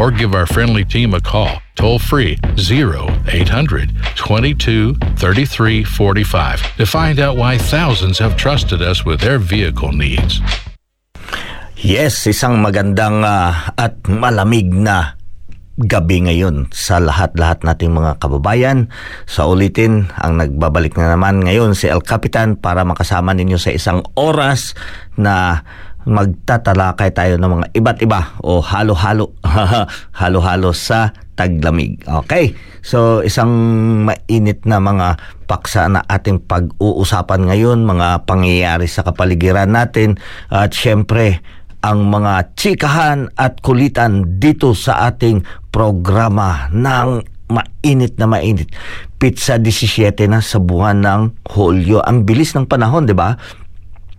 or 0.00 0.08
give 0.08 0.32
our 0.32 0.48
friendly 0.48 0.82
team 0.82 1.12
a 1.12 1.20
call 1.20 1.60
toll 1.76 2.00
free 2.00 2.40
0800 2.56 3.92
22 4.16 4.96
33 5.20 5.84
45 5.84 6.76
to 6.80 6.86
find 6.88 7.20
out 7.20 7.36
why 7.36 7.60
thousands 7.60 8.16
have 8.16 8.36
trusted 8.40 8.80
us 8.80 9.04
with 9.04 9.20
their 9.20 9.36
vehicle 9.36 9.92
needs. 9.92 10.40
Yes, 11.80 12.28
isang 12.28 12.60
magandang 12.60 13.24
ah, 13.24 13.72
at 13.76 14.04
malamig 14.04 14.68
na 14.68 15.16
gabi 15.80 16.28
ngayon 16.28 16.68
sa 16.76 17.00
lahat-lahat 17.00 17.64
nating 17.64 17.96
mga 17.96 18.20
kababayan. 18.20 18.92
Sa 19.24 19.48
ulitin, 19.48 20.12
ang 20.20 20.36
nagbabalik 20.36 20.92
na 21.00 21.16
naman 21.16 21.40
ngayon 21.40 21.72
si 21.72 21.88
El 21.88 22.04
Capitan 22.04 22.60
para 22.60 22.84
makasama 22.84 23.32
ninyo 23.32 23.56
sa 23.56 23.72
isang 23.72 24.04
oras 24.12 24.76
na 25.16 25.64
magtatalakay 26.10 27.14
tayo 27.14 27.38
ng 27.38 27.50
mga 27.50 27.66
iba't 27.78 27.98
iba 28.02 28.20
o 28.42 28.58
halo-halo 28.58 29.30
halo-halo 30.20 30.70
sa 30.74 31.14
taglamig. 31.38 32.02
Okay? 32.04 32.52
So 32.84 33.24
isang 33.24 33.50
mainit 34.04 34.66
na 34.68 34.82
mga 34.82 35.16
paksa 35.48 35.88
na 35.88 36.04
ating 36.04 36.44
pag-uusapan 36.44 37.48
ngayon, 37.48 37.86
mga 37.86 38.28
pangyayari 38.28 38.90
sa 38.90 39.06
kapaligiran 39.06 39.70
natin 39.70 40.20
at 40.52 40.74
syempre 40.74 41.40
ang 41.80 42.12
mga 42.12 42.52
chikahan 42.60 43.32
at 43.40 43.64
kulitan 43.64 44.36
dito 44.36 44.76
sa 44.76 45.08
ating 45.08 45.40
programa 45.72 46.68
ng 46.68 47.24
mainit 47.50 48.14
na 48.20 48.30
mainit. 48.30 48.70
Pizza 49.18 49.58
17 49.58 50.30
na 50.30 50.40
sa 50.40 50.62
buwan 50.62 51.02
ng 51.02 51.20
Hulyo. 51.50 52.00
Ang 52.04 52.24
bilis 52.24 52.54
ng 52.54 52.64
panahon, 52.64 53.04
di 53.04 53.16
ba? 53.16 53.36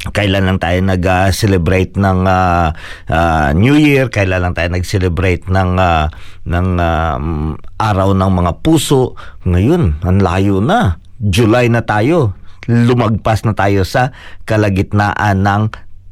Kailan 0.09 0.49
lang 0.49 0.57
tayo 0.57 0.81
nag-celebrate 0.81 1.93
ng 1.93 2.25
uh, 2.25 2.73
uh, 3.05 3.49
New 3.53 3.77
Year, 3.77 4.09
kailan 4.09 4.41
lang 4.41 4.53
tayo 4.57 4.73
nag-celebrate 4.73 5.45
ng 5.45 5.77
uh, 5.77 6.09
ng 6.49 6.67
uh, 6.81 7.17
araw 7.77 8.17
ng 8.17 8.31
mga 8.33 8.51
puso. 8.65 9.13
Ngayon, 9.45 10.01
ang 10.01 10.17
layo 10.17 10.57
na. 10.57 10.97
July 11.21 11.69
na 11.69 11.85
tayo. 11.85 12.33
Lumagpas 12.65 13.45
na 13.45 13.53
tayo 13.53 13.85
sa 13.85 14.09
kalagitnaan 14.49 15.45
ng 15.45 15.63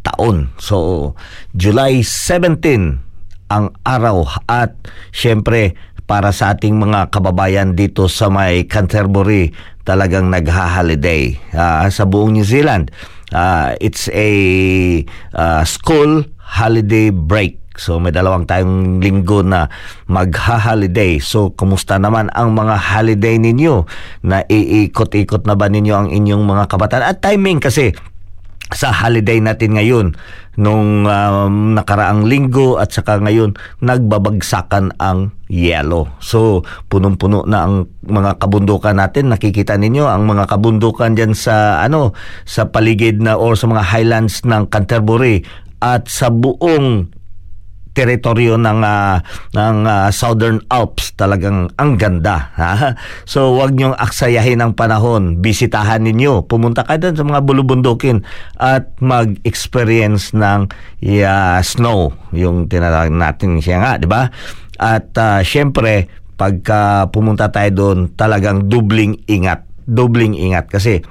taon. 0.06 0.54
So, 0.62 1.14
July 1.58 2.06
17 2.06 3.10
ang 3.50 3.74
araw 3.82 4.30
at 4.46 4.78
syempre 5.10 5.74
para 6.06 6.30
sa 6.30 6.54
ating 6.54 6.78
mga 6.78 7.10
kababayan 7.10 7.74
dito 7.74 8.06
sa 8.06 8.30
may 8.30 8.66
Canterbury 8.70 9.54
talagang 9.86 10.30
nagha-holiday 10.30 11.38
uh, 11.54 11.90
sa 11.90 12.06
buong 12.06 12.38
New 12.38 12.46
Zealand. 12.46 12.94
Uh, 13.30 13.78
it's 13.80 14.10
a 14.12 14.32
uh, 15.34 15.64
school 15.66 16.26
holiday 16.38 17.14
break. 17.14 17.62
So 17.80 17.96
may 17.96 18.12
dalawang 18.12 18.44
tayong 18.44 19.00
linggo 19.00 19.40
na 19.40 19.72
magha-holiday. 20.12 21.24
So 21.24 21.56
kumusta 21.56 21.96
naman 21.96 22.28
ang 22.36 22.52
mga 22.52 22.76
holiday 22.76 23.40
ninyo? 23.40 23.88
Na 24.28 24.44
iikot-ikot 24.44 25.48
na 25.48 25.56
ba 25.56 25.72
ninyo 25.72 25.96
ang 25.96 26.10
inyong 26.12 26.44
mga 26.44 26.68
kabataan? 26.68 27.08
At 27.08 27.24
timing 27.24 27.64
kasi 27.64 27.96
sa 28.70 28.94
holiday 28.94 29.42
natin 29.42 29.74
ngayon 29.78 30.08
nung 30.60 31.08
um, 31.08 31.74
nakaraang 31.74 32.28
linggo 32.28 32.78
at 32.78 32.92
saka 32.92 33.18
ngayon 33.24 33.56
nagbabagsakan 33.80 34.94
ang 35.00 35.34
yellow. 35.50 36.06
So 36.22 36.68
punong-puno 36.92 37.48
na 37.48 37.66
ang 37.66 37.90
mga 38.06 38.38
kabundukan 38.38 39.00
natin. 39.00 39.34
Nakikita 39.34 39.80
ninyo 39.80 40.06
ang 40.06 40.28
mga 40.30 40.46
kabundukan 40.52 41.16
diyan 41.16 41.34
sa 41.34 41.82
ano 41.82 42.14
sa 42.44 42.70
paligid 42.70 43.24
na 43.24 43.40
or 43.40 43.58
sa 43.58 43.66
mga 43.66 43.84
highlands 43.88 44.46
ng 44.46 44.68
Canterbury 44.70 45.42
at 45.80 46.12
sa 46.12 46.28
buong 46.30 47.19
teritoryo 47.94 48.56
ng 48.56 48.80
uh, 48.82 49.18
ng 49.54 49.78
uh, 49.86 50.08
Southern 50.14 50.62
Alps. 50.70 51.14
Talagang 51.18 51.70
ang 51.76 52.00
ganda 52.00 52.54
ha? 52.56 52.94
so 53.32 53.56
wag 53.58 53.76
niyo 53.76 53.94
aksayahin 53.98 54.62
ang 54.62 54.74
panahon. 54.78 55.42
Bisitahan 55.42 56.06
ninyo. 56.06 56.46
Pumunta 56.46 56.86
ka 56.86 56.96
doon 56.96 57.16
sa 57.18 57.26
mga 57.26 57.42
bulubundukin 57.44 58.24
at 58.60 58.94
mag-experience 59.04 60.32
ng 60.36 60.70
uh, 60.70 61.60
snow. 61.66 62.14
Yung 62.36 62.70
tinatawag 62.70 63.12
natin 63.12 63.60
siya 63.60 63.82
nga 63.82 63.92
di 63.98 64.08
ba? 64.08 64.30
At 64.80 65.12
uh, 65.20 65.44
syempre 65.44 66.08
pagka 66.40 67.12
pumunta 67.12 67.52
tayo 67.52 67.72
doon 67.76 67.98
talagang 68.16 68.72
dubling 68.72 69.20
ingat. 69.28 69.68
Dubling 69.84 70.40
ingat 70.40 70.72
kasi 70.72 71.04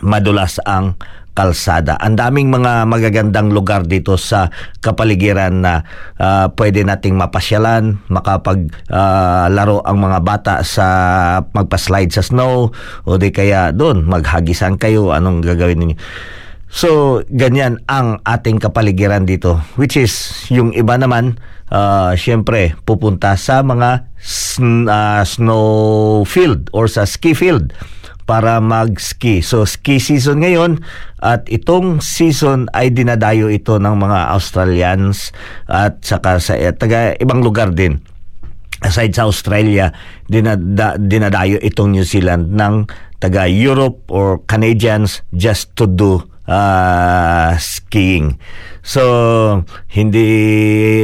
madulas 0.00 0.56
ang 0.64 0.96
kalsada. 1.34 1.98
Ang 1.98 2.14
daming 2.14 2.48
mga 2.48 2.86
magagandang 2.86 3.50
lugar 3.50 3.84
dito 3.84 4.14
sa 4.14 4.48
kapaligiran 4.78 5.60
na 5.60 5.82
uh, 6.16 6.46
pwede 6.54 6.86
nating 6.86 7.18
mapasyalan, 7.18 7.98
makapag 8.06 8.70
uh, 8.88 9.50
laro 9.50 9.82
ang 9.82 9.98
mga 9.98 10.18
bata 10.22 10.54
sa 10.62 10.86
magpa-slide 11.42 12.14
sa 12.14 12.22
snow 12.22 12.70
o 13.04 13.10
di 13.18 13.34
kaya 13.34 13.74
doon 13.74 14.06
maghagisan 14.06 14.78
kayo 14.78 15.10
anong 15.10 15.42
gagawin 15.42 15.82
ninyo. 15.82 15.98
So, 16.74 17.22
ganyan 17.30 17.86
ang 17.86 18.18
ating 18.26 18.58
kapaligiran 18.58 19.26
dito 19.26 19.62
which 19.78 19.94
is 19.94 20.10
yung 20.50 20.74
iba 20.74 20.98
naman 20.98 21.38
uh, 21.70 22.18
syempre 22.18 22.74
pupunta 22.82 23.38
sa 23.38 23.62
mga 23.62 24.10
sn- 24.18 24.90
uh, 24.90 25.22
snow 25.22 26.26
field 26.26 26.70
or 26.74 26.90
sa 26.90 27.06
ski 27.06 27.30
field 27.30 27.70
para 28.24 28.60
mag-ski. 28.60 29.44
So 29.44 29.68
ski 29.68 30.00
season 30.00 30.44
ngayon 30.44 30.80
at 31.20 31.44
itong 31.48 32.00
season 32.00 32.68
ay 32.72 32.92
dinadayo 32.92 33.52
ito 33.52 33.76
ng 33.76 33.94
mga 33.94 34.32
Australians 34.32 35.32
at 35.68 36.00
saka 36.04 36.40
sa 36.40 36.56
eh, 36.56 36.72
taga 36.72 37.16
ibang 37.20 37.44
lugar 37.44 37.72
din. 37.72 38.00
Aside 38.84 39.16
sa 39.16 39.24
Australia, 39.24 39.96
dinada, 40.28 41.00
dinadayo 41.00 41.56
itong 41.64 41.96
New 41.96 42.04
Zealand 42.04 42.52
ng 42.52 42.84
taga 43.16 43.48
Europe 43.48 44.04
or 44.12 44.44
Canadians 44.44 45.24
just 45.32 45.72
to 45.72 45.88
do 45.88 46.20
uh, 46.48 47.52
skiing. 47.60 48.36
So, 48.84 49.00
hindi 49.88 50.28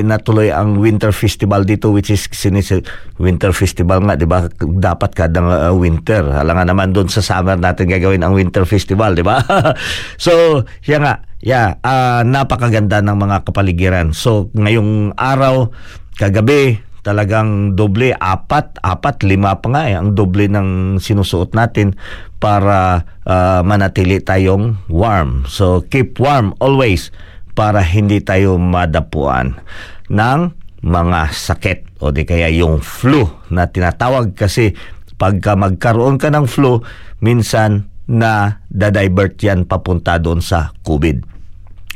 natuloy 0.05 0.53
ang 0.53 0.77
Winter 0.77 1.17
Festival 1.17 1.65
dito 1.65 1.89
which 1.89 2.13
is 2.13 2.29
sinis 2.29 2.77
Winter 3.17 3.57
Festival 3.57 4.05
nga, 4.05 4.21
'di 4.21 4.29
ba? 4.29 4.53
Dapat 4.61 5.11
kada 5.17 5.41
uh, 5.41 5.73
winter. 5.73 6.29
Hala 6.29 6.61
nga 6.61 6.69
naman 6.69 6.93
doon 6.93 7.09
sa 7.09 7.25
summer 7.25 7.57
natin 7.57 7.89
gagawin 7.89 8.21
ang 8.21 8.37
Winter 8.37 8.69
Festival, 8.69 9.17
'di 9.17 9.25
ba? 9.25 9.41
so, 10.25 10.61
siya 10.85 11.01
nga, 11.01 11.15
yeah, 11.41 11.81
uh, 11.81 12.21
napakaganda 12.21 13.01
ng 13.01 13.17
mga 13.17 13.49
kapaligiran. 13.49 14.13
So, 14.13 14.53
ngayong 14.53 15.17
araw, 15.17 15.73
kagabi, 16.21 16.85
talagang 17.11 17.75
doble, 17.75 18.15
apat, 18.15 18.79
apat, 18.79 19.27
lima 19.27 19.59
pa 19.59 19.67
nga 19.75 19.83
eh, 19.91 19.99
ang 19.99 20.15
doble 20.15 20.47
ng 20.47 21.03
sinusuot 21.03 21.59
natin 21.59 21.99
para 22.39 23.03
uh, 23.27 23.67
manatili 23.67 24.23
tayong 24.23 24.79
warm. 24.87 25.43
So 25.51 25.83
keep 25.91 26.23
warm 26.23 26.55
always 26.63 27.11
para 27.59 27.83
hindi 27.83 28.23
tayo 28.23 28.63
madapuan 28.63 29.59
ng 30.07 30.55
mga 30.87 31.21
sakit 31.35 31.99
o 31.99 32.15
di 32.15 32.23
kaya 32.23 32.47
yung 32.55 32.79
flu 32.79 33.27
na 33.51 33.67
tinatawag 33.67 34.39
kasi 34.39 34.73
pagka 35.19 35.59
magkaroon 35.59 36.17
ka 36.17 36.31
ng 36.31 36.47
flu, 36.47 36.79
minsan 37.19 37.91
na 38.07 38.63
dadivert 38.71 39.35
yan 39.43 39.67
papunta 39.67 40.17
doon 40.23 40.39
sa 40.39 40.71
COVID. 40.87 41.27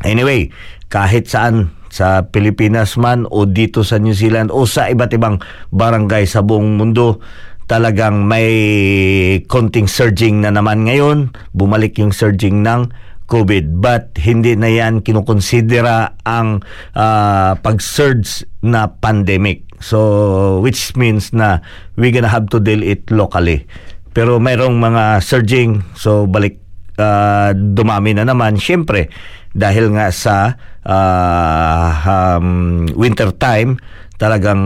Anyway, 0.03 0.51
kahit 0.91 1.31
saan 1.31 1.71
sa 1.95 2.27
Pilipinas 2.27 2.99
man 2.99 3.23
o 3.31 3.47
dito 3.47 3.87
sa 3.87 4.03
New 4.03 4.19
Zealand 4.19 4.51
o 4.51 4.67
sa 4.67 4.91
iba't 4.91 5.15
ibang 5.15 5.39
barangay 5.71 6.27
sa 6.27 6.43
buong 6.43 6.75
mundo 6.75 7.23
talagang 7.71 8.27
may 8.27 8.51
konting 9.47 9.87
surging 9.87 10.43
na 10.43 10.51
naman 10.51 10.83
ngayon. 10.85 11.31
Bumalik 11.55 12.03
yung 12.03 12.11
surging 12.11 12.67
ng 12.67 12.91
COVID. 13.31 13.79
But 13.79 14.19
hindi 14.21 14.59
na 14.59 14.69
yan 14.69 15.01
kinukonsidera 15.07 16.19
ang 16.27 16.67
uh, 16.99 17.57
pag-surge 17.63 18.43
na 18.67 18.91
pandemic. 18.91 19.65
So 19.79 20.61
which 20.61 20.99
means 20.99 21.31
na 21.31 21.63
we 21.95 22.11
gonna 22.11 22.33
have 22.33 22.51
to 22.53 22.59
deal 22.59 22.83
it 22.83 23.07
locally. 23.09 23.71
Pero 24.11 24.43
mayroong 24.43 24.77
mga 24.83 25.23
surging 25.23 25.87
so 25.95 26.27
balik 26.27 26.59
uh, 26.99 27.55
dumami 27.55 28.15
na 28.15 28.27
naman 28.27 28.59
syempre 28.59 29.11
dahil 29.55 29.95
nga 29.95 30.11
sa 30.11 30.59
uh, 30.85 31.89
um, 32.05 32.85
winter 32.95 33.33
time 33.37 33.81
talagang 34.15 34.63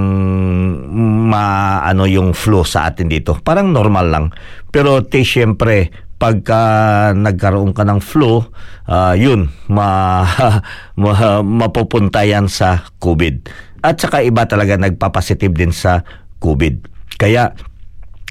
maano 1.32 2.04
yung 2.04 2.36
flu 2.36 2.62
sa 2.62 2.90
atin 2.92 3.08
dito. 3.08 3.40
Parang 3.40 3.72
normal 3.72 4.06
lang. 4.12 4.26
Pero 4.68 5.00
te 5.02 5.24
syempre 5.24 5.88
pagka 6.18 6.60
nagkaroon 7.14 7.70
ka 7.72 7.86
ng 7.86 8.02
flu, 8.02 8.42
uh, 8.90 9.14
yun, 9.14 9.48
ma, 9.70 10.20
ma, 11.00 11.40
mapupunta 11.40 12.26
yan 12.26 12.50
sa 12.50 12.90
COVID. 12.98 13.48
At 13.86 14.02
saka 14.02 14.26
iba 14.26 14.42
talaga 14.44 14.74
nagpapositive 14.74 15.54
din 15.54 15.70
sa 15.70 16.02
COVID. 16.42 16.90
Kaya 17.16 17.54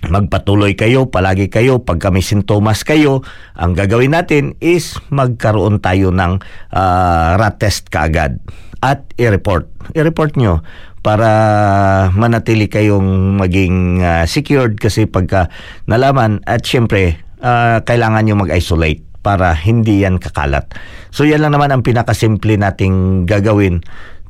magpatuloy 0.06 0.78
kayo, 0.78 1.10
palagi 1.10 1.50
kayo, 1.50 1.82
pag 1.82 1.98
kami 1.98 2.22
sintomas 2.22 2.86
kayo, 2.86 3.26
ang 3.58 3.74
gagawin 3.74 4.14
natin 4.14 4.54
is 4.62 5.02
magkaroon 5.10 5.82
tayo 5.82 6.14
ng 6.14 6.38
uh, 6.70 7.30
rat 7.42 7.58
test 7.58 7.90
kaagad 7.90 8.38
at 8.86 9.10
i-report. 9.18 9.66
I-report 9.98 10.38
nyo 10.38 10.62
para 11.02 11.30
manatili 12.14 12.70
kayong 12.70 13.40
maging 13.42 14.04
uh, 14.04 14.24
secured 14.30 14.78
kasi 14.78 15.10
pagka 15.10 15.50
nalaman 15.90 16.44
at 16.46 16.62
syempre 16.62 17.18
uh, 17.42 17.82
kailangan 17.82 18.28
nyo 18.28 18.36
mag-isolate 18.46 19.02
para 19.26 19.52
hindi 19.58 20.06
yan 20.06 20.22
kakalat. 20.22 20.72
So 21.12 21.28
yan 21.28 21.44
lang 21.44 21.58
naman 21.58 21.74
ang 21.74 21.84
pinakasimple 21.84 22.56
nating 22.56 23.28
gagawin 23.28 23.84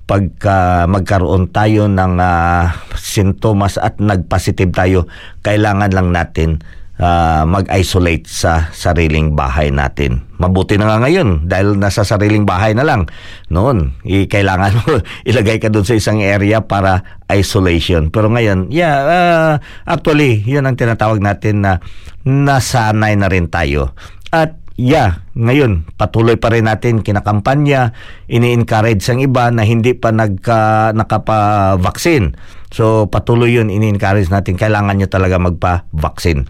pagka 0.07 0.88
magkaroon 0.88 1.51
tayo 1.51 1.92
ng 1.92 2.15
uh, 2.15 2.71
sintomas 2.95 3.75
at 3.75 4.00
nagpositive 4.00 4.71
tayo, 4.71 5.06
kailangan 5.44 5.92
lang 5.92 6.15
natin 6.15 6.63
uh, 7.01 7.44
mag-isolate 7.44 8.24
sa 8.24 8.69
sariling 8.74 9.36
bahay 9.36 9.68
natin. 9.69 10.24
Mabuti 10.38 10.77
na 10.77 10.88
nga 10.88 11.04
ngayon 11.04 11.50
dahil 11.50 11.77
nasa 11.77 12.07
sariling 12.07 12.45
bahay 12.45 12.71
na 12.71 12.86
lang. 12.86 13.09
Noon, 13.50 13.98
i- 14.06 14.30
kailangan 14.30 14.80
mo 14.80 15.04
ilagay 15.30 15.59
ka 15.59 15.68
doon 15.68 15.86
sa 15.86 15.98
isang 15.98 16.21
area 16.21 16.62
para 16.63 17.04
isolation. 17.27 18.07
Pero 18.07 18.30
ngayon, 18.31 18.69
yeah, 18.71 18.95
uh, 19.04 19.54
actually, 19.83 20.42
yun 20.45 20.65
ang 20.65 20.80
tinatawag 20.80 21.21
natin 21.21 21.68
na 21.68 21.83
nasanay 22.24 23.19
na 23.19 23.27
rin 23.27 23.51
tayo. 23.51 23.92
At 24.31 24.66
yeah, 24.77 25.25
ngayon 25.33 25.89
patuloy 25.97 26.38
pa 26.38 26.53
rin 26.53 26.69
natin 26.69 27.01
kinakampanya, 27.01 27.91
ini-encourage 28.29 29.03
ang 29.09 29.19
iba 29.19 29.50
na 29.50 29.65
hindi 29.65 29.97
pa 29.97 30.13
nagka 30.13 30.94
nakapa-vaccine. 30.94 32.38
So 32.69 33.09
patuloy 33.09 33.57
'yun 33.57 33.74
ini-encourage 33.74 34.29
natin 34.29 34.56
kailangan 34.56 34.95
niyo 34.95 35.09
talaga 35.09 35.41
magpa-vaccine 35.41 36.45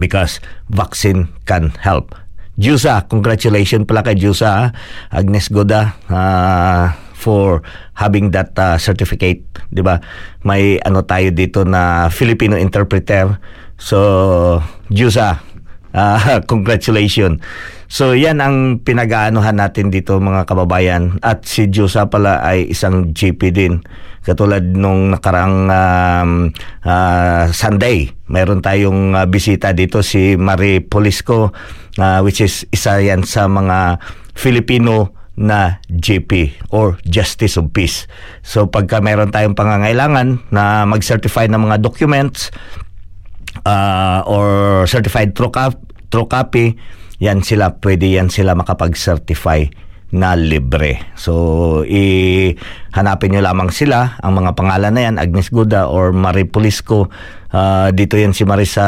because 0.00 0.40
vaccine 0.72 1.28
can 1.44 1.76
help. 1.84 2.16
Jusa, 2.56 3.04
congratulations 3.04 3.84
pala 3.84 4.00
kay 4.00 4.16
Jusa, 4.16 4.72
Agnes 5.12 5.52
Goda, 5.52 5.92
uh, 6.08 6.88
for 7.12 7.60
having 8.00 8.32
that 8.32 8.56
uh, 8.56 8.80
certificate, 8.80 9.44
'di 9.68 9.84
ba? 9.84 10.00
May 10.40 10.80
ano 10.80 11.04
tayo 11.04 11.28
dito 11.36 11.68
na 11.68 12.08
Filipino 12.08 12.56
interpreter. 12.56 13.36
So, 13.76 14.00
Jusa, 14.88 15.44
Uh, 15.96 16.44
congratulations. 16.52 17.40
So 17.88 18.12
yan 18.12 18.44
ang 18.44 18.84
pinag-aanuhan 18.84 19.56
natin 19.56 19.88
dito 19.88 20.20
mga 20.20 20.44
kababayan 20.44 21.16
at 21.24 21.48
si 21.48 21.72
Diyosa 21.72 22.12
pala 22.12 22.44
ay 22.44 22.68
isang 22.68 23.16
GP 23.16 23.40
din. 23.56 23.80
Katulad 24.26 24.66
nung 24.74 25.14
nakarang 25.14 25.70
um, 25.70 26.30
uh, 26.82 27.46
Sunday, 27.54 28.10
mayroon 28.28 28.60
tayong 28.60 29.14
uh, 29.14 29.24
bisita 29.24 29.70
dito 29.70 30.02
si 30.02 30.34
Marie 30.34 30.82
Polisco 30.82 31.54
uh, 31.96 32.20
which 32.20 32.42
is 32.44 32.68
isa 32.74 33.00
yan 33.00 33.24
sa 33.24 33.48
mga 33.48 34.02
Filipino 34.36 35.16
na 35.36 35.84
GP 35.92 36.64
or 36.72 36.96
Justice 37.04 37.60
of 37.60 37.70
Peace. 37.70 38.08
So 38.40 38.66
pagka 38.66 39.04
meron 39.04 39.30
tayong 39.30 39.52
pangangailangan 39.52 40.48
na 40.48 40.88
mag-certify 40.88 41.46
ng 41.52 41.60
mga 41.70 41.84
documents 41.84 42.50
uh, 43.66 44.22
or 44.30 44.46
certified 44.86 45.34
true, 45.34 45.50
copy, 46.30 46.78
yan 47.18 47.42
sila, 47.42 47.74
pwede 47.82 48.14
yan 48.14 48.30
sila 48.30 48.54
makapag-certify 48.54 49.66
na 50.14 50.38
libre. 50.38 51.02
So, 51.18 51.82
i-hanapin 51.82 53.34
nyo 53.34 53.42
lamang 53.42 53.74
sila. 53.74 54.14
Ang 54.22 54.44
mga 54.44 54.54
pangalan 54.54 54.94
na 54.94 55.02
yan, 55.10 55.16
Agnes 55.18 55.50
Guda 55.50 55.90
or 55.90 56.14
Marie 56.14 56.46
Pulisco. 56.46 57.10
Uh, 57.50 57.90
dito 57.90 58.14
yan 58.14 58.30
si 58.30 58.46
Marie 58.46 58.68
sa 58.68 58.86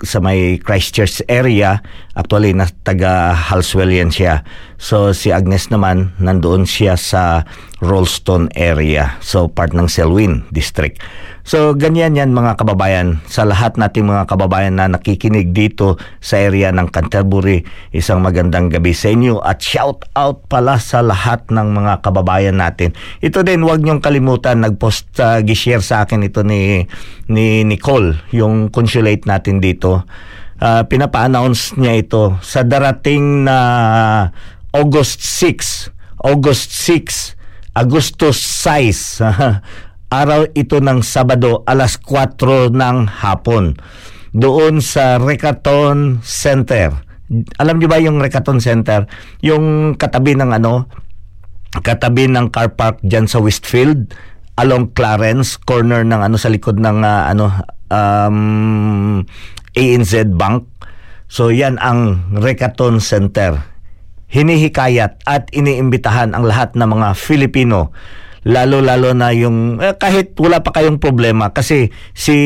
sa 0.00 0.16
may 0.20 0.56
Christchurch 0.60 1.20
area. 1.28 1.80
Actually, 2.16 2.56
na 2.56 2.68
taga 2.84 3.36
Halswell 3.36 3.92
yan 3.92 4.12
siya. 4.12 4.44
So, 4.80 5.12
si 5.12 5.32
Agnes 5.32 5.68
naman, 5.68 6.16
nandoon 6.20 6.64
siya 6.64 6.96
sa 6.96 7.44
Rollston 7.84 8.48
area. 8.56 9.20
So, 9.20 9.48
part 9.48 9.76
ng 9.76 9.88
Selwyn 9.88 10.48
District. 10.52 11.00
So, 11.50 11.74
ganyan 11.74 12.14
yan 12.14 12.30
mga 12.30 12.62
kababayan. 12.62 13.26
Sa 13.26 13.42
lahat 13.42 13.74
nating 13.74 14.06
mga 14.06 14.30
kababayan 14.30 14.78
na 14.78 14.86
nakikinig 14.86 15.50
dito 15.50 15.98
sa 16.22 16.38
area 16.38 16.70
ng 16.70 16.86
Canterbury, 16.94 17.66
isang 17.90 18.22
magandang 18.22 18.70
gabi 18.70 18.94
sa 18.94 19.10
inyo 19.10 19.42
at 19.42 19.58
shout 19.58 20.06
out 20.14 20.46
pala 20.46 20.78
sa 20.78 21.02
lahat 21.02 21.50
ng 21.50 21.74
mga 21.74 22.06
kababayan 22.06 22.54
natin. 22.54 22.94
Ito 23.18 23.42
din, 23.42 23.66
huwag 23.66 23.82
niyong 23.82 23.98
kalimutan, 23.98 24.62
nag-post, 24.62 25.10
uh, 25.18 25.42
gishare 25.42 25.82
sa 25.82 26.06
akin 26.06 26.22
ito 26.22 26.46
ni, 26.46 26.86
ni 27.26 27.66
Nicole, 27.66 28.22
yung 28.30 28.70
consulate 28.70 29.26
natin 29.26 29.58
dito 29.58 30.06
uh, 30.62 30.86
pinapa-announce 30.86 31.74
niya 31.74 31.98
ito 31.98 32.38
sa 32.46 32.62
darating 32.62 33.42
na 33.42 33.58
August 34.70 35.18
6. 35.18 35.90
August 36.22 36.70
6, 36.86 37.34
Augustus 37.74 38.38
6. 38.38 39.18
araw 40.10 40.50
ito 40.58 40.82
ng 40.82 41.06
Sabado 41.06 41.62
alas 41.70 41.94
4 42.02 42.74
ng 42.74 42.96
hapon 43.22 43.78
doon 44.34 44.82
sa 44.82 45.22
Recaton 45.22 46.18
Center. 46.26 46.90
Alam 47.62 47.78
niyo 47.78 47.86
ba 47.86 48.02
yung 48.02 48.18
Recaton 48.18 48.58
Center? 48.58 49.06
Yung 49.38 49.94
katabi 49.94 50.34
ng 50.34 50.50
ano, 50.50 50.90
katabi 51.78 52.26
ng 52.26 52.50
car 52.50 52.74
park 52.74 52.98
diyan 53.06 53.30
sa 53.30 53.38
Westfield 53.38 54.10
along 54.58 54.90
Clarence 54.98 55.54
corner 55.62 56.02
ng 56.02 56.26
ano 56.26 56.34
sa 56.34 56.50
likod 56.50 56.82
ng 56.82 57.06
uh, 57.06 57.30
ano 57.30 57.46
um, 57.86 59.22
ANZ 59.78 60.26
Bank. 60.34 60.66
So 61.30 61.54
yan 61.54 61.78
ang 61.78 62.34
Recaton 62.34 62.98
Center. 62.98 63.62
Hinihikayat 64.26 65.22
at 65.22 65.54
iniimbitahan 65.54 66.34
ang 66.34 66.42
lahat 66.42 66.74
ng 66.74 66.86
mga 66.86 67.14
Filipino 67.14 67.94
lalo-lalo 68.44 69.12
na 69.12 69.32
yung 69.36 69.76
eh, 69.80 69.92
kahit 69.96 70.32
wala 70.40 70.64
pa 70.64 70.72
kayong 70.72 70.96
problema 70.96 71.52
kasi 71.52 71.92
si 72.16 72.36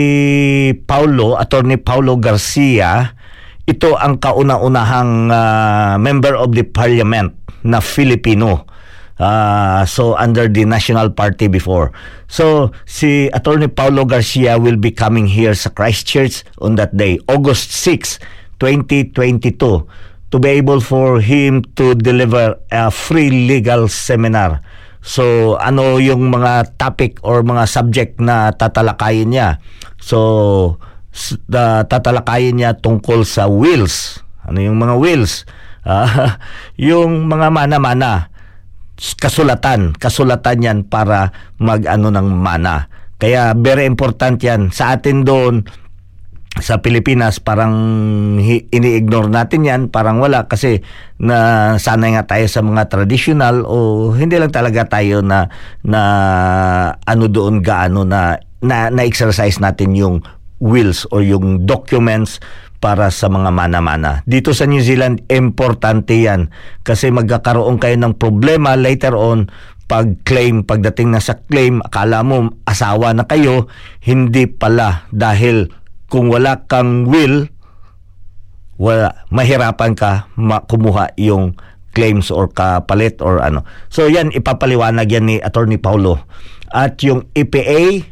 Paulo, 0.86 1.38
attorney 1.38 1.78
Paulo 1.78 2.18
Garcia, 2.18 3.14
ito 3.64 3.94
ang 3.94 4.18
kauna-unahang 4.18 5.30
uh, 5.30 5.94
member 5.96 6.34
of 6.34 6.52
the 6.52 6.66
parliament 6.66 7.32
na 7.62 7.78
Filipino. 7.78 8.66
Uh, 9.14 9.86
so 9.86 10.18
under 10.18 10.50
the 10.50 10.66
National 10.66 11.06
Party 11.06 11.46
before. 11.46 11.94
So 12.26 12.74
si 12.82 13.30
Attorney 13.30 13.70
Paulo 13.70 14.02
Garcia 14.02 14.58
will 14.58 14.74
be 14.74 14.90
coming 14.90 15.30
here 15.30 15.54
sa 15.54 15.70
Christchurch 15.70 16.42
on 16.58 16.74
that 16.82 16.98
day, 16.98 17.22
August 17.30 17.70
6, 17.78 18.18
2022 18.58 19.54
to 20.34 20.36
be 20.42 20.50
able 20.58 20.82
for 20.82 21.22
him 21.22 21.62
to 21.78 21.94
deliver 21.94 22.58
a 22.74 22.90
free 22.90 23.30
legal 23.30 23.86
seminar 23.86 24.66
So 25.04 25.54
ano 25.60 26.00
yung 26.00 26.32
mga 26.32 26.80
topic 26.80 27.20
or 27.20 27.44
mga 27.44 27.68
subject 27.68 28.16
na 28.24 28.56
tatalakayin 28.56 29.28
niya? 29.28 29.60
So 30.00 30.18
uh, 31.52 31.82
tatalakayin 31.84 32.56
niya 32.56 32.72
tungkol 32.80 33.28
sa 33.28 33.44
wills. 33.44 34.24
Ano 34.48 34.64
yung 34.64 34.80
mga 34.80 34.96
wills? 34.96 35.44
Uh, 35.84 36.40
yung 36.90 37.28
mga 37.28 37.52
mana-mana 37.52 38.32
kasulatan, 38.94 39.90
kasulatan 39.98 40.58
yan 40.62 40.78
para 40.86 41.34
mag-ano 41.58 42.14
ng 42.14 42.28
mana. 42.30 42.86
Kaya 43.18 43.54
very 43.54 43.86
important 43.86 44.38
yan. 44.42 44.70
Sa 44.70 44.94
atin 44.94 45.26
doon, 45.26 45.66
sa 46.54 46.78
Pilipinas 46.78 47.42
parang 47.42 47.74
ini-ignore 48.70 49.26
natin 49.26 49.66
yan, 49.66 49.80
parang 49.90 50.22
wala 50.22 50.46
kasi 50.46 50.86
na 51.18 51.74
sanay 51.82 52.14
nga 52.14 52.30
tayo 52.30 52.46
sa 52.46 52.62
mga 52.62 52.86
traditional 52.86 53.66
o 53.66 54.10
hindi 54.14 54.38
lang 54.38 54.54
talaga 54.54 54.86
tayo 54.86 55.18
na 55.18 55.50
na 55.82 56.00
ano 56.94 57.24
doon 57.26 57.58
gaano 57.58 58.06
na 58.06 58.38
na, 58.62 58.88
na-exercise 58.88 59.58
natin 59.58 59.98
yung 59.98 60.16
wills 60.62 61.04
or 61.10 61.26
yung 61.26 61.66
documents 61.66 62.38
para 62.78 63.08
sa 63.10 63.32
mga 63.32 63.50
mana-mana. 63.50 64.20
Dito 64.28 64.52
sa 64.52 64.68
New 64.68 64.80
Zealand, 64.80 65.24
importante 65.32 66.16
yan 66.16 66.54
kasi 66.86 67.10
magkakaroon 67.10 67.82
kayo 67.82 67.96
ng 67.98 68.14
problema 68.14 68.78
later 68.78 69.16
on 69.18 69.50
pag 69.84 70.24
claim, 70.24 70.64
pagdating 70.64 71.12
na 71.12 71.20
sa 71.20 71.36
claim, 71.36 71.84
akala 71.84 72.24
mo 72.24 72.56
asawa 72.64 73.12
na 73.12 73.28
kayo, 73.28 73.68
hindi 74.00 74.48
pala 74.48 75.04
dahil 75.12 75.68
kung 76.14 76.30
wala 76.30 76.62
kang 76.70 77.10
will, 77.10 77.50
wala, 78.78 79.26
mahirapan 79.34 79.98
ka 79.98 80.30
kumuha 80.70 81.10
yung 81.18 81.58
claims 81.90 82.30
or 82.30 82.46
kapalit 82.46 83.18
or 83.18 83.42
ano. 83.42 83.66
So 83.90 84.06
yan, 84.06 84.30
ipapaliwanag 84.30 85.10
yan 85.10 85.26
ni 85.26 85.42
Attorney 85.42 85.82
Paulo. 85.82 86.22
At 86.70 87.02
yung 87.02 87.26
EPA 87.34 88.06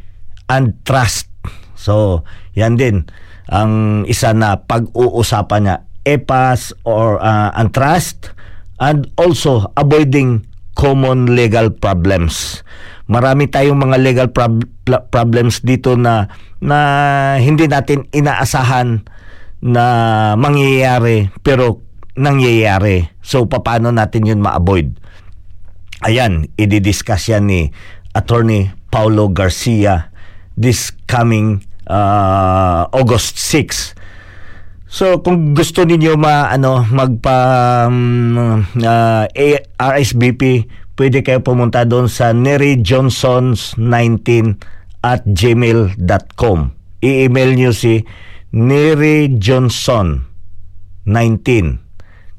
and 0.51 0.83
trust. 0.83 1.31
So, 1.79 2.27
yan 2.55 2.75
din 2.79 3.07
ang 3.51 4.03
isa 4.07 4.35
na 4.35 4.59
pag-uusapan 4.59 5.63
niya. 5.63 5.77
EPAS 6.03 6.75
or 6.83 7.23
uh, 7.23 7.55
and 7.55 7.71
trust 7.71 8.35
and 8.83 9.07
also 9.15 9.71
avoiding 9.79 10.43
common 10.75 11.39
legal 11.39 11.71
problems. 11.71 12.67
Marami 13.11 13.51
tayong 13.51 13.79
mga 13.79 13.97
legal 13.99 14.29
prob- 14.31 14.67
problems 15.11 15.63
dito 15.63 15.99
na 15.99 16.31
na 16.63 16.79
hindi 17.39 17.67
natin 17.67 18.07
inaasahan 18.15 19.03
na 19.63 19.85
mangyayari 20.39 21.31
pero 21.43 21.83
nangyayari. 22.15 23.09
So 23.23 23.47
paano 23.47 23.91
natin 23.91 24.27
'yun 24.27 24.43
ma-avoid? 24.43 24.99
Ayan, 26.03 26.51
i-discuss 26.59 27.31
yan 27.31 27.47
ni 27.47 27.71
Attorney 28.11 28.75
Paulo 28.91 29.31
Garcia 29.31 30.11
this 30.59 30.91
coming 31.07 31.63
uh, 31.87 32.91
August 32.91 33.39
6. 33.39 33.95
So 34.93 35.25
kung 35.25 35.57
gusto 35.57 35.89
niyo 35.89 36.21
ma 36.21 36.53
ano 36.53 36.85
magpa 36.85 37.39
um, 37.89 38.61
uh, 38.77 39.25
RSVP, 39.81 40.69
pwede 40.97 41.25
kayo 41.25 41.41
pumunta 41.41 41.85
doon 41.89 42.09
sa 42.09 42.33
Neri 42.37 42.81
Johnson's 42.81 43.75
19 43.81 44.59
at 45.03 45.25
gmail.com. 45.27 46.59
I-email 47.03 47.51
nyo 47.59 47.73
si 47.75 48.07
Neri 48.55 49.41
Johnson 49.41 50.29
19. 51.09 51.83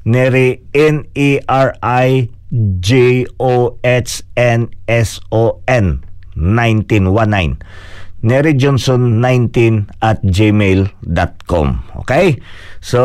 Neri 0.04 0.60
N-E-R-I 0.72 2.06
J-O-H-N-S-O-N 2.54 3.86
1919. 6.36 7.58
Neri 8.24 8.56
Johnson 8.56 9.20
19 9.20 9.92
at 10.00 10.24
gmail.com. 10.24 11.66
Okay? 12.00 12.40
So, 12.80 13.00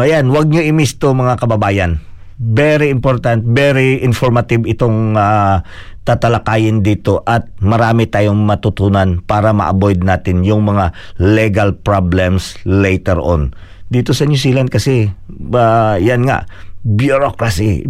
ayan, 0.00 0.32
wag 0.32 0.48
nyo 0.48 0.64
i-miss 0.64 0.96
to 0.96 1.12
mga 1.12 1.36
kababayan. 1.36 2.00
Very 2.42 2.90
important, 2.90 3.46
very 3.54 4.02
informative 4.02 4.66
itong 4.66 5.14
uh, 5.14 5.62
tatalakayin 6.02 6.82
dito 6.82 7.22
at 7.22 7.46
marami 7.62 8.10
tayong 8.10 8.42
matutunan 8.42 9.22
para 9.22 9.54
ma-avoid 9.54 10.02
natin 10.02 10.42
yung 10.42 10.66
mga 10.66 10.90
legal 11.22 11.70
problems 11.70 12.58
later 12.66 13.22
on. 13.22 13.54
Dito 13.86 14.10
sa 14.10 14.26
New 14.26 14.40
Zealand 14.40 14.74
kasi, 14.74 15.06
uh, 15.30 15.96
yan 16.02 16.26
nga, 16.26 16.50
bureaucracy, 16.82 17.86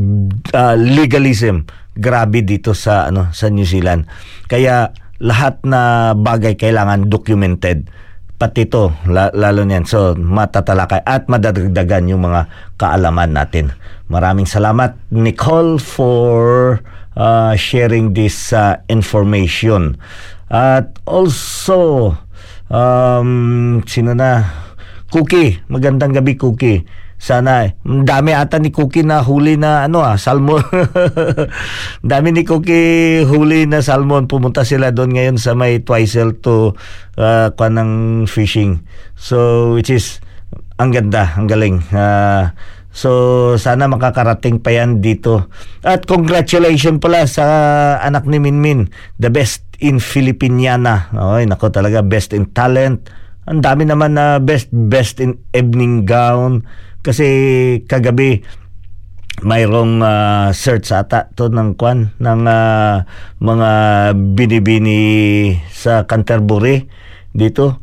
uh, 0.52 0.76
legalism, 0.76 1.64
grabe 1.96 2.44
dito 2.44 2.76
sa 2.76 3.08
ano 3.08 3.32
sa 3.32 3.48
New 3.48 3.64
Zealand. 3.64 4.04
Kaya 4.52 4.92
lahat 5.16 5.64
na 5.64 6.12
bagay 6.12 6.60
kailangan 6.60 7.08
documented 7.08 7.88
pati 8.42 8.66
ito, 8.66 8.90
lalo 9.06 9.62
niyan. 9.62 9.86
So, 9.86 10.18
matatalakay 10.18 11.06
at 11.06 11.30
madadagdagan 11.30 12.10
yung 12.10 12.26
mga 12.26 12.50
kaalaman 12.74 13.38
natin. 13.38 13.70
Maraming 14.12 14.44
salamat, 14.44 15.08
Nicole, 15.08 15.80
for 15.80 16.76
uh, 17.16 17.56
sharing 17.56 18.12
this 18.12 18.52
uh, 18.52 18.76
information. 18.92 19.96
At 20.52 21.00
also, 21.08 22.12
um, 22.68 23.80
sino 23.88 24.12
na? 24.12 24.44
Cookie. 25.08 25.64
Magandang 25.72 26.12
gabi, 26.12 26.36
Cookie. 26.36 26.84
Sana, 27.16 27.72
dami 27.86 28.36
ata 28.36 28.60
ni 28.60 28.68
Cookie 28.68 29.00
na 29.00 29.24
huli 29.24 29.56
na 29.56 29.88
ano 29.88 30.04
ah, 30.04 30.20
salmon. 30.20 30.60
dami 32.12 32.36
ni 32.36 32.44
Cookie 32.44 33.24
huli 33.24 33.64
na 33.64 33.80
salmon. 33.80 34.28
Pumunta 34.28 34.60
sila 34.60 34.92
doon 34.92 35.16
ngayon 35.16 35.36
sa 35.40 35.56
may 35.56 35.80
Twizel 35.80 36.36
to 36.44 36.76
uh, 37.16 37.48
ng 37.48 38.24
fishing. 38.28 38.84
So, 39.16 39.72
which 39.72 39.88
is, 39.88 40.20
ang 40.76 40.92
ganda, 40.92 41.32
ang 41.32 41.48
galing. 41.48 41.80
Uh, 41.88 42.52
So 42.92 43.10
sana 43.56 43.88
makakarating 43.88 44.60
pa 44.60 44.76
yan 44.76 45.00
dito. 45.00 45.48
At 45.80 46.04
congratulations 46.04 47.00
pala 47.00 47.24
sa 47.24 47.44
anak 48.04 48.28
ni 48.28 48.36
Minmin, 48.36 48.92
the 49.16 49.32
best 49.32 49.64
in 49.80 49.96
Filipiniana. 49.96 51.08
Ay 51.16 51.48
nako 51.48 51.72
talaga 51.72 52.04
best 52.04 52.36
in 52.36 52.52
talent. 52.52 53.08
Ang 53.48 53.64
dami 53.64 53.88
naman 53.88 54.14
na 54.14 54.38
best 54.38 54.70
best 54.70 55.18
in 55.18 55.40
evening 55.56 56.04
gown 56.06 56.62
kasi 57.02 57.26
kagabi 57.90 58.46
mayroong 59.42 59.98
uh, 59.98 60.54
search 60.54 60.94
ata 60.94 61.32
to 61.34 61.50
ng 61.50 61.74
kwan 61.74 62.14
ng 62.22 62.42
uh, 62.46 63.02
mga 63.42 63.70
binibini 64.38 65.00
sa 65.74 66.06
Canterbury 66.06 66.86
dito 67.34 67.82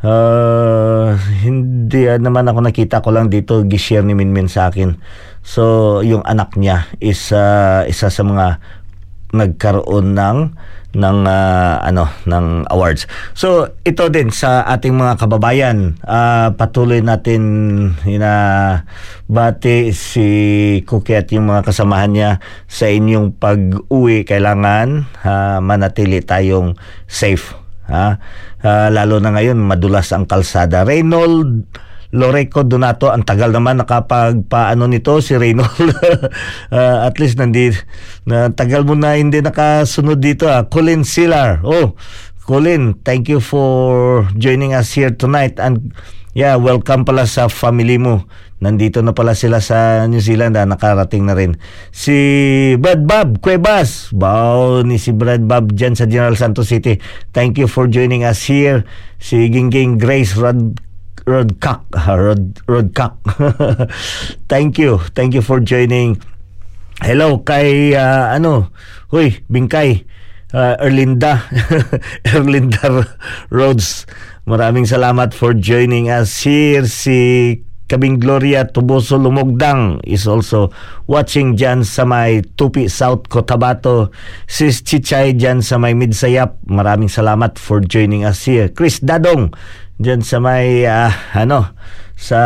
Uh, 0.00 1.12
hindi 1.44 2.08
uh, 2.08 2.16
naman 2.16 2.48
ako 2.48 2.64
nakita 2.64 3.04
ko 3.04 3.12
lang 3.12 3.28
dito 3.28 3.60
gishare 3.68 4.00
ni 4.00 4.16
Minmin 4.16 4.48
sa 4.48 4.72
akin. 4.72 4.96
So 5.44 6.00
yung 6.00 6.24
anak 6.24 6.56
niya 6.56 6.88
is 7.04 7.32
uh, 7.36 7.84
isa 7.84 8.08
sa 8.08 8.22
mga 8.24 8.56
nagkaroon 9.30 10.16
ng 10.16 10.38
ng 10.90 11.18
uh, 11.22 11.84
ano 11.84 12.08
ng 12.26 12.66
awards. 12.72 13.04
So 13.36 13.76
ito 13.84 14.08
din 14.08 14.32
sa 14.32 14.64
ating 14.72 14.96
mga 14.96 15.20
kababayan, 15.20 16.00
uh, 16.02 16.50
patuloy 16.56 17.04
natin 17.04 17.42
ina 18.08 18.32
bati 19.28 19.92
si 19.92 20.26
Cookie 20.88 21.20
at 21.20 21.28
yung 21.30 21.46
mga 21.46 21.62
kasamahan 21.62 22.10
niya 22.10 22.30
sa 22.66 22.88
inyong 22.88 23.36
pag-uwi 23.36 24.24
kailangan 24.24 25.06
uh, 25.22 25.60
manatili 25.60 26.24
tayong 26.24 26.74
safe 27.06 27.60
ha? 27.90 28.16
Uh, 28.62 28.88
lalo 28.94 29.18
na 29.18 29.34
ngayon 29.34 29.58
madulas 29.58 30.14
ang 30.14 30.24
kalsada. 30.24 30.86
Reynold 30.86 31.66
Loreco 32.10 32.66
Donato 32.66 33.06
ang 33.06 33.22
tagal 33.22 33.54
naman 33.54 33.78
nakapagpaano 33.78 34.90
nito 34.90 35.22
si 35.22 35.38
Reynold. 35.38 35.90
Uh, 36.70 36.98
at 37.06 37.14
least 37.22 37.38
nandi 37.38 37.70
na 38.26 38.50
tagal 38.50 38.82
mo 38.82 38.98
na 38.98 39.14
hindi 39.14 39.38
nakasunod 39.38 40.18
dito 40.18 40.50
ah. 40.50 40.66
Colin 40.66 41.06
Silar. 41.06 41.62
Oh 41.62 41.94
Colin 42.44 42.96
thank 43.06 43.28
you 43.28 43.38
for 43.38 44.26
joining 44.34 44.74
us 44.74 44.92
here 44.96 45.12
tonight 45.12 45.60
and 45.60 45.92
yeah 46.32 46.56
welcome 46.56 47.04
pala 47.04 47.28
sa 47.28 47.46
family 47.46 48.00
mo 48.00 48.26
nandito 48.60 49.00
na 49.00 49.14
pala 49.14 49.32
sila 49.32 49.62
sa 49.62 50.04
New 50.10 50.20
Zealand 50.20 50.56
ah, 50.58 50.66
nakarating 50.66 51.24
na 51.28 51.36
rin 51.36 51.56
si 51.94 52.14
Brad 52.76 53.06
Bob 53.06 53.38
Cuevas 53.40 54.10
bao 54.12 54.82
ni 54.84 55.00
si 55.00 55.14
Brad 55.14 55.44
Bob 55.46 55.72
dyan 55.72 55.94
sa 55.96 56.04
General 56.08 56.34
Santos 56.36 56.68
City 56.68 56.98
thank 57.32 57.56
you 57.56 57.68
for 57.68 57.86
joining 57.88 58.26
us 58.26 58.44
here 58.44 58.84
si 59.20 59.48
Gingging 59.48 60.00
Grace 60.00 60.34
Rod 60.36 60.80
Rodcock. 61.28 61.84
Rod, 61.94 62.58
Rodcock. 62.66 63.20
Thank 64.50 64.80
you. 64.80 64.98
Thank 65.14 65.36
you 65.36 65.44
for 65.44 65.60
joining. 65.60 66.18
Hello 66.98 67.44
kay 67.44 67.94
uh, 67.94 68.34
ano, 68.34 68.72
huy, 69.12 69.38
Bingkay. 69.46 70.04
Uh, 70.50 70.74
Erlinda. 70.82 71.46
Erlinda 72.34 73.06
Rhodes. 73.54 74.06
Maraming 74.50 74.82
salamat 74.82 75.30
for 75.30 75.54
joining 75.54 76.10
us 76.10 76.42
here. 76.42 76.82
Si 76.90 77.54
Kabing 77.90 78.22
Gloria 78.22 78.66
Tuboso 78.66 79.18
Lumogdang 79.18 79.98
is 80.06 80.26
also 80.26 80.70
watching 81.10 81.58
dyan 81.58 81.82
sa 81.82 82.06
may 82.06 82.42
Tupi 82.42 82.86
South 82.86 83.26
Cotabato. 83.26 84.14
Sis 84.46 84.82
Chichay 84.82 85.34
dyan 85.34 85.62
sa 85.62 85.78
may 85.78 85.94
Midsayap. 85.94 86.62
Maraming 86.70 87.10
salamat 87.10 87.58
for 87.58 87.82
joining 87.82 88.22
us 88.22 88.46
here. 88.46 88.70
Chris 88.70 89.02
Dadong 89.02 89.50
diyan 89.98 90.22
sa 90.22 90.38
may 90.38 90.86
uh, 90.86 91.10
ano 91.34 91.74
sa 92.14 92.40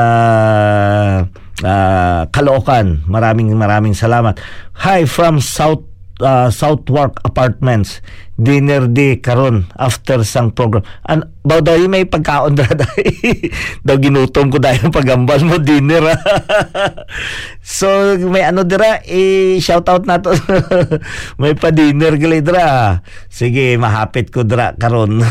uh, 1.61 2.21
Caloocan. 2.33 3.05
Maraming 3.05 3.53
maraming 3.53 3.93
salamat. 3.93 4.41
Hi 4.81 5.05
from 5.05 5.45
South 5.45 5.94
uh, 6.21 6.51
Southwark 6.51 7.19
Apartments. 7.25 8.05
Dinner 8.35 8.91
day 8.91 9.23
karon 9.23 9.71
after 9.79 10.27
sang 10.27 10.51
program. 10.51 10.83
An 11.07 11.23
baw 11.47 11.63
daw 11.63 11.79
may 11.87 12.03
pagkaon 12.03 12.55
dra 12.59 12.67
daw 13.87 13.95
ginutom 13.95 14.51
ko 14.51 14.59
dahil 14.59 14.91
pagambal 14.97 15.39
mo 15.47 15.63
dinner. 15.63 16.03
so 17.63 18.19
may 18.19 18.43
ano 18.43 18.67
dira 18.67 18.99
i 19.07 19.55
shout 19.63 19.87
out 19.87 20.03
nato. 20.03 20.35
may 21.39 21.55
pa 21.55 21.71
dinner 21.71 22.19
gali 22.19 22.43
dra. 22.43 22.99
Sige, 23.31 23.79
mahapit 23.79 24.35
ko 24.35 24.43
dra 24.43 24.75
karon. 24.75 25.23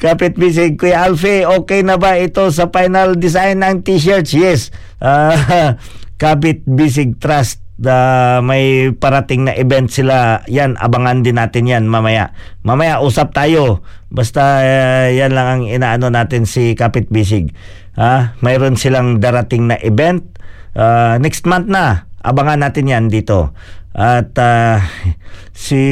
Kapit 0.00 0.38
bisig 0.38 0.78
Kuya 0.80 1.10
Alfie, 1.10 1.44
okay 1.44 1.82
na 1.82 2.00
ba 2.00 2.16
ito 2.16 2.46
sa 2.54 2.72
final 2.72 3.18
design 3.18 3.60
ng 3.60 3.84
t-shirts? 3.84 4.32
Yes. 4.32 4.72
Uh, 4.96 5.76
Kapit 6.20 6.60
Bisig 6.68 7.16
Trust 7.16 7.64
uh, 7.84 8.38
may 8.44 8.92
parating 8.92 9.48
na 9.48 9.56
event 9.56 9.88
sila. 9.88 10.44
Yan, 10.48 10.76
abangan 10.76 11.24
din 11.24 11.40
natin 11.40 11.68
yan 11.68 11.84
mamaya. 11.88 12.32
Mamaya 12.64 13.00
usap 13.00 13.32
tayo. 13.32 13.84
Basta 14.12 14.60
uh, 14.60 15.08
yan 15.08 15.32
lang 15.32 15.46
ang 15.48 15.62
inaano 15.68 16.12
natin 16.12 16.44
si 16.44 16.76
Kapit 16.76 17.08
Bisig. 17.08 17.52
Ha? 18.00 18.38
mayroon 18.40 18.80
silang 18.80 19.20
darating 19.20 19.68
na 19.68 19.76
event 19.82 20.24
uh, 20.76 21.16
next 21.20 21.44
month 21.48 21.68
na. 21.68 22.08
Abangan 22.20 22.60
natin 22.60 22.84
yan 22.88 23.04
dito. 23.08 23.56
At 23.90 24.38
uh, 24.38 24.78
si 25.50 25.82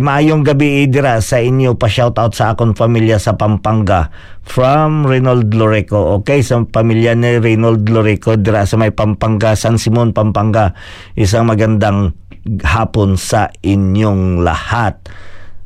maayong 0.00 0.40
gabi 0.40 0.88
idira 0.88 1.20
sa 1.20 1.36
inyo 1.36 1.76
pa 1.76 1.84
shout 1.84 2.16
out 2.16 2.32
sa 2.32 2.56
akong 2.56 2.72
pamilya 2.72 3.20
sa 3.20 3.36
Pampanga 3.36 4.08
from 4.40 5.04
Reynold 5.04 5.52
Loreco. 5.52 6.16
Okay, 6.20 6.40
sa 6.40 6.64
pamilya 6.64 7.12
ni 7.12 7.36
Reynold 7.36 7.84
Loreco 7.92 8.40
dira 8.40 8.64
sa 8.64 8.80
may 8.80 8.88
Pampanga, 8.88 9.52
San 9.52 9.76
Simon, 9.76 10.16
Pampanga. 10.16 10.72
Isang 11.12 11.44
magandang 11.44 12.16
hapon 12.64 13.20
sa 13.20 13.52
inyong 13.60 14.40
lahat. 14.40 14.96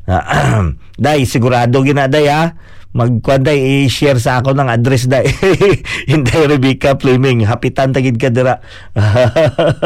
Uh, 0.03 0.75
day, 0.99 1.23
sigurado 1.23 1.87
ginaday 1.87 2.27
ha 2.27 2.51
magkwanday 2.97 3.85
i-share 3.85 4.17
sa 4.17 4.41
ako 4.41 4.57
ng 4.57 4.73
address 4.73 5.05
da 5.05 5.21
Hinday 6.09 6.49
Rebecca 6.49 6.97
Fleming 6.97 7.45
hapitan 7.45 7.93
tagid 7.93 8.17
ka 8.17 8.33
dira 8.33 8.57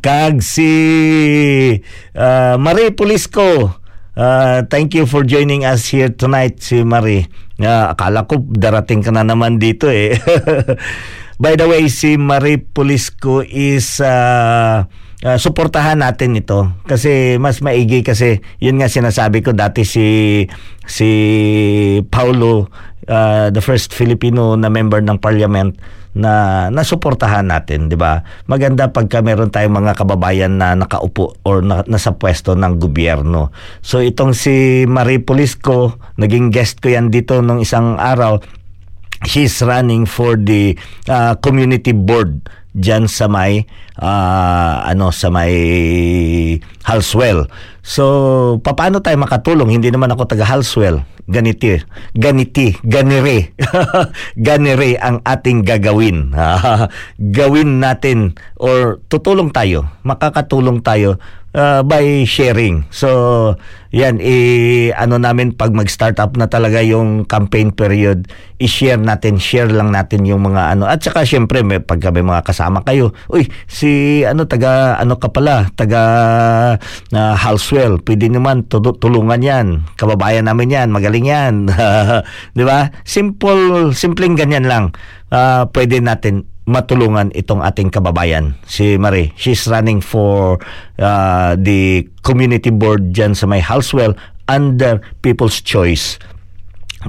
kag 0.00 0.40
si 0.40 0.70
uh, 2.16 2.54
Marie 2.56 2.94
Pulisco. 2.96 3.76
Uh, 4.12 4.60
thank 4.68 4.92
you 4.92 5.08
for 5.08 5.24
joining 5.24 5.64
us 5.64 5.88
here 5.88 6.12
tonight 6.12 6.60
si 6.60 6.84
Marie. 6.84 7.28
Uh, 7.60 7.92
akala 7.92 8.28
ko 8.28 8.40
darating 8.40 9.00
ka 9.04 9.12
na 9.12 9.24
naman 9.24 9.60
dito 9.60 9.88
eh. 9.88 10.16
By 11.42 11.58
the 11.58 11.66
way 11.66 11.88
si 11.88 12.20
Marie 12.20 12.60
Pulisco 12.60 13.42
is 13.42 13.98
uh, 14.00 14.84
uh, 15.26 15.38
suportahan 15.40 16.00
natin 16.00 16.36
ito. 16.38 16.70
Kasi 16.84 17.40
mas 17.40 17.64
maigi 17.64 18.04
kasi 18.04 18.40
yun 18.60 18.78
nga 18.78 18.88
sinasabi 18.88 19.40
ko 19.40 19.56
dati 19.56 19.82
si 19.82 20.44
si 20.84 21.08
Paulo 22.06 22.68
uh, 23.08 23.48
the 23.50 23.62
first 23.64 23.96
Filipino 23.96 24.54
na 24.54 24.68
member 24.68 25.00
ng 25.00 25.18
parliament 25.18 25.74
na 26.12 26.68
nasuportahan 26.68 27.48
natin, 27.48 27.88
'di 27.88 27.96
ba? 27.96 28.20
Maganda 28.44 28.92
pagka 28.92 29.24
meron 29.24 29.48
tayong 29.48 29.80
mga 29.80 29.96
kababayan 29.96 30.60
na 30.60 30.76
nakaupo 30.76 31.40
or 31.44 31.64
na, 31.64 31.80
nasa 31.88 32.12
pwesto 32.12 32.52
ng 32.52 32.76
gobyerno. 32.76 33.48
So 33.80 34.04
itong 34.04 34.36
si 34.36 34.84
Marie 34.84 35.24
Polisco, 35.24 35.96
naging 36.20 36.52
guest 36.52 36.84
ko 36.84 36.92
yan 36.92 37.08
dito 37.08 37.40
nung 37.40 37.64
isang 37.64 37.96
araw. 37.96 38.40
She's 39.22 39.62
running 39.62 40.04
for 40.04 40.34
the 40.34 40.74
uh, 41.06 41.38
community 41.38 41.94
board 41.94 42.42
diyan 42.72 43.04
sa 43.04 43.28
may 43.28 43.68
uh, 44.00 44.74
ano 44.84 45.12
sa 45.12 45.28
may 45.28 45.54
Halswell. 46.84 47.46
So 47.82 48.62
paano 48.62 49.02
tayo 49.02 49.18
makatulong? 49.18 49.78
Hindi 49.78 49.90
naman 49.90 50.10
ako 50.14 50.30
taga 50.30 50.46
Halswell 50.46 51.02
ganiti, 51.28 51.78
ganiti, 52.14 52.74
ganire. 52.82 53.54
ganire 54.48 54.98
ang 54.98 55.22
ating 55.22 55.62
gagawin. 55.62 56.34
Gawin 57.38 57.78
natin 57.78 58.34
or 58.58 58.98
tutulong 59.06 59.54
tayo, 59.54 59.86
makakatulong 60.02 60.82
tayo 60.82 61.18
uh, 61.56 61.80
by 61.84 62.24
sharing. 62.26 62.84
So, 62.90 63.54
yan, 63.92 64.18
i, 64.24 64.36
ano 64.96 65.20
namin 65.20 65.52
pag 65.52 65.70
mag-start 65.72 66.16
up 66.18 66.34
na 66.36 66.48
talaga 66.48 66.80
yung 66.80 67.28
campaign 67.28 67.72
period, 67.72 68.28
i-share 68.56 69.00
natin, 69.00 69.36
share 69.36 69.68
lang 69.68 69.92
natin 69.92 70.24
yung 70.24 70.42
mga 70.42 70.76
ano. 70.76 70.88
At 70.88 71.04
saka 71.04 71.28
syempre, 71.28 71.60
may, 71.60 71.80
pag 71.80 72.00
may 72.12 72.24
mga 72.24 72.42
kasama 72.44 72.80
kayo, 72.82 73.12
uy, 73.28 73.46
si 73.68 74.22
ano, 74.24 74.48
taga, 74.48 74.96
ano 74.96 75.20
ka 75.20 75.28
pala, 75.28 75.68
taga 75.76 76.02
uh, 77.12 77.34
Halswell, 77.72 78.04
pwede 78.04 78.28
naman 78.28 78.68
tulungan 78.68 79.40
yan. 79.40 79.66
Kababayan 79.96 80.44
namin 80.44 80.76
yan, 80.76 80.92
magaling 80.92 81.24
yan. 81.24 81.72
Di 82.56 82.68
ba? 82.68 82.92
Simple, 83.00 83.96
simpleng 83.96 84.36
ganyan 84.36 84.68
lang. 84.68 84.84
Uh, 85.32 85.64
pwede 85.72 86.04
natin 86.04 86.44
matulungan 86.68 87.32
itong 87.32 87.64
ating 87.64 87.88
kababayan, 87.88 88.60
si 88.68 89.00
Marie. 89.00 89.32
She's 89.40 89.64
running 89.64 90.04
for 90.04 90.60
uh, 91.00 91.56
the 91.56 92.12
community 92.20 92.68
board 92.68 93.16
dyan 93.16 93.32
sa 93.32 93.48
may 93.48 93.64
Halswell 93.64 94.20
under 94.52 95.00
People's 95.24 95.64
Choice 95.64 96.20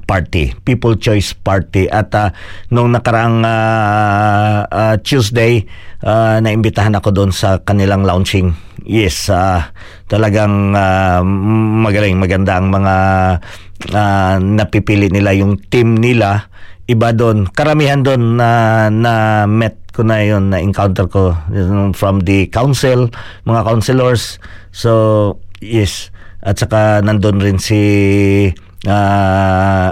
Party, 0.10 0.54
People 0.66 0.98
Choice 0.98 1.38
Party. 1.38 1.86
At 1.90 2.14
uh, 2.18 2.34
nung 2.74 2.94
nakaraang 2.94 3.46
uh, 3.46 4.66
uh, 4.68 4.96
Tuesday, 5.02 5.66
uh, 6.02 6.42
naimbitahan 6.42 6.98
ako 6.98 7.14
doon 7.14 7.32
sa 7.34 7.62
kanilang 7.62 8.02
launching. 8.08 8.54
Yes, 8.84 9.30
uh, 9.30 9.64
talagang 10.10 10.76
uh, 10.76 11.22
magaling, 11.86 12.20
maganda 12.20 12.60
ang 12.60 12.74
mga 12.74 12.96
uh, 13.94 14.36
napipili 14.42 15.08
nila, 15.08 15.32
yung 15.38 15.62
team 15.70 15.96
nila 15.96 16.50
iba 16.84 17.16
doon. 17.16 17.48
Karamihan 17.48 18.04
doon 18.04 18.36
na 18.36 18.92
na 18.92 19.44
met 19.48 19.80
ko 19.94 20.04
na 20.04 20.20
yon 20.26 20.50
na 20.50 20.60
encounter 20.60 21.06
ko 21.06 21.38
from 21.94 22.26
the 22.26 22.50
council, 22.50 23.08
mga 23.46 23.62
councilors. 23.64 24.42
So, 24.74 25.38
yes. 25.62 26.10
At 26.44 26.60
saka 26.60 27.00
nandun 27.00 27.40
rin 27.40 27.56
si 27.56 27.80
uh, 28.88 29.90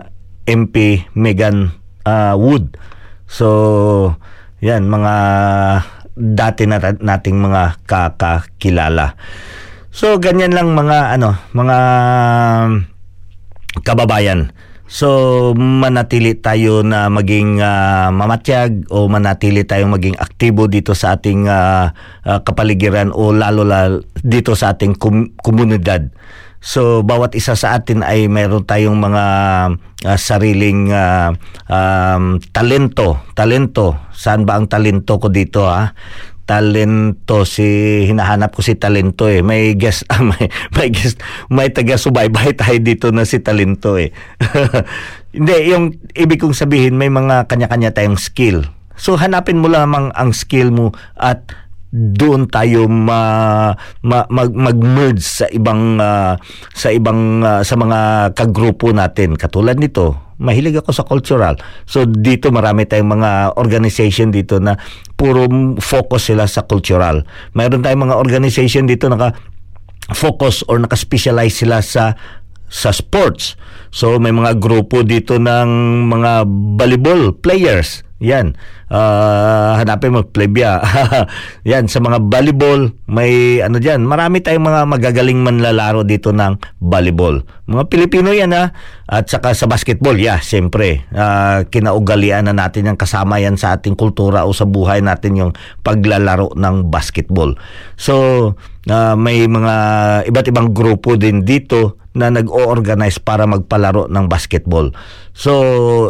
MP 0.48 1.06
Megan 1.16 1.76
uh, 2.08 2.34
Wood. 2.36 2.76
So, 3.32 4.16
yan 4.62 4.88
mga 4.88 5.16
dati 6.16 6.70
na 6.70 6.78
nating 6.78 7.42
mga 7.42 7.82
kakakilala. 7.90 9.18
So 9.92 10.22
ganyan 10.24 10.56
lang 10.56 10.72
mga 10.72 11.20
ano, 11.20 11.36
mga 11.52 11.78
kababayan. 13.84 14.56
So 14.92 15.52
manatili 15.56 16.36
tayo 16.36 16.84
na 16.84 17.08
maging 17.08 17.64
uh, 17.64 18.12
mamatiyag 18.12 18.92
o 18.92 19.08
manatili 19.08 19.64
tayong 19.64 19.92
maging 19.92 20.20
aktibo 20.20 20.68
dito 20.68 20.92
sa 20.92 21.16
ating 21.16 21.48
uh, 21.48 21.96
uh, 22.28 22.40
kapaligiran 22.44 23.12
o 23.16 23.32
lalo 23.32 23.64
lalo 23.64 24.04
dito 24.20 24.52
sa 24.56 24.76
ating 24.76 24.96
kum- 25.00 25.32
komunidad. 25.40 26.12
So 26.62 27.02
bawat 27.02 27.34
isa 27.34 27.58
sa 27.58 27.74
atin 27.74 28.06
ay 28.06 28.30
mayroon 28.30 28.70
tayong 28.70 29.02
mga 29.02 29.26
uh, 30.06 30.18
sariling 30.22 30.94
uh, 30.94 31.34
um, 31.66 32.38
talento. 32.54 33.18
Talento. 33.34 33.98
Saan 34.14 34.46
ba 34.46 34.62
ang 34.62 34.70
talento 34.70 35.18
ko 35.18 35.34
dito 35.34 35.66
ha? 35.66 35.90
talento 36.52 37.48
si 37.48 37.64
hinahanap 38.12 38.52
ko 38.52 38.60
si 38.60 38.76
talento 38.76 39.32
eh 39.32 39.40
may 39.40 39.72
guest 39.80 40.04
ah, 40.12 40.20
may 40.20 40.52
may 40.76 40.92
guest 40.92 41.24
may 41.48 41.72
taga 41.72 41.96
subaybay 41.96 42.52
tayo 42.60 42.76
dito 42.84 43.08
na 43.16 43.24
si 43.24 43.40
talento 43.40 43.96
eh 43.96 44.12
hindi 45.38 45.56
yung 45.72 45.96
ibig 46.12 46.44
kong 46.44 46.52
sabihin 46.52 47.00
may 47.00 47.08
mga 47.08 47.48
kanya-kanya 47.48 47.96
tayong 47.96 48.20
skill 48.20 48.68
so 49.00 49.16
hanapin 49.16 49.64
mo 49.64 49.72
lamang 49.72 50.12
ang 50.12 50.36
skill 50.36 50.76
mo 50.76 50.92
at 51.16 51.48
doon 51.92 52.48
tayo 52.48 52.88
ma, 52.88 53.72
ma 54.00 54.24
mag, 54.32 54.50
mag-merge 54.56 55.20
sa 55.20 55.46
ibang 55.52 56.00
uh, 56.00 56.40
sa 56.72 56.88
ibang 56.88 57.44
uh, 57.44 57.62
sa 57.68 57.76
mga 57.76 58.32
kagrupo 58.32 58.96
natin 58.96 59.36
katulad 59.36 59.76
nito 59.76 60.16
mahilig 60.40 60.80
ako 60.80 60.96
sa 60.96 61.04
cultural 61.04 61.60
so 61.84 62.08
dito 62.08 62.50
marami 62.50 62.88
tayong 62.88 63.12
mga 63.20 63.32
organization 63.60 64.32
dito 64.32 64.58
na 64.64 64.80
puro 65.20 65.46
focus 65.84 66.32
sila 66.32 66.48
sa 66.48 66.64
cultural 66.64 67.28
mayroon 67.54 67.84
tayong 67.84 68.08
mga 68.08 68.18
organization 68.18 68.88
dito 68.88 69.12
naka 69.12 69.36
focus 70.16 70.64
or 70.68 70.80
naka-specialize 70.80 71.56
sila 71.62 71.80
sa 71.80 72.16
sa 72.72 72.96
sports. 72.96 73.60
So 73.92 74.16
may 74.16 74.32
mga 74.32 74.58
grupo 74.64 75.04
dito 75.04 75.36
ng 75.36 75.70
mga 76.08 76.48
volleyball 76.80 77.36
players. 77.36 78.08
Yan. 78.22 78.54
Uh, 78.86 79.82
hanapin 79.82 80.14
mo, 80.14 80.22
plebya. 80.22 80.78
Yan, 81.70 81.90
sa 81.90 81.98
mga 81.98 82.22
volleyball, 82.22 82.94
may 83.10 83.58
ano 83.66 83.82
dyan, 83.82 84.06
marami 84.06 84.46
tayong 84.46 84.62
mga 84.62 84.82
magagaling 84.86 85.42
manlalaro 85.42 86.06
dito 86.06 86.30
ng 86.30 86.62
volleyball. 86.78 87.42
Mga 87.66 87.84
Pilipino 87.90 88.30
yan 88.30 88.54
ha. 88.54 88.76
At 89.10 89.32
saka 89.32 89.58
sa 89.58 89.66
basketball, 89.66 90.20
yeah, 90.22 90.38
siyempre. 90.38 91.08
Uh, 91.10 91.66
kinaugalian 91.72 92.46
na 92.46 92.54
natin 92.54 92.94
yung 92.94 93.00
kasama 93.00 93.42
yan 93.42 93.58
sa 93.58 93.74
ating 93.80 93.98
kultura 93.98 94.46
o 94.46 94.54
sa 94.54 94.70
buhay 94.70 95.02
natin 95.02 95.40
yung 95.40 95.52
paglalaro 95.82 96.54
ng 96.54 96.92
basketball. 96.94 97.58
So, 97.98 98.14
uh, 98.86 99.16
may 99.18 99.50
mga 99.50 99.76
iba't 100.30 100.48
ibang 100.52 100.76
grupo 100.76 101.18
din 101.18 101.42
dito 101.48 101.98
na 102.12 102.28
nag-o-organize 102.28 103.24
para 103.24 103.48
magpalaro 103.48 104.12
ng 104.12 104.26
basketball. 104.28 104.92
So, 105.32 105.54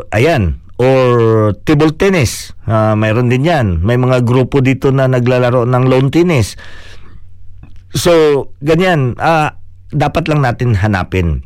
ayan, 0.10 0.58
or 0.82 1.54
table 1.62 1.94
tennis. 1.94 2.58
Uh, 2.66 2.98
mayroon 2.98 3.30
din 3.30 3.46
yan. 3.46 3.68
May 3.86 4.02
mga 4.02 4.26
grupo 4.26 4.66
dito 4.66 4.90
na 4.90 5.06
naglalaro 5.06 5.70
ng 5.70 5.84
lawn 5.86 6.10
tennis. 6.10 6.58
So, 7.94 8.50
ganyan. 8.66 9.14
Uh, 9.22 9.54
dapat 9.94 10.26
lang 10.26 10.42
natin 10.42 10.74
hanapin. 10.74 11.46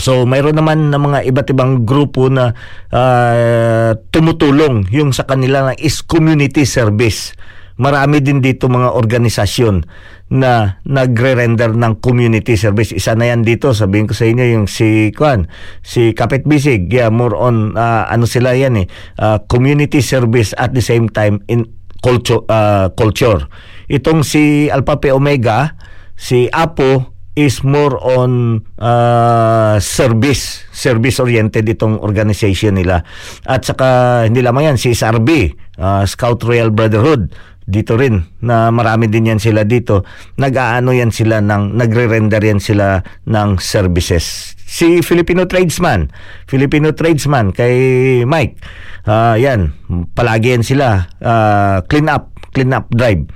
So, 0.00 0.24
mayroon 0.24 0.56
naman 0.56 0.88
ng 0.88 1.02
mga 1.02 1.18
iba't 1.28 1.52
ibang 1.52 1.84
grupo 1.84 2.32
na 2.32 2.56
uh, 2.88 3.92
tumutulong 4.08 4.88
yung 4.88 5.12
sa 5.12 5.28
kanila 5.28 5.68
na 5.68 5.74
is 5.76 6.00
community 6.00 6.64
service 6.64 7.36
marami 7.76 8.24
din 8.24 8.40
dito 8.40 8.72
mga 8.72 8.96
organisasyon 8.96 9.84
na 10.26 10.82
nagre-render 10.82 11.70
ng 11.78 12.02
community 12.02 12.58
service. 12.58 12.90
Isa 12.90 13.14
na 13.14 13.30
yan 13.30 13.46
dito, 13.46 13.70
sabihin 13.70 14.10
ko 14.10 14.14
sa 14.14 14.26
inyo 14.26 14.44
yung 14.58 14.66
si 14.66 15.14
Kwan, 15.14 15.46
si 15.86 16.10
Kapit 16.18 16.42
Bisig. 16.42 16.90
Yeah, 16.90 17.14
more 17.14 17.38
on 17.38 17.78
uh, 17.78 18.10
ano 18.10 18.26
sila 18.26 18.58
yan 18.58 18.74
eh, 18.82 18.86
uh, 19.22 19.38
community 19.46 20.02
service 20.02 20.50
at 20.58 20.74
the 20.74 20.82
same 20.82 21.06
time 21.06 21.46
in 21.46 21.70
culture 22.02 22.42
uh, 22.50 22.90
culture. 22.98 23.46
Itong 23.86 24.26
si 24.26 24.66
Alpha 24.66 24.98
Pi 24.98 25.14
Omega, 25.14 25.78
si 26.18 26.50
Apo 26.50 27.14
is 27.36 27.60
more 27.62 28.00
on 28.00 28.64
uh, 28.80 29.76
service, 29.78 30.64
service 30.72 31.20
oriented 31.20 31.68
itong 31.68 32.00
organization 32.00 32.80
nila. 32.80 33.04
At 33.44 33.62
saka 33.62 34.24
hindi 34.24 34.40
lamang 34.40 34.74
yan 34.74 34.78
si 34.80 34.96
SRB, 34.96 35.52
uh, 35.78 36.02
Scout 36.08 36.42
Royal 36.42 36.72
Brotherhood 36.72 37.30
dito 37.66 37.98
rin 37.98 38.22
na 38.40 38.70
marami 38.70 39.10
din 39.10 39.34
yan 39.34 39.42
sila 39.42 39.66
dito. 39.66 40.06
Nag-aano 40.38 40.94
yan 40.94 41.10
sila 41.10 41.42
ng 41.42 41.74
nagre-render 41.74 42.38
yan 42.38 42.62
sila 42.62 43.02
ng 43.26 43.58
services. 43.58 44.54
Si 44.66 45.02
Filipino 45.02 45.46
tradesman 45.46 46.10
Filipino 46.46 46.94
tradesman 46.94 47.50
kay 47.50 48.22
Mike. 48.22 48.62
Uh, 49.06 49.34
yan 49.34 49.74
palagi 50.14 50.54
yan 50.54 50.62
sila. 50.62 51.10
Uh, 51.18 51.82
clean 51.90 52.06
up 52.06 52.30
clean 52.54 52.70
up 52.70 52.86
drive 52.94 53.26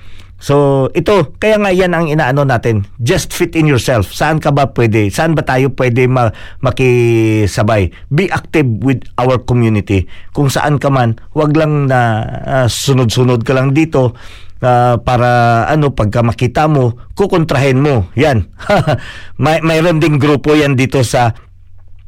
So, 0.41 0.89
ito, 0.97 1.37
kaya 1.37 1.61
nga 1.61 1.69
yan 1.69 1.93
ang 1.93 2.09
inaano 2.09 2.49
natin. 2.49 2.89
Just 2.97 3.37
fit 3.37 3.53
in 3.53 3.69
yourself. 3.69 4.09
Saan 4.09 4.41
ka 4.41 4.49
ba 4.49 4.73
pwede? 4.73 5.13
Saan 5.13 5.37
ba 5.37 5.45
tayo 5.45 5.69
pwede 5.77 6.09
ma- 6.09 6.33
makisabay? 6.65 7.93
Be 8.09 8.33
active 8.33 8.81
with 8.81 9.05
our 9.21 9.37
community. 9.45 10.09
Kung 10.33 10.49
saan 10.49 10.81
ka 10.81 10.89
man, 10.89 11.21
wag 11.37 11.53
lang 11.53 11.93
na 11.93 12.25
uh, 12.41 12.67
sunod-sunod 12.73 13.45
ka 13.45 13.53
lang 13.53 13.77
dito 13.77 14.17
uh, 14.65 14.97
para 14.97 15.63
ano 15.69 15.93
pagka 15.93 16.25
makita 16.25 16.73
mo, 16.73 16.97
kukontrahin 17.13 17.77
mo. 17.77 18.09
Yan. 18.17 18.49
May 19.45 19.61
mayroon 19.61 20.01
ding 20.01 20.17
grupo 20.17 20.57
yan 20.57 20.73
dito 20.73 21.05
sa 21.05 21.37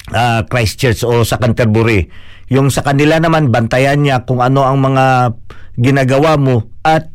uh, 0.09 0.41
Christchurch 0.49 1.05
o 1.05 1.21
sa 1.21 1.37
Canterbury. 1.37 2.09
Yung 2.49 2.73
sa 2.73 2.81
kanila 2.81 3.21
naman 3.21 3.53
bantayan 3.53 4.01
niya 4.01 4.25
kung 4.25 4.41
ano 4.41 4.65
ang 4.65 4.81
mga 4.81 5.37
ginagawa 5.77 6.41
mo 6.41 6.69
at 6.81 7.12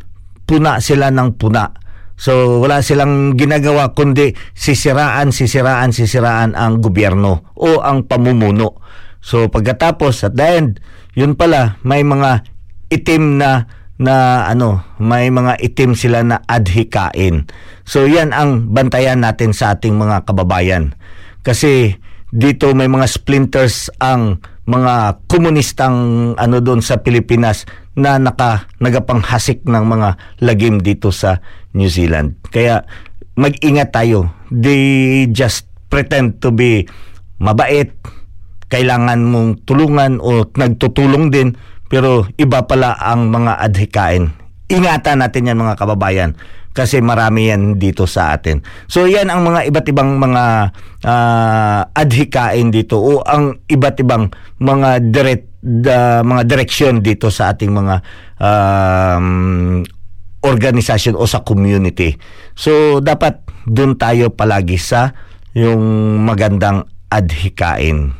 puna 0.47 0.79
sila 0.79 1.11
ng 1.11 1.35
puna. 1.35 1.67
So 2.17 2.63
wala 2.63 2.81
silang 2.81 3.37
ginagawa 3.37 3.93
kundi 3.93 4.33
sisiraan, 4.57 5.29
sisiraan, 5.29 5.93
sisiraan 5.93 6.57
ang 6.57 6.81
gobyerno 6.81 7.53
o 7.53 7.83
ang 7.83 8.09
pamumuno. 8.09 8.81
So 9.21 9.51
pagkatapos 9.53 10.25
at 10.25 10.33
the 10.33 10.47
end, 10.47 10.81
yun 11.13 11.37
pala 11.37 11.77
may 11.85 12.01
mga 12.01 12.41
itim 12.89 13.37
na 13.37 13.69
na 13.97 14.45
ano, 14.45 14.85
may 15.01 15.29
mga 15.29 15.57
itim 15.61 15.97
sila 15.97 16.21
na 16.21 16.41
adhikain. 16.45 17.49
So 17.85 18.05
yan 18.05 18.33
ang 18.33 18.73
bantayan 18.73 19.21
natin 19.21 19.53
sa 19.53 19.77
ating 19.77 19.97
mga 19.97 20.25
kababayan. 20.25 20.97
Kasi 21.45 21.97
dito 22.33 22.73
may 22.73 22.89
mga 22.89 23.05
splinters 23.09 23.89
ang 24.01 24.41
mga 24.67 25.23
komunistang 25.31 26.33
ano 26.35 26.57
doon 26.59 26.83
sa 26.83 26.99
Pilipinas 26.99 27.63
na 27.97 28.21
naka 28.21 28.69
nagapanghasik 28.77 29.65
ng 29.65 29.83
mga 29.89 30.09
lagim 30.45 30.77
dito 30.77 31.09
sa 31.09 31.41
New 31.73 31.89
Zealand. 31.89 32.37
Kaya 32.53 32.85
mag-ingat 33.33 33.89
tayo. 33.89 34.29
They 34.53 35.25
just 35.33 35.65
pretend 35.89 36.39
to 36.45 36.53
be 36.53 36.85
mabait, 37.41 37.93
kailangan 38.69 39.25
mong 39.25 39.65
tulungan 39.65 40.21
o 40.21 40.45
nagtutulong 40.45 41.33
din 41.33 41.57
pero 41.87 42.27
iba 42.35 42.67
pala 42.67 42.99
ang 42.99 43.31
mga 43.31 43.63
adhikain. 43.63 44.35
Ingatan 44.67 45.23
natin 45.23 45.47
yan 45.47 45.57
mga 45.57 45.79
kababayan 45.79 46.35
kasi 46.75 47.01
marami 47.01 47.49
yan 47.49 47.81
dito 47.81 48.05
sa 48.05 48.37
atin. 48.37 48.61
So 48.85 49.09
yan 49.09 49.31
ang 49.33 49.41
mga 49.47 49.71
iba't 49.71 49.87
ibang 49.89 50.21
mga 50.21 50.43
uh, 51.01 51.81
adhikain 51.95 52.69
dito 52.69 52.99
o 53.01 53.23
ang 53.25 53.57
iba't 53.65 53.97
ibang 54.03 54.29
mga 54.61 55.01
direct 55.09 55.46
the, 55.67 56.23
mga 56.23 56.47
direksyon 56.47 57.03
dito 57.03 57.27
sa 57.27 57.51
ating 57.51 57.75
mga 57.75 57.95
um, 58.39 59.83
organisasyon 60.39 61.19
o 61.19 61.27
sa 61.27 61.43
community. 61.43 62.15
So 62.55 63.03
dapat 63.03 63.43
doon 63.67 63.99
tayo 63.99 64.31
palagi 64.31 64.79
sa 64.79 65.11
yung 65.51 65.83
magandang 66.23 66.87
adhikain. 67.11 68.15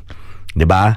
'Di 0.51 0.65
ba? 0.67 0.91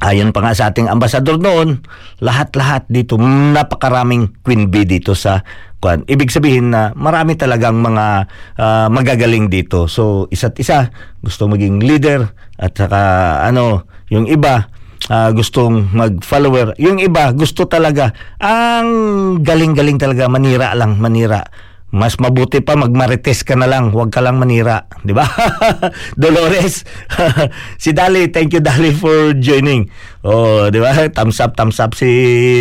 Ayon 0.00 0.32
pa 0.32 0.40
nga 0.40 0.56
sa 0.56 0.72
ating 0.72 0.88
ambasador 0.88 1.36
noon, 1.36 1.84
lahat-lahat 2.24 2.88
dito, 2.88 3.20
napakaraming 3.20 4.32
queen 4.40 4.72
bee 4.72 4.88
dito 4.88 5.12
sa 5.12 5.44
kwan. 5.76 6.08
Ibig 6.08 6.32
sabihin 6.32 6.72
na 6.72 6.96
marami 6.96 7.36
talagang 7.36 7.84
mga 7.84 8.24
uh, 8.56 8.88
magagaling 8.88 9.52
dito. 9.52 9.92
So, 9.92 10.24
isa't 10.32 10.56
isa, 10.56 10.88
gusto 11.20 11.52
maging 11.52 11.84
leader 11.84 12.32
at 12.56 12.72
saka 12.80 13.00
ano, 13.44 13.84
yung 14.08 14.24
iba, 14.24 14.72
uh, 15.08 15.30
gustong 15.32 15.88
mag-follower. 15.94 16.76
Yung 16.76 17.00
iba, 17.00 17.32
gusto 17.32 17.64
talaga, 17.64 18.12
ang 18.42 19.40
galing-galing 19.40 19.96
talaga, 19.96 20.28
manira 20.28 20.74
lang, 20.76 21.00
manira 21.00 21.46
mas 21.90 22.22
mabuti 22.22 22.62
pa 22.62 22.78
magmarites 22.78 23.42
ka 23.42 23.58
na 23.58 23.66
lang, 23.66 23.90
huwag 23.90 24.14
ka 24.14 24.22
lang 24.22 24.38
manira, 24.38 24.86
di 25.02 25.10
ba? 25.10 25.26
Dolores, 26.22 26.86
si 27.82 27.90
Dali, 27.90 28.30
thank 28.30 28.54
you 28.54 28.62
Dali 28.62 28.94
for 28.94 29.34
joining. 29.34 29.90
Oh, 30.22 30.70
di 30.70 30.78
ba? 30.78 31.10
Thumbs 31.10 31.42
up, 31.42 31.58
thumbs 31.58 31.82
up 31.82 31.98
si 31.98 32.10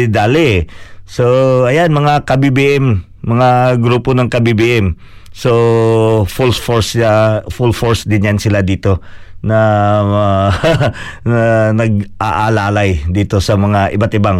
Dali. 0.10 0.65
So, 1.06 1.69
ayan 1.69 1.93
mga 1.93 2.25
ka-BBM, 2.25 3.06
mga 3.21 3.78
grupo 3.78 4.17
ng 4.17 4.34
ka-BBM. 4.34 4.97
So 5.30 6.25
full 6.25 6.52
force 6.52 6.97
uh, 6.97 7.45
full 7.54 7.71
force 7.71 8.04
din 8.10 8.28
yan 8.28 8.41
sila 8.41 8.65
dito 8.65 8.99
na, 9.43 9.60
uh, 10.04 10.49
na 11.30 11.71
nag-aalalay 11.75 13.08
dito 13.08 13.39
sa 13.39 13.56
mga 13.56 13.95
iba't 13.95 14.13
ibang 14.19 14.39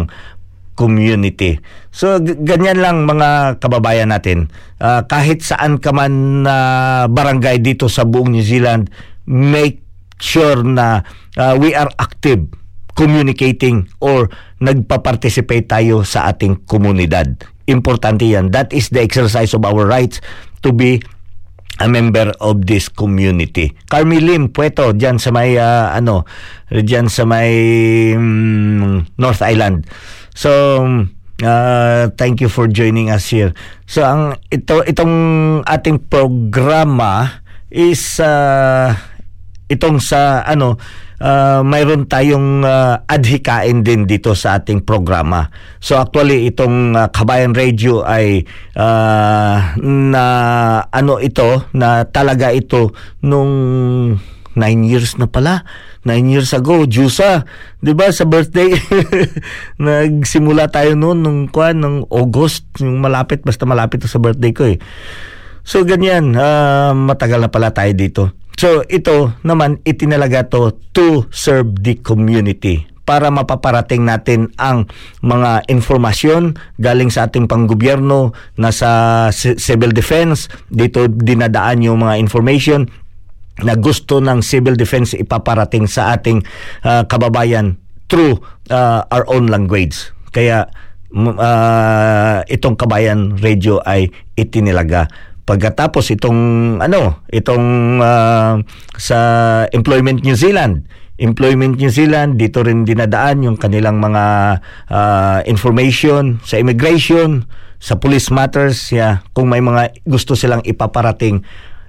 community. 0.80 1.60
So 1.92 2.16
ganyan 2.24 2.80
lang 2.80 3.04
mga 3.04 3.60
kababayan 3.60 4.08
natin. 4.08 4.48
Uh, 4.80 5.04
kahit 5.04 5.44
saan 5.44 5.76
ka 5.76 5.92
man 5.92 6.44
na 6.48 6.56
uh, 6.56 7.02
barangay 7.12 7.60
dito 7.60 7.92
sa 7.92 8.08
buong 8.08 8.32
New 8.32 8.44
Zealand, 8.44 8.88
make 9.28 9.84
sure 10.16 10.64
na 10.64 11.04
uh, 11.36 11.54
we 11.60 11.76
are 11.76 11.92
active 12.00 12.48
communicating 12.96 13.88
or 14.00 14.32
nagpa-participate 14.60 15.68
tayo 15.68 16.04
sa 16.04 16.32
ating 16.32 16.64
komunidad. 16.64 17.36
Importante 17.68 18.28
yan. 18.28 18.52
That 18.52 18.72
is 18.72 18.88
the 18.92 19.00
exercise 19.00 19.52
of 19.56 19.64
our 19.64 19.84
rights 19.84 20.20
to 20.64 20.72
be 20.72 21.00
a 21.80 21.88
member 21.88 22.30
of 22.44 22.68
this 22.68 22.92
community. 22.92 23.72
Carmi 23.88 24.20
Lim, 24.20 24.52
Pueto, 24.52 24.92
diyan 24.92 25.16
sa 25.16 25.32
may 25.32 25.56
uh, 25.56 25.90
ano, 25.96 26.28
diyan 26.68 27.08
sa 27.08 27.24
may 27.24 27.50
um, 28.14 29.00
North 29.16 29.40
Island. 29.40 29.88
So 30.36 30.84
uh, 31.42 32.12
thank 32.20 32.44
you 32.44 32.52
for 32.52 32.68
joining 32.68 33.08
us 33.08 33.32
here. 33.32 33.56
So 33.88 34.04
ang 34.04 34.36
ito 34.52 34.84
itong 34.84 35.14
ating 35.64 36.06
programa 36.12 37.42
is 37.72 38.20
uh, 38.20 38.92
itong 39.72 40.02
sa 40.04 40.44
ano 40.44 40.76
uh, 41.20 41.60
mayroon 41.62 42.08
tayong 42.08 42.64
uh, 42.64 43.04
adhikain 43.06 43.84
din 43.84 44.08
dito 44.08 44.32
sa 44.32 44.58
ating 44.58 44.82
programa. 44.82 45.52
So 45.78 46.00
actually 46.00 46.48
itong 46.50 46.96
uh, 46.96 47.12
Kabayan 47.12 47.52
Radio 47.52 48.02
ay 48.02 48.48
uh, 48.74 49.56
na 49.84 50.24
ano 50.88 51.20
ito 51.20 51.68
na 51.76 52.08
talaga 52.08 52.50
ito 52.50 52.96
nung 53.20 53.52
9 54.56 54.90
years 54.90 55.20
na 55.20 55.30
pala. 55.30 55.62
9 56.02 56.32
years 56.32 56.56
ago, 56.56 56.88
Jusa, 56.88 57.44
'di 57.84 57.92
ba 57.92 58.08
sa 58.08 58.24
birthday 58.24 58.72
nagsimula 59.84 60.72
tayo 60.72 60.96
noon 60.96 61.20
nung 61.20 61.40
kuan 61.52 61.84
nung 61.84 62.08
August, 62.08 62.64
yung 62.80 63.04
malapit 63.04 63.44
basta 63.44 63.68
malapit 63.68 64.00
sa 64.08 64.16
birthday 64.16 64.52
ko 64.56 64.64
eh. 64.64 64.80
So 65.60 65.84
ganyan, 65.84 66.32
uh, 66.32 66.96
matagal 66.96 67.44
na 67.44 67.52
pala 67.52 67.70
tayo 67.76 67.92
dito. 67.92 68.39
So 68.60 68.84
ito 68.92 69.32
naman 69.40 69.80
itinalaga 69.88 70.44
to 70.52 70.76
to 70.92 71.24
serve 71.32 71.80
the 71.80 71.96
community 71.96 72.84
para 73.08 73.32
mapaparating 73.32 74.04
natin 74.04 74.52
ang 74.60 74.84
mga 75.24 75.64
informasyon 75.72 76.60
galing 76.76 77.08
sa 77.08 77.32
ating 77.32 77.48
panggobyerno 77.48 78.36
na 78.60 78.68
sa 78.68 79.32
civil 79.32 79.96
defense 79.96 80.52
dito 80.68 81.08
dinadaan 81.08 81.88
yung 81.88 82.04
mga 82.04 82.20
information 82.20 82.84
na 83.64 83.80
gusto 83.80 84.20
ng 84.20 84.44
civil 84.44 84.76
defense 84.76 85.16
ipaparating 85.16 85.88
sa 85.88 86.12
ating 86.12 86.44
uh, 86.84 87.08
kababayan 87.08 87.80
through 88.12 88.44
uh, 88.68 89.08
our 89.08 89.24
own 89.32 89.48
language. 89.48 90.12
Kaya 90.36 90.68
uh, 91.16 92.44
itong 92.44 92.76
kabayan 92.76 93.40
radio 93.40 93.80
ay 93.88 94.12
itinilaga 94.36 95.08
Pagkatapos 95.50 96.14
itong 96.14 96.38
ano, 96.78 97.26
itong 97.34 97.98
uh, 97.98 98.62
sa 98.94 99.18
Employment 99.74 100.22
New 100.22 100.38
Zealand, 100.38 100.86
Employment 101.18 101.74
New 101.74 101.90
Zealand 101.90 102.38
dito 102.38 102.62
rin 102.62 102.86
dinadaan 102.86 103.42
yung 103.42 103.58
kanilang 103.58 103.98
mga 103.98 104.24
uh, 104.86 105.38
information 105.50 106.38
sa 106.46 106.54
immigration, 106.54 107.50
sa 107.82 107.98
police 107.98 108.30
matters, 108.30 108.94
yeah, 108.94 109.26
kung 109.34 109.50
may 109.50 109.58
mga 109.58 109.90
gusto 110.06 110.38
silang 110.38 110.62
ipaparating 110.62 111.42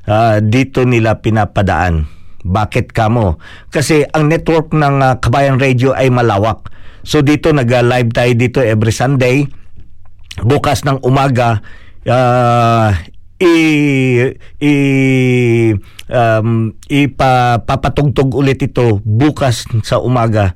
uh, 0.10 0.41
dito 0.41 0.82
nila 0.82 1.21
pinapadaan. 1.21 2.10
Bakit 2.41 2.89
kamo? 2.97 3.38
Kasi 3.69 4.02
ang 4.10 4.26
network 4.26 4.74
ng 4.74 5.06
uh, 5.06 5.21
Kabayan 5.21 5.62
Radio 5.62 5.93
ay 5.93 6.10
malawak. 6.10 6.74
So 7.06 7.21
dito 7.21 7.54
nag-live 7.54 8.10
tayo 8.10 8.34
dito 8.34 8.58
every 8.58 8.89
Sunday. 8.89 9.45
Bukas 10.41 10.82
ng 10.82 11.06
umaga, 11.06 11.62
uh, 12.10 12.89
i 13.41 13.56
i 14.62 14.73
um, 16.08 16.77
ipapatugtog 16.86 18.38
ulit 18.38 18.62
ito 18.62 19.01
bukas 19.01 19.65
sa 19.82 19.97
umaga 19.97 20.54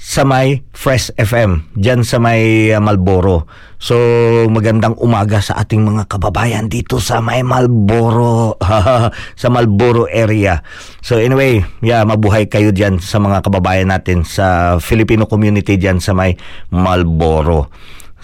sa 0.00 0.24
may 0.24 0.64
Fresh 0.72 1.12
FM 1.20 1.76
diyan 1.76 2.00
sa 2.08 2.16
may 2.16 2.72
uh, 2.72 2.80
Malboro. 2.80 3.44
So 3.76 4.00
magandang 4.48 4.96
umaga 4.96 5.44
sa 5.44 5.60
ating 5.60 5.84
mga 5.84 6.08
kababayan 6.08 6.72
dito 6.72 6.96
sa 7.04 7.20
may 7.20 7.44
Malboro 7.44 8.56
sa 9.40 9.48
Malboro 9.52 10.08
area. 10.08 10.64
So 11.04 11.20
anyway, 11.20 11.60
yeah, 11.84 12.00
mabuhay 12.08 12.48
kayo 12.48 12.72
diyan 12.72 13.04
sa 13.04 13.20
mga 13.20 13.44
kababayan 13.44 13.92
natin 13.92 14.24
sa 14.24 14.80
Filipino 14.80 15.28
community 15.28 15.76
diyan 15.76 16.00
sa 16.00 16.16
may 16.16 16.32
Malboro. 16.72 17.68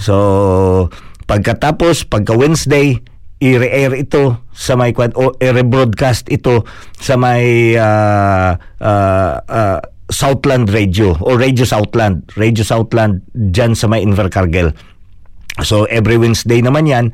So 0.01 0.89
pagkatapos 1.29 2.09
pagka 2.09 2.33
Wednesday 2.33 3.05
i-air 3.37 3.93
ito 3.93 4.41
sa 4.57 4.75
may 4.81 4.97
o 4.97 5.37
i-rebroadcast 5.37 6.33
ito 6.33 6.65
sa 6.97 7.21
may 7.21 7.77
uh, 7.77 8.57
uh, 8.81 9.35
uh, 9.45 9.81
Southland 10.09 10.71
Radio 10.73 11.19
o 11.21 11.37
Radio 11.37 11.67
Southland, 11.69 12.25
Radio 12.39 12.65
Southland 12.65 13.21
dyan 13.35 13.77
sa 13.77 13.91
may 13.91 14.01
Invercargill. 14.01 14.73
So 15.65 15.89
every 15.89 16.21
Wednesday 16.21 16.61
naman 16.61 16.89
yan, 16.89 17.07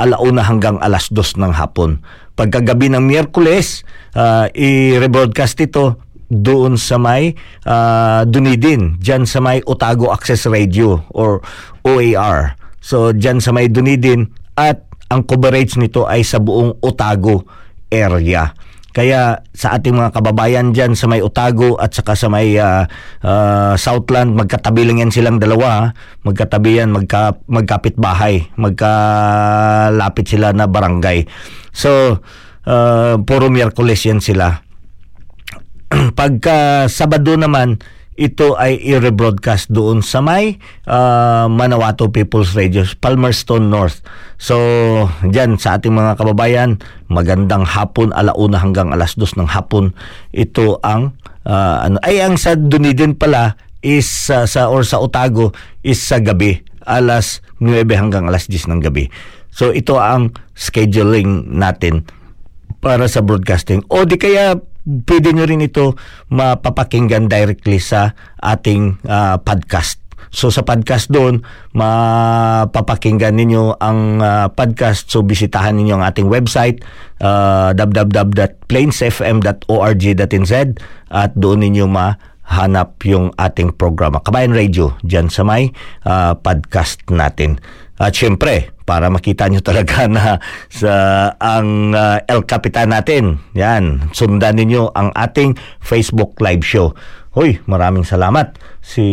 alauna 0.00 0.44
hanggang 0.44 0.80
alas 0.80 1.12
dos 1.12 1.36
ng 1.36 1.52
hapon. 1.52 2.00
Pagkagabi 2.36 2.88
ng 2.92 3.04
Miyerkules, 3.04 3.84
uh, 4.16 4.48
i-rebroadcast 4.56 5.60
ito 5.60 6.00
doon 6.30 6.80
sa 6.80 6.96
may 6.96 7.36
uh, 7.68 8.24
Dunidin, 8.24 8.96
dyan 9.02 9.28
sa 9.28 9.44
may 9.44 9.60
Otago 9.68 10.08
Access 10.12 10.48
Radio 10.48 11.04
or 11.12 11.44
OAR. 11.84 12.56
So 12.80 13.12
dyan 13.12 13.44
sa 13.44 13.52
may 13.52 13.68
Dunidin 13.68 14.32
at 14.56 14.89
ang 15.10 15.26
coverage 15.26 15.74
nito 15.76 16.06
ay 16.06 16.22
sa 16.22 16.38
buong 16.38 16.78
Otago 16.80 17.42
area. 17.90 18.54
Kaya 18.90 19.46
sa 19.54 19.78
ating 19.78 19.94
mga 19.94 20.10
kababayan 20.18 20.74
dyan 20.74 20.98
sa 20.98 21.06
may 21.06 21.22
Otago 21.22 21.78
at 21.78 21.94
saka 21.94 22.18
sa 22.18 22.26
may 22.26 22.58
uh, 22.58 22.86
uh, 23.22 23.78
Southland, 23.78 24.34
magkatabi 24.34 24.82
lang 24.82 24.98
yan 24.98 25.14
silang 25.14 25.38
dalawa. 25.38 25.94
Magkatabi 26.26 26.82
yan, 26.82 26.90
magka, 26.90 27.38
magkapit 27.46 27.94
bahay, 27.94 28.50
magkalapit 28.58 30.26
sila 30.26 30.50
na 30.50 30.66
barangay. 30.66 31.22
So, 31.70 32.18
uh, 32.66 33.14
puro 33.22 33.46
Miyerkules 33.46 34.02
yan 34.10 34.18
sila. 34.18 34.58
Pagka 36.18 36.90
Sabado 36.90 37.38
naman, 37.38 37.78
ito 38.20 38.52
ay 38.60 38.76
i-rebroadcast 38.76 39.72
doon 39.72 40.04
sa 40.04 40.20
may 40.20 40.60
uh, 40.84 41.48
Manawato 41.48 42.12
People's 42.12 42.52
Radio, 42.52 42.84
Palmerston 43.00 43.72
North. 43.72 44.04
So, 44.36 44.60
dyan 45.24 45.56
sa 45.56 45.80
ating 45.80 45.96
mga 45.96 46.20
kababayan, 46.20 46.84
magandang 47.08 47.64
hapon, 47.64 48.12
alauna 48.12 48.60
hanggang 48.60 48.92
alas 48.92 49.16
dos 49.16 49.40
ng 49.40 49.48
hapon. 49.48 49.96
Ito 50.36 50.84
ang, 50.84 51.16
uh, 51.48 51.88
ano, 51.88 51.96
ay 52.04 52.20
ang 52.20 52.36
sa 52.36 52.60
Dunedin 52.60 53.16
pala 53.16 53.56
is 53.80 54.28
uh, 54.28 54.44
sa 54.44 54.68
or 54.68 54.84
sa 54.84 55.00
Otago 55.00 55.56
is 55.80 55.96
sa 55.96 56.20
gabi, 56.20 56.60
alas 56.84 57.40
9 57.56 57.88
hanggang 57.96 58.28
alas 58.28 58.52
10 58.52 58.68
ng 58.68 58.80
gabi. 58.84 59.08
So, 59.48 59.72
ito 59.72 59.96
ang 59.96 60.36
scheduling 60.52 61.56
natin 61.56 62.04
para 62.84 63.08
sa 63.08 63.24
broadcasting. 63.24 63.80
O 63.88 64.04
di 64.04 64.20
kaya 64.20 64.60
pwede 64.84 65.32
nyo 65.32 65.44
rin 65.46 65.60
ito 65.64 65.94
mapapakinggan 66.32 67.28
directly 67.28 67.78
sa 67.80 68.14
ating 68.40 68.98
uh, 69.04 69.36
podcast. 69.40 70.00
So 70.30 70.46
sa 70.54 70.62
podcast 70.62 71.10
doon, 71.10 71.42
mapapakinggan 71.74 73.34
ninyo 73.34 73.82
ang 73.82 74.22
uh, 74.22 74.46
podcast. 74.54 75.10
So 75.10 75.26
bisitahan 75.26 75.74
ninyo 75.74 75.98
ang 75.98 76.06
ating 76.06 76.30
website 76.30 76.86
uh, 77.18 77.74
www.plainsfm.org.nz 77.74 80.54
at 81.10 81.34
doon 81.34 81.58
ninyo 81.66 81.90
mahanap 81.90 83.02
yung 83.10 83.34
ating 83.34 83.74
programa. 83.74 84.22
Kabayan 84.22 84.54
Radio, 84.54 84.94
dyan 85.02 85.26
sa 85.26 85.42
may 85.42 85.74
uh, 86.06 86.38
podcast 86.38 87.02
natin. 87.10 87.58
At 88.00 88.16
syempre, 88.16 88.72
para 88.88 89.12
makita 89.12 89.44
nyo 89.52 89.60
talaga 89.60 90.08
na 90.08 90.40
sa 90.72 90.92
ang 91.36 91.92
uh, 91.92 92.16
El 92.24 92.48
Capitan 92.48 92.96
natin, 92.96 93.44
yan, 93.52 94.08
sundan 94.16 94.56
niyo 94.56 94.88
ang 94.96 95.12
ating 95.12 95.60
Facebook 95.84 96.40
live 96.40 96.64
show. 96.64 96.96
Hoy, 97.36 97.60
maraming 97.68 98.08
salamat. 98.08 98.56
Si 98.80 99.04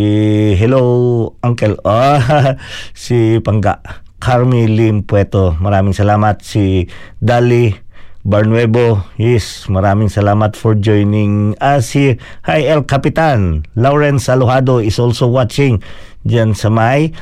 Hello 0.55 1.35
Uncle 1.43 1.75
oh, 1.83 2.17
si 2.95 3.43
Pangga 3.43 3.83
Carmi 4.23 4.71
Lim 4.71 5.03
Pueto, 5.03 5.59
maraming 5.59 5.93
salamat. 5.93 6.39
Si 6.39 6.87
Dali 7.19 7.75
Barnuevo, 8.23 9.03
yes, 9.19 9.67
maraming 9.67 10.09
salamat 10.09 10.55
for 10.55 10.73
joining 10.79 11.59
us 11.59 11.91
here. 11.91 12.15
Hi 12.47 12.63
El 12.65 12.87
Capitan, 12.87 13.67
Lawrence 13.75 14.31
Alojado 14.31 14.79
is 14.79 14.97
also 14.97 15.27
watching 15.27 15.83
dyan 16.27 16.51
sa 16.51 16.67
may 16.67 17.13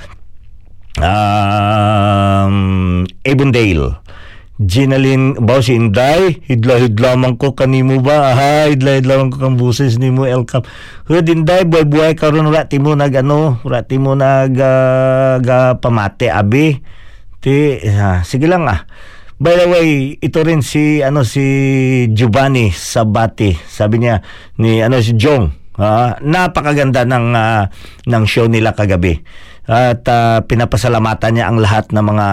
um, 1.00 2.56
Avondale. 3.24 4.02
Ginalyn, 4.56 5.36
baw 5.36 5.60
si 5.60 5.76
Inday, 5.76 6.40
hidla-hidla 6.48 7.20
man 7.20 7.36
ko 7.36 7.52
kanimo 7.52 8.00
ba? 8.00 8.32
Aha, 8.32 8.72
hidla-hidla 8.72 9.20
man 9.20 9.28
ko 9.28 9.44
kang 9.44 9.60
buses 9.60 10.00
ni 10.00 10.16
mo, 10.16 10.24
Elcam. 10.24 10.64
Hud, 11.12 11.28
Inday, 11.28 11.68
buhay-buhay 11.68 12.16
karon 12.16 12.48
rati 12.48 12.80
mo 12.80 12.96
nag, 12.96 13.12
ano, 13.20 13.60
rati 13.68 14.00
mo 14.00 14.16
nag, 14.16 14.56
uh, 14.56 15.44
ga, 15.44 15.76
pamate, 15.76 16.32
abi. 16.32 16.80
Ti, 17.44 17.84
ha, 18.00 18.24
sige 18.24 18.48
lang 18.48 18.64
ah. 18.72 18.88
By 19.36 19.60
the 19.60 19.68
way, 19.68 20.16
ito 20.24 20.40
rin 20.48 20.64
si 20.64 21.04
ano 21.04 21.28
si 21.28 21.44
Giovanni 22.16 22.72
Sabati. 22.72 23.52
Sabi 23.68 24.00
niya 24.00 24.24
ni 24.56 24.80
ano 24.80 25.04
si 25.04 25.12
Jong. 25.12 25.76
Uh, 25.76 26.16
napakaganda 26.24 27.04
ng 27.04 27.36
uh, 27.36 27.68
ng 28.08 28.24
show 28.24 28.48
nila 28.48 28.72
kagabi. 28.72 29.20
At 29.66 30.06
uh, 30.06 30.46
pinapasalamatan 30.46 31.32
niya 31.38 31.50
ang 31.50 31.58
lahat 31.58 31.90
ng 31.90 32.06
mga 32.06 32.28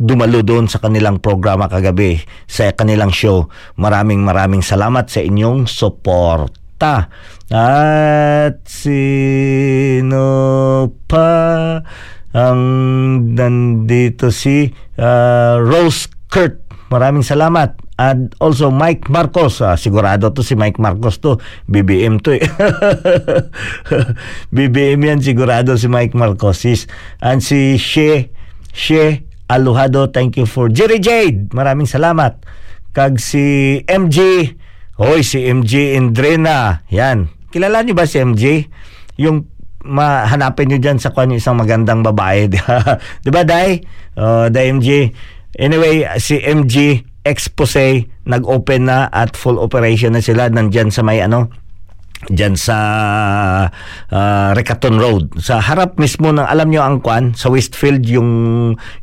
dumalo 0.00 0.40
doon 0.40 0.72
sa 0.72 0.80
kanilang 0.80 1.20
programa 1.20 1.68
kagabi 1.68 2.24
sa 2.48 2.72
kanilang 2.72 3.12
show. 3.12 3.52
Maraming 3.76 4.24
maraming 4.24 4.64
salamat 4.64 5.04
sa 5.12 5.20
inyong 5.20 5.68
suporta. 5.68 7.12
At 7.52 8.64
sino 8.64 10.24
pa 11.04 11.30
ang 12.32 12.62
nandito 13.36 14.32
si 14.32 14.68
uh, 15.00 15.56
Rose 15.60 16.08
Kurt. 16.28 16.64
Maraming 16.88 17.24
salamat. 17.24 17.87
And 17.98 18.30
also 18.38 18.70
Mike 18.70 19.10
Marcos. 19.10 19.58
Uh, 19.58 19.74
sigurado 19.74 20.30
to 20.30 20.46
si 20.46 20.54
Mike 20.54 20.78
Marcos 20.78 21.18
to. 21.18 21.42
BBM 21.66 22.22
to 22.22 22.38
eh. 22.38 22.46
BBM 24.54 25.02
yan 25.02 25.18
sigurado 25.18 25.74
si 25.74 25.90
Mike 25.90 26.14
Marcos. 26.14 26.62
And 27.18 27.42
si 27.42 27.74
She, 27.74 28.30
She 28.70 29.26
Aluhado, 29.50 30.12
thank 30.12 30.38
you 30.38 30.46
for 30.46 30.70
Jerry 30.70 31.02
Jade. 31.02 31.50
Maraming 31.50 31.90
salamat. 31.90 32.38
Kag 32.92 33.16
si 33.16 33.80
MG. 33.88 34.52
Hoy, 35.00 35.24
si 35.24 35.48
MG 35.48 35.96
Indrena. 35.96 36.84
Yan. 36.92 37.32
Kilala 37.48 37.80
niyo 37.80 37.96
ba 37.96 38.04
si 38.04 38.20
MG? 38.20 38.68
Yung 39.16 39.48
mahanapin 39.88 40.68
niyo 40.68 40.78
dyan 40.84 41.00
sa 41.00 41.16
kanya 41.16 41.40
isang 41.40 41.56
magandang 41.56 42.04
babae. 42.04 42.52
Di 43.24 43.30
ba, 43.32 43.42
Day? 43.42 43.80
Uh, 44.12 44.52
Day 44.52 44.68
MG. 44.68 45.16
Anyway, 45.56 46.04
si 46.20 46.36
MG 46.44 47.07
Expose 47.28 48.08
nag-open 48.24 48.88
na 48.88 49.12
at 49.12 49.36
full 49.36 49.60
operation 49.60 50.16
na 50.16 50.24
sila 50.24 50.48
nandyan 50.48 50.88
sa 50.88 51.04
may 51.04 51.20
ano 51.20 51.52
dyan 52.26 52.58
sa 52.58 52.76
uh, 54.10 54.48
Recaton 54.50 54.98
Road. 54.98 55.38
Sa 55.38 55.62
harap 55.62 56.02
mismo 56.02 56.34
ng 56.34 56.42
alam 56.42 56.66
nyo 56.72 56.82
ang 56.82 56.98
kwan 56.98 57.38
sa 57.38 57.46
Westfield 57.46 58.02
yung 58.10 58.30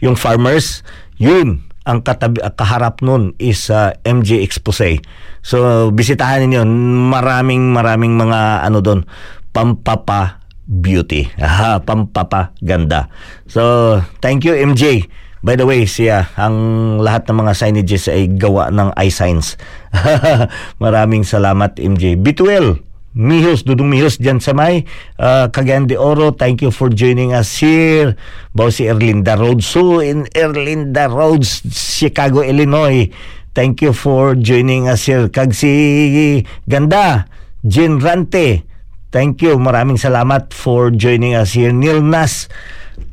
yung 0.03 0.19
farmers 0.19 0.83
yun 1.15 1.63
ang 1.85 2.01
katabi, 2.01 2.41
kaharap 2.57 3.05
nun 3.05 3.37
is 3.37 3.69
uh, 3.69 3.93
MG 4.03 4.41
Expose. 4.41 4.99
So 5.45 5.89
bisitahan 5.93 6.49
niyo 6.49 6.65
maraming 6.65 7.71
maraming 7.71 8.17
mga 8.17 8.65
ano 8.65 8.81
doon 8.81 9.05
pampapa 9.53 10.41
beauty. 10.65 11.29
Aha 11.37 11.79
pampapa 11.85 12.57
ganda. 12.59 13.07
So 13.45 14.01
thank 14.19 14.43
you 14.43 14.57
MJ 14.57 15.05
By 15.45 15.53
the 15.53 15.69
way, 15.69 15.85
siya, 15.85 16.33
ang 16.41 16.97
lahat 17.05 17.29
ng 17.29 17.37
mga 17.45 17.53
signages 17.53 18.09
ay 18.09 18.33
gawa 18.33 18.73
ng 18.73 18.97
iSigns. 18.97 19.61
Maraming 20.83 21.21
salamat, 21.21 21.77
MJ. 21.77 22.17
Bituel, 22.17 22.81
Mihos, 23.13 23.61
Dudong 23.61 23.93
Mihos 23.93 24.17
dyan 24.17 24.41
sa 24.41 24.57
may 24.57 24.89
uh, 25.21 25.45
Cagayan 25.53 25.85
de 25.85 26.01
Oro. 26.01 26.33
Thank 26.33 26.65
you 26.65 26.73
for 26.73 26.89
joining 26.89 27.37
us 27.37 27.61
here. 27.61 28.17
Bao 28.57 28.73
si 28.73 28.89
Erlinda 28.89 29.37
Rhodes. 29.37 29.69
So, 29.69 30.01
in 30.01 30.25
Erlinda 30.33 31.13
Rhodes, 31.13 31.61
Chicago, 31.69 32.41
Illinois. 32.41 33.13
Thank 33.53 33.85
you 33.85 33.93
for 33.93 34.33
joining 34.33 34.89
us 34.89 35.07
here. 35.07 35.29
Kag 35.29 35.53
si 35.53 36.41
Ganda, 36.67 37.29
Jen 37.61 38.01
Rante. 38.01 38.67
Thank 39.15 39.45
you. 39.47 39.55
Maraming 39.55 39.95
salamat 39.95 40.51
for 40.51 40.91
joining 40.91 41.39
us 41.39 41.55
here. 41.55 41.71
Neil 41.71 42.03
Nas, 42.03 42.51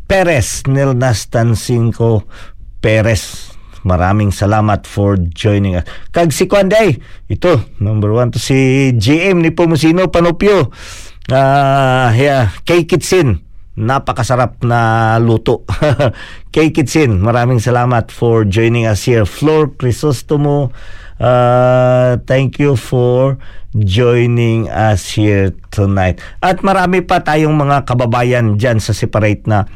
Perez, 0.06 0.66
Nilnas 0.68 1.30
Tansinko 1.32 2.26
Perez. 2.82 3.52
Maraming 3.82 4.30
salamat 4.30 4.86
for 4.86 5.18
joining 5.18 5.74
us. 5.74 5.86
Kag 6.14 6.30
si 6.30 6.46
Kwanday, 6.46 7.02
ito, 7.26 7.66
number 7.82 8.14
one 8.14 8.30
to 8.30 8.38
si 8.38 8.90
GM 8.94 9.42
ni 9.42 9.50
Pumusino 9.50 10.06
Panopio. 10.06 10.70
Uh, 11.26 12.08
yeah, 12.14 12.54
kay 12.62 12.86
Kitsin. 12.86 13.42
Napakasarap 13.74 14.62
na 14.62 15.16
luto. 15.18 15.66
kay 16.54 16.70
Kitsin, 16.70 17.18
maraming 17.18 17.58
salamat 17.58 18.14
for 18.14 18.46
joining 18.46 18.86
us 18.86 19.02
here. 19.02 19.26
Flor 19.26 19.74
Crisostomo, 19.74 20.70
uh, 21.18 22.22
thank 22.22 22.62
you 22.62 22.78
for 22.78 23.34
joining 23.74 24.70
us 24.70 25.16
here 25.16 25.56
tonight. 25.74 26.22
At 26.38 26.60
marami 26.62 27.02
pa 27.02 27.24
tayong 27.24 27.56
mga 27.56 27.88
kababayan 27.88 28.60
dyan 28.60 28.78
sa 28.78 28.94
separate 28.94 29.48
na 29.50 29.66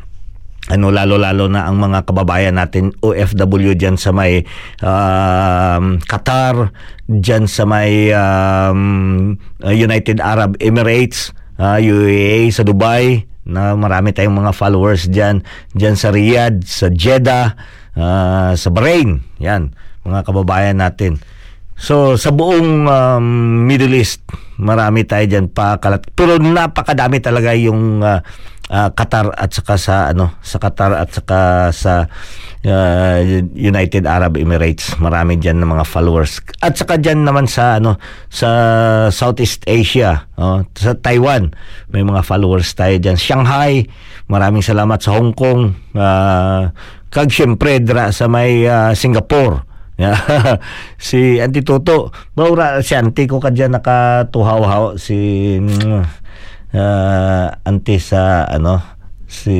ano 0.66 0.90
lalo-lalo 0.90 1.46
na 1.46 1.70
ang 1.70 1.78
mga 1.78 2.02
kababayan 2.02 2.58
natin 2.58 2.90
OFW 2.98 3.78
diyan 3.78 3.94
sa 3.94 4.10
may 4.10 4.42
um, 4.82 6.02
Qatar, 6.02 6.74
diyan 7.06 7.46
sa 7.46 7.62
may 7.68 8.10
um, 8.10 9.34
United 9.62 10.18
Arab 10.18 10.58
Emirates, 10.58 11.30
uh, 11.62 11.78
UAE 11.78 12.50
sa 12.50 12.66
Dubai 12.66 13.22
na 13.46 13.78
marami 13.78 14.10
tayong 14.10 14.34
mga 14.42 14.52
followers 14.58 15.06
diyan, 15.06 15.46
diyan 15.78 15.94
sa 15.94 16.10
Riyadh, 16.10 16.66
sa 16.66 16.90
Jeddah, 16.90 17.54
uh, 17.94 18.52
sa 18.58 18.68
Bahrain. 18.74 19.22
Yan, 19.38 19.70
mga 20.02 20.26
kababayan 20.26 20.82
natin. 20.82 21.22
So 21.76 22.16
sa 22.16 22.32
buong 22.32 22.88
um, 22.88 23.26
Middle 23.68 24.00
East, 24.00 24.24
marami 24.56 25.04
tayo 25.04 25.28
diyan 25.28 25.52
pa 25.52 25.76
kalat. 25.76 26.08
Pero 26.16 26.40
napakadami 26.40 27.20
talaga 27.20 27.52
yung 27.52 28.00
uh, 28.00 28.24
uh, 28.72 28.88
Qatar 28.96 29.30
at 29.36 29.52
saka 29.52 29.76
sa 29.76 30.10
ano 30.10 30.40
sa 30.40 30.56
Qatar 30.56 30.96
at 30.96 31.12
saka 31.12 31.70
sa 31.70 31.92
uh, 32.64 33.18
United 33.52 34.08
Arab 34.08 34.40
Emirates. 34.40 34.96
Marami 34.98 35.36
diyan 35.36 35.62
ng 35.62 35.70
mga 35.76 35.84
followers. 35.84 36.40
At 36.64 36.80
saka 36.80 36.96
diyan 36.96 37.28
naman 37.28 37.44
sa 37.44 37.78
ano 37.78 38.00
sa 38.32 38.48
Southeast 39.12 39.68
Asia 39.68 40.32
oh, 40.40 40.64
sa 40.74 40.96
Taiwan 40.96 41.52
may 41.92 42.02
mga 42.02 42.24
followers 42.24 42.72
tayo 42.72 42.96
diyan 42.96 43.18
Shanghai 43.20 43.84
maraming 44.26 44.64
salamat. 44.64 44.98
Sa 45.04 45.14
Hong 45.14 45.36
Kong 45.36 45.76
uh, 45.94 46.62
kag 47.12 47.30
syempre 47.30 47.78
dra 47.84 48.10
sa 48.10 48.26
may 48.26 48.64
uh, 48.66 48.96
Singapore 48.96 49.75
si 51.00 51.40
Auntie 51.40 51.64
Toto 51.64 52.12
Baura 52.36 52.84
si 52.84 52.92
Auntie 52.92 53.24
ko 53.24 53.40
kadya 53.40 53.72
nakatuhaw-haw. 53.72 55.00
Si 55.00 55.16
uh, 56.76 57.46
anti 57.64 57.96
sa 57.96 58.44
ano 58.44 58.82
si 59.24 59.58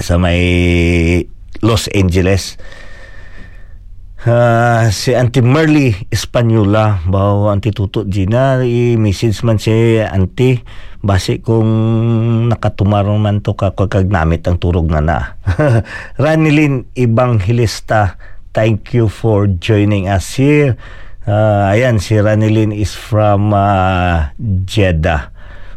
sa 0.00 0.16
may 0.16 0.40
Los 1.60 1.92
Angeles. 1.92 2.56
Uh, 4.18 4.90
si 4.90 5.14
Auntie 5.14 5.46
Merly 5.46 5.94
Espanyola 6.10 6.98
bawo 7.06 7.54
Auntie 7.54 7.70
Tuto 7.70 8.02
Gina 8.02 8.58
i-message 8.64 9.44
man 9.44 9.60
si 9.60 10.00
Auntie. 10.00 10.64
Basi 10.98 11.38
kung 11.38 11.70
nakatumarong 12.50 13.22
man 13.22 13.38
to 13.38 13.54
ka 13.54 13.70
kag 13.70 14.10
namit 14.10 14.42
ang 14.50 14.58
turog 14.58 14.90
na 14.90 14.98
na. 14.98 15.18
Ranilin 16.22 16.90
Ibanghilista 16.98 18.18
thank 18.52 18.92
you 18.92 19.08
for 19.08 19.46
joining 19.46 20.08
us 20.08 20.36
here 20.36 20.76
Uh, 21.28 21.76
ayan, 21.76 22.00
si 22.00 22.16
Ranilin 22.16 22.72
is 22.72 22.96
from 22.96 23.52
uh, 23.52 24.32
Jeddah. 24.64 25.28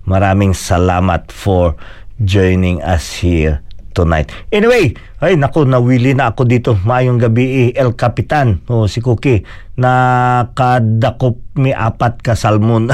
Maraming 0.08 0.56
salamat 0.56 1.28
for 1.28 1.76
joining 2.24 2.80
us 2.80 3.20
here 3.20 3.60
tonight. 3.92 4.32
Anyway, 4.48 4.96
ay 5.20 5.36
naku, 5.36 5.68
nawili 5.68 6.16
na 6.16 6.32
ako 6.32 6.48
dito. 6.48 6.72
Mayong 6.88 7.20
gabi, 7.20 7.68
eh, 7.68 7.70
El 7.76 8.00
Capitan, 8.00 8.64
o 8.72 8.84
oh, 8.84 8.86
si 8.88 9.04
Cookie, 9.04 9.44
nakadakop 9.76 11.36
mi 11.60 11.76
apat 11.76 12.24
ka 12.24 12.32
salmon. 12.32 12.88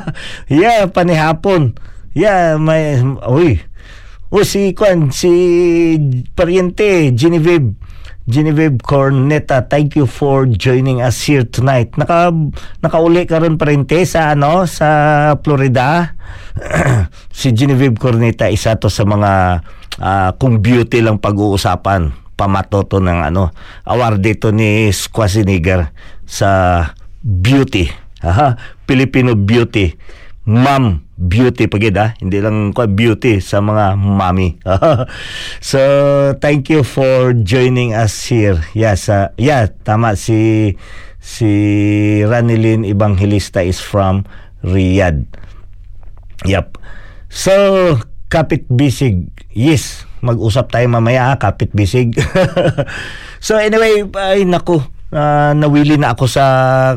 yeah, 0.50 0.90
panihapon. 0.90 1.78
Yeah, 2.10 2.58
may, 2.58 2.98
uy, 3.30 3.62
o 4.34 4.42
si 4.42 4.74
Kwan, 4.74 5.14
si 5.14 5.30
Pariente, 6.34 7.14
Genevieve, 7.14 7.78
Genevieve 8.28 8.76
Corneta, 8.84 9.64
thank 9.64 9.96
you 9.96 10.04
for 10.04 10.44
joining 10.44 11.00
us 11.00 11.24
here 11.24 11.46
tonight. 11.48 11.96
Naka 11.96 12.28
nakauli 12.84 13.24
ka 13.24 13.40
ron 13.40 13.56
parente 13.56 14.04
sa 14.04 14.36
ano 14.36 14.68
sa 14.68 14.88
Florida. 15.40 16.12
si 17.32 17.56
Genevieve 17.56 17.96
Corneta 17.96 18.52
isa 18.52 18.76
to 18.76 18.92
sa 18.92 19.08
mga 19.08 19.64
uh, 19.96 20.30
kung 20.36 20.60
beauty 20.60 21.00
lang 21.00 21.16
pag-uusapan 21.16 22.12
pamatoto 22.36 23.00
ng 23.00 23.20
ano 23.32 23.52
award 23.84 24.24
dito 24.24 24.52
ni 24.52 24.92
Schwarzenegger 24.92 25.92
sa 26.28 26.82
beauty. 27.20 27.88
Aha, 28.20 28.56
Filipino 28.84 29.32
beauty. 29.32 29.96
Ma'am 30.44 31.09
beauty 31.20 31.68
pagid 31.68 32.00
ha 32.00 32.16
hindi 32.16 32.40
lang 32.40 32.72
ko 32.72 32.88
beauty 32.88 33.44
sa 33.44 33.60
mga 33.60 34.00
mommy. 34.00 34.56
So 35.70 35.80
thank 36.40 36.72
you 36.72 36.80
for 36.80 37.36
joining 37.36 37.92
us 37.92 38.24
here. 38.24 38.64
Yes 38.72 39.12
uh, 39.12 39.36
yeah 39.36 39.68
tama. 39.84 40.16
Si 40.16 40.72
si 41.20 41.50
Ranilin 42.24 42.88
Evangelista 42.88 43.60
is 43.60 43.84
from 43.84 44.24
Riyadh. 44.64 45.28
Yep 46.48 46.80
so 47.28 47.52
kapit 48.32 48.64
bisig. 48.72 49.28
Yes 49.52 50.08
mag-usap 50.24 50.72
tayo 50.72 50.88
mamaya 50.88 51.32
ha 51.32 51.34
kapit 51.36 51.70
bisig. 51.76 52.16
So 53.40 53.56
anyway 53.56 54.04
ay 54.20 54.44
naku 54.44 54.84
uh, 55.16 55.52
nawili 55.56 55.96
na 55.96 56.12
ako 56.12 56.24
sa 56.28 56.44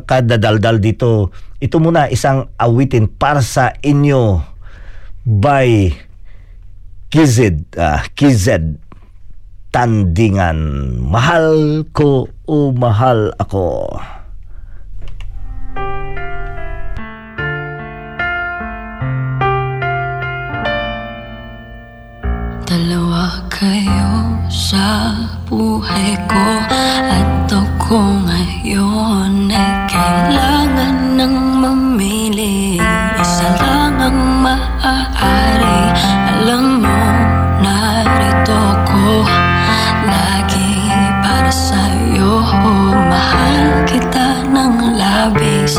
kadadaldal 0.03 0.79
dito. 0.83 1.31
Ito 1.63 1.79
muna 1.79 2.11
isang 2.11 2.51
awitin 2.59 3.07
para 3.07 3.39
sa 3.39 3.71
inyo 3.79 4.43
by 5.23 5.95
Kized, 7.07 7.79
uh, 7.79 8.03
Kized 8.19 8.83
Tandingan. 9.71 10.59
Mahal 10.99 11.87
ko 11.95 12.27
o 12.43 12.75
mahal 12.75 13.31
ako. 13.39 13.95
Dalawa 22.67 23.39
kayo 23.47 24.12
sa 24.63 25.11
buhay 25.51 26.15
ko 26.23 26.47
At 27.11 27.51
ako 27.51 27.99
ngayon 28.23 29.51
ay 29.51 29.71
kailangan 29.91 31.19
ng 31.19 31.35
mamili. 31.59 32.79
Isa 33.19 33.59
lang 33.59 33.99
ang 33.99 34.19
maaari. 34.39 35.81
Alam 36.31 36.79
mo, 36.79 37.01
narito 37.59 38.61
ko 38.87 39.27
Lagi 40.07 40.79
para 41.19 41.51
sa'yo. 41.51 42.39
Mahal 43.11 43.83
kita 43.83 44.47
ng 44.47 44.95
labis 44.95 45.75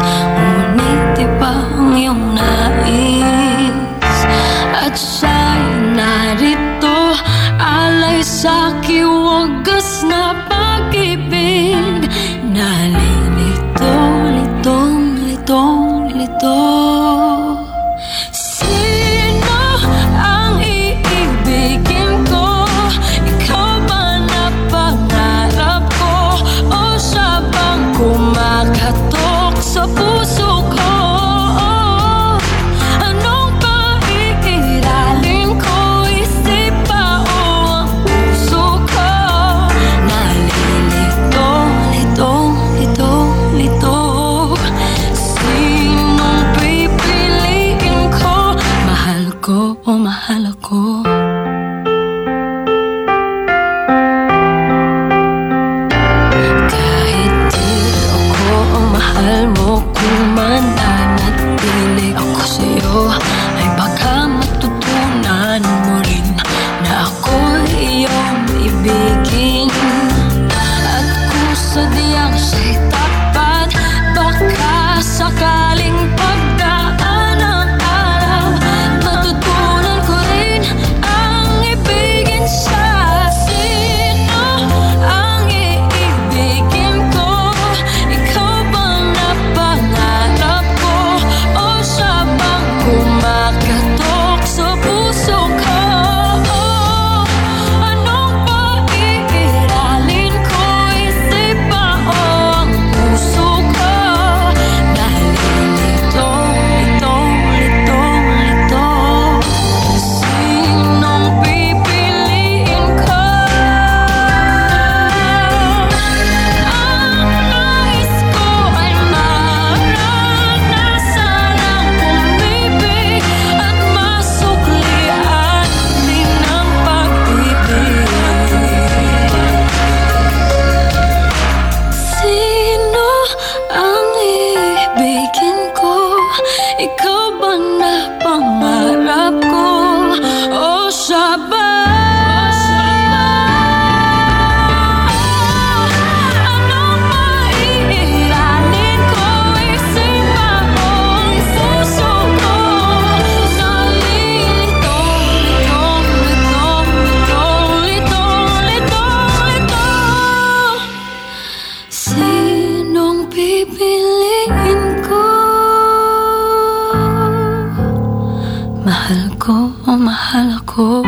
o 169.94 169.96
mahal 169.96 170.58
ako? 170.58 171.06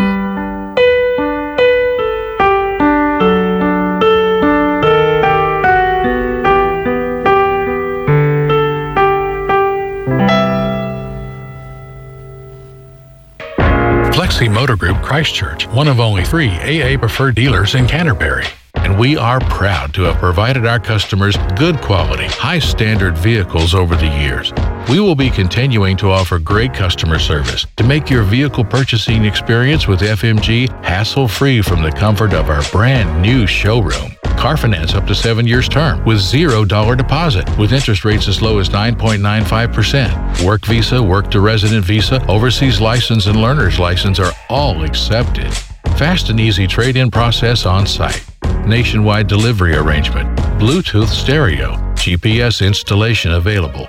Flexi 14.14 14.49
Motor 14.49 14.76
Group 14.76 15.03
Christchurch, 15.03 15.66
one 15.74 15.89
of 15.89 15.99
only 15.99 16.22
three 16.22 16.49
AA 16.49 16.97
preferred 16.97 17.34
dealers 17.34 17.74
in 17.74 17.89
Canterbury. 17.89 18.47
And 18.76 18.97
we 18.99 19.16
are 19.16 19.41
proud 19.51 19.95
to 19.95 20.03
have 20.03 20.16
provided 20.22 20.64
our 20.64 20.78
customers 20.78 21.37
good 21.57 21.80
quality, 21.80 22.26
high 22.26 22.61
standard 22.61 23.18
vehicles 23.18 23.74
over 23.74 23.97
the 23.97 24.07
years. 24.07 24.53
We 24.89 25.01
will 25.01 25.16
be 25.16 25.30
continuing 25.30 25.97
to 25.97 26.12
offer 26.12 26.39
great 26.39 26.72
customer 26.72 27.18
service 27.18 27.66
to 27.76 27.82
make 27.82 28.09
your 28.09 28.22
vehicle 28.22 28.64
purchasing 28.64 29.24
experience 29.24 29.89
with 29.89 29.99
FMG 29.99 30.68
hassle 30.84 31.26
free 31.26 31.61
from 31.61 31.82
the 31.82 31.91
comfort 31.91 32.32
of 32.32 32.49
our 32.49 32.62
brand 32.70 33.20
new 33.20 33.49
showroom. 33.49 34.12
Car 34.39 34.57
finance 34.57 34.95
up 34.95 35.05
to 35.09 35.14
seven 35.14 35.45
years 35.45 35.68
term 35.68 36.05
with 36.05 36.20
zero 36.20 36.64
dollar 36.64 36.95
deposit 36.95 37.49
with 37.59 37.72
interest 37.72 38.05
rates 38.05 38.28
as 38.28 38.41
low 38.41 38.61
as 38.61 38.68
9.95%. 38.68 40.47
Work 40.47 40.64
visa, 40.66 41.03
work 41.03 41.32
to 41.32 41.41
resident 41.41 41.84
visa, 41.84 42.24
overseas 42.28 42.80
license, 42.80 43.26
and 43.26 43.43
learner's 43.43 43.80
license 43.80 44.20
are 44.20 44.32
all 44.49 44.84
accepted. 44.84 45.53
Fast 45.99 46.30
and 46.30 46.39
easy 46.39 46.68
trade 46.68 46.97
in 46.97 47.11
process 47.11 47.66
on 47.66 47.89
site. 47.89 48.24
Nationwide 48.64 49.26
delivery 49.26 49.74
arrangement. 49.74 50.28
Bluetooth 50.61 51.09
stereo. 51.09 51.72
GPS 51.97 52.64
installation 52.64 53.32
available. 53.32 53.89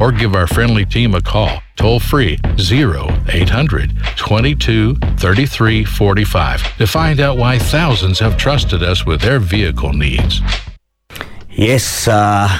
or 0.00 0.12
give 0.12 0.34
our 0.34 0.46
friendly 0.46 0.84
team 0.84 1.14
a 1.14 1.20
call 1.20 1.60
toll 1.76 1.98
free 1.98 2.38
0800 2.58 3.90
22 4.16 4.94
33 5.18 5.84
45 5.84 6.78
to 6.78 6.86
find 6.86 7.18
out 7.20 7.36
why 7.36 7.58
thousands 7.58 8.18
have 8.18 8.36
trusted 8.36 8.82
us 8.82 9.04
with 9.04 9.20
their 9.20 9.38
vehicle 9.38 9.92
needs. 9.92 10.40
Yes, 11.54 12.08
uh, 12.10 12.50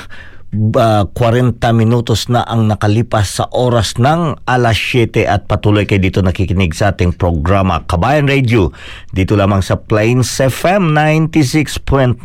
uh, 0.55 1.05
40 1.11 1.59
minutos 1.75 2.31
na 2.31 2.47
ang 2.47 2.71
nakalipas 2.71 3.43
sa 3.43 3.51
oras 3.51 3.99
ng 3.99 4.39
alas 4.47 4.79
7 4.79 5.27
at 5.27 5.51
patuloy 5.51 5.83
kayo 5.83 5.99
dito 5.99 6.23
nakikinig 6.23 6.75
sa 6.75 6.95
ating 6.95 7.15
programa 7.19 7.83
Kabayan 7.91 8.31
Radio 8.31 8.71
dito 9.11 9.35
lamang 9.35 9.63
sa 9.67 9.79
Plains 9.79 10.31
FM 10.39 10.95
96.9 10.95 12.23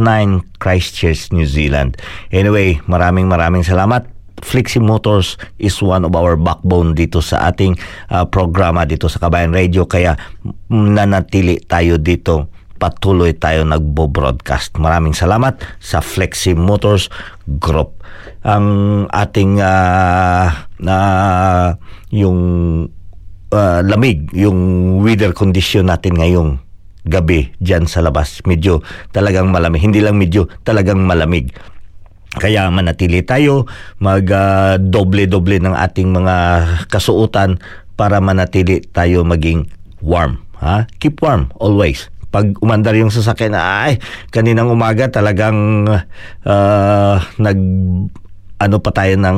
Christchurch, 0.62 1.34
New 1.34 1.49
Zealand. 1.49 1.97
Anyway, 2.30 2.78
maraming 2.86 3.26
maraming 3.26 3.66
salamat 3.66 4.18
Flexi 4.41 4.81
Motors 4.81 5.39
is 5.59 5.77
one 5.83 6.07
of 6.07 6.13
our 6.15 6.39
backbone 6.39 6.95
dito 6.95 7.19
sa 7.19 7.51
ating 7.51 7.75
uh, 8.09 8.25
programa 8.27 8.87
dito 8.87 9.11
sa 9.11 9.19
Kabayan 9.21 9.53
Radio 9.53 9.85
kaya 9.85 10.17
nanatili 10.69 11.59
tayo 11.63 11.99
dito 11.99 12.49
patuloy 12.79 13.35
tayo 13.35 13.67
nagbo-broadcast. 13.67 14.79
Maraming 14.79 15.11
salamat 15.11 15.59
sa 15.83 15.99
Flexi 15.99 16.55
Motors 16.55 17.11
Group. 17.59 17.99
Ang 18.47 19.05
ating 19.11 19.59
uh, 19.59 20.47
uh, 20.87 21.69
yung 22.15 22.39
uh, 23.51 23.79
lamig, 23.83 24.31
yung 24.31 24.57
weather 25.03 25.35
condition 25.35 25.91
natin 25.91 26.15
ngayong 26.15 26.63
gabi 27.03 27.51
dyan 27.59 27.83
sa 27.83 27.99
labas. 27.99 28.39
Medyo 28.47 28.79
talagang 29.11 29.51
malamig. 29.51 29.83
Hindi 29.83 29.99
lang 29.99 30.15
medyo, 30.15 30.47
talagang 30.63 31.03
malamig. 31.03 31.51
Kaya 32.38 32.69
manatili 32.69 33.25
tayo, 33.25 33.65
mag-doble-doble 33.97 35.57
uh, 35.57 35.63
ng 35.65 35.75
ating 35.75 36.13
mga 36.13 36.36
kasuotan 36.86 37.57
para 37.97 38.21
manatili 38.21 38.86
tayo 38.93 39.25
maging 39.25 39.65
warm. 40.05 40.45
Ha? 40.61 40.86
Keep 41.01 41.25
warm 41.25 41.49
always. 41.57 42.13
Pag 42.30 42.53
umandar 42.61 42.93
yung 42.93 43.09
sasakyan, 43.09 43.57
ay, 43.57 43.97
kaninang 44.30 44.69
umaga 44.69 45.09
talagang 45.09 45.89
uh, 46.45 47.15
nag 47.41 47.59
ano 48.60 48.78
pa 48.84 48.91
tayo 48.91 49.16
ng 49.16 49.38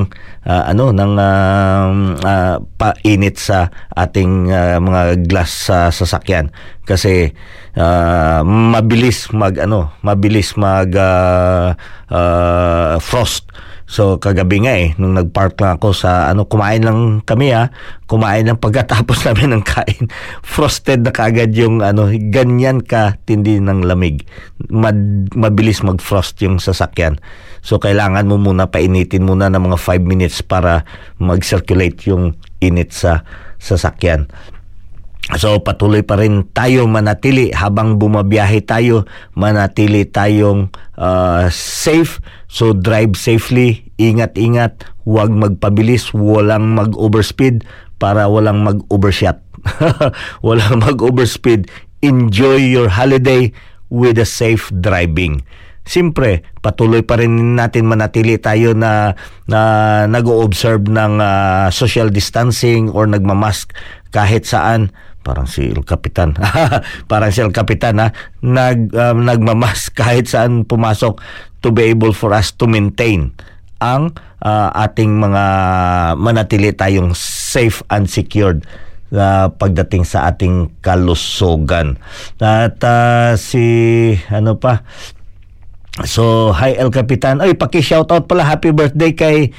uh, 0.50 0.64
ano 0.66 0.90
ng 0.90 1.12
uh, 1.14 1.88
uh, 2.26 2.56
painit 2.76 3.38
sa 3.38 3.70
ating 3.94 4.50
uh, 4.50 4.82
mga 4.82 5.30
glass 5.30 5.70
sa 5.70 5.94
sasakyan. 5.94 6.50
Kasi 6.84 7.30
uh, 7.78 8.42
mabilis 8.44 9.30
mag 9.32 9.62
ano 9.62 9.94
mabilis 10.02 10.58
mag 10.58 10.90
uh, 10.98 11.78
uh, 12.10 12.98
frost 12.98 13.48
So 13.92 14.16
kagabi 14.16 14.64
nga 14.64 14.72
eh, 14.80 14.96
nung 14.96 15.20
nagpark 15.20 15.60
lang 15.60 15.76
ako 15.76 15.92
sa 15.92 16.32
ano, 16.32 16.48
kumain 16.48 16.80
lang 16.80 17.20
kami 17.28 17.52
ha. 17.52 17.68
Kumain 18.08 18.48
lang 18.48 18.56
pagkatapos 18.56 19.20
namin 19.28 19.60
ng 19.60 19.64
kain. 19.68 20.08
Frosted 20.40 21.04
na 21.04 21.12
kagad 21.12 21.52
yung 21.52 21.84
ano, 21.84 22.08
ganyan 22.32 22.80
ka 22.80 23.20
tindi 23.28 23.60
ng 23.60 23.84
lamig. 23.84 24.24
Mad, 24.72 25.28
mabilis 25.36 25.84
mag-frost 25.84 26.40
yung 26.40 26.64
sasakyan. 26.64 27.20
So 27.60 27.84
kailangan 27.84 28.32
mo 28.32 28.40
muna 28.40 28.72
painitin 28.72 29.28
muna 29.28 29.52
ng 29.52 29.60
mga 29.60 29.78
5 29.84 30.08
minutes 30.08 30.40
para 30.40 30.88
mag-circulate 31.20 32.00
yung 32.08 32.40
init 32.64 32.96
sa 32.96 33.28
sasakyan. 33.60 34.32
So 35.38 35.60
patuloy 35.64 36.04
pa 36.04 36.20
rin 36.20 36.48
tayo 36.52 36.88
manatili 36.92 37.54
habang 37.56 37.96
bumabiyahe 37.96 38.66
tayo, 38.66 39.08
manatili 39.38 40.04
tayong 40.08 40.74
uh, 40.98 41.48
safe. 41.54 42.20
So 42.52 42.76
drive 42.76 43.16
safely, 43.16 43.96
ingat-ingat, 43.96 44.84
huwag 45.08 45.32
magpabilis, 45.32 46.12
walang 46.12 46.76
mag-overspeed 46.76 47.64
para 47.96 48.28
walang 48.28 48.68
mag-overshot. 48.68 49.40
walang 50.46 50.84
mag-overspeed. 50.84 51.72
Enjoy 52.04 52.60
your 52.60 52.92
holiday 52.92 53.56
with 53.88 54.20
a 54.20 54.28
safe 54.28 54.68
driving. 54.84 55.48
Siyempre, 55.88 56.44
patuloy 56.60 57.08
pa 57.08 57.18
rin 57.18 57.56
natin 57.56 57.88
manatili 57.88 58.36
tayo 58.36 58.76
na, 58.76 59.16
na 59.48 59.62
nag-observe 60.12 60.92
ng 60.92 61.24
uh, 61.24 61.72
social 61.72 62.12
distancing 62.12 62.92
or 62.92 63.08
nagmamask 63.08 63.72
kahit 64.12 64.44
saan 64.44 64.92
parang 65.22 65.46
si 65.46 65.70
El 65.70 65.86
Capitan. 65.86 66.34
parang 67.12 67.32
si 67.34 67.42
El 67.42 67.54
Capitan 67.54 68.02
ha, 68.02 68.10
nag 68.42 68.92
um, 68.94 69.18
nagmamas 69.26 69.90
kahit 70.00 70.30
saan 70.30 70.66
pumasok 70.66 71.22
to 71.62 71.70
be 71.70 71.90
able 71.90 72.14
for 72.14 72.34
us 72.34 72.54
to 72.54 72.66
maintain 72.66 73.34
ang 73.82 74.14
uh, 74.46 74.70
ating 74.78 75.18
mga 75.18 75.44
manatili 76.18 76.70
tayong 76.74 77.18
safe 77.18 77.82
and 77.90 78.06
secured 78.06 78.66
na 79.12 79.46
uh, 79.46 79.46
pagdating 79.52 80.08
sa 80.08 80.32
ating 80.32 80.72
kalusugan. 80.80 82.00
At 82.40 82.80
uh, 82.80 83.36
si 83.36 83.66
ano 84.32 84.56
pa 84.56 84.88
So, 86.08 86.56
hi 86.56 86.80
El 86.80 86.88
Capitan. 86.88 87.44
Ay, 87.44 87.52
paki-shoutout 87.52 88.24
pala 88.24 88.48
happy 88.48 88.72
birthday 88.72 89.12
kay 89.12 89.52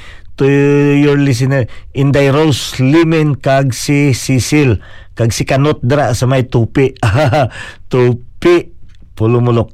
to 0.43 0.51
your 0.99 1.15
listener 1.23 1.71
Inday 1.95 2.35
Rose 2.35 2.83
Limen 2.83 3.39
kag 3.39 3.71
si 3.71 4.11
Cecil 4.11 4.83
kag 5.15 5.31
si 5.31 5.47
Kanot 5.47 5.79
dra 5.87 6.11
sa 6.19 6.27
may 6.27 6.51
tupi. 6.51 6.91
Tupi 7.91 8.57
pulumulok 9.15 9.71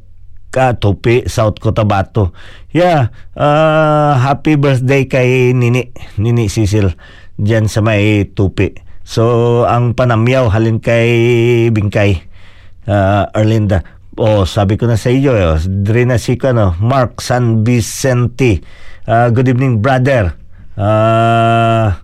ka 0.53 0.77
tupi 0.77 1.25
South 1.25 1.57
Cotabato. 1.57 2.37
Yeah 2.69 3.09
uh, 3.33 4.13
happy 4.21 4.61
birthday 4.61 5.09
kay 5.09 5.57
Nini 5.57 5.89
Nini 6.21 6.53
Cecil 6.53 6.93
diyan 7.41 7.65
sa 7.65 7.81
may 7.81 8.29
tupi. 8.29 8.77
So 9.09 9.65
ang 9.65 9.97
panamyaw 9.97 10.53
halin 10.53 10.85
kay 10.85 11.73
Bingkay 11.73 12.29
uh, 12.85 13.25
Erlinda. 13.33 13.81
Oh 14.21 14.45
sabi 14.45 14.77
ko 14.77 14.85
na 14.85 15.01
sa 15.01 15.09
iyo 15.09 15.33
eh, 15.33 15.57
dire 15.65 16.05
na 16.05 16.21
si 16.21 16.37
ano 16.45 16.77
Mark 16.77 17.25
San 17.25 17.65
Vicente. 17.65 18.61
Uh, 19.09 19.33
good 19.33 19.49
evening 19.49 19.81
brother 19.81 20.37
uh, 20.79 21.99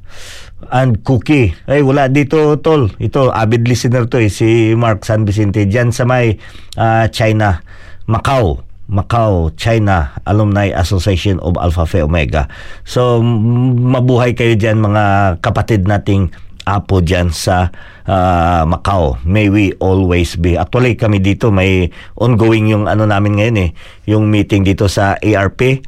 and 0.74 1.00
Cookie. 1.06 1.54
Ay, 1.70 1.80
wala 1.86 2.10
dito, 2.10 2.58
tol. 2.58 2.90
Ito, 2.98 3.30
avid 3.30 3.70
listener 3.70 4.10
to 4.10 4.18
eh, 4.18 4.28
si 4.28 4.74
Mark 4.74 5.06
San 5.06 5.22
Vicente. 5.22 5.64
Diyan 5.64 5.94
sa 5.94 6.02
may 6.04 6.36
uh, 6.76 7.06
China, 7.14 7.62
Macau. 8.10 8.60
Macau, 8.84 9.48
China 9.56 10.12
Alumni 10.28 10.68
Association 10.76 11.40
of 11.40 11.56
Alpha 11.56 11.88
Phi 11.88 12.04
Omega. 12.04 12.52
So, 12.84 13.24
mabuhay 13.24 14.36
kayo 14.36 14.60
dyan 14.60 14.76
mga 14.76 15.38
kapatid 15.40 15.88
nating 15.88 16.28
apo 16.68 17.00
dyan 17.00 17.32
sa 17.32 17.72
uh, 18.04 18.62
Macau. 18.68 19.16
May 19.24 19.48
we 19.48 19.72
always 19.80 20.36
be. 20.36 20.60
Actually, 20.60 21.00
kami 21.00 21.24
dito 21.24 21.48
may 21.48 21.88
ongoing 22.20 22.68
yung 22.68 22.84
ano 22.84 23.08
namin 23.08 23.40
ngayon 23.40 23.56
eh. 23.64 23.70
Yung 24.04 24.28
meeting 24.28 24.68
dito 24.68 24.84
sa 24.84 25.16
ARP 25.16 25.80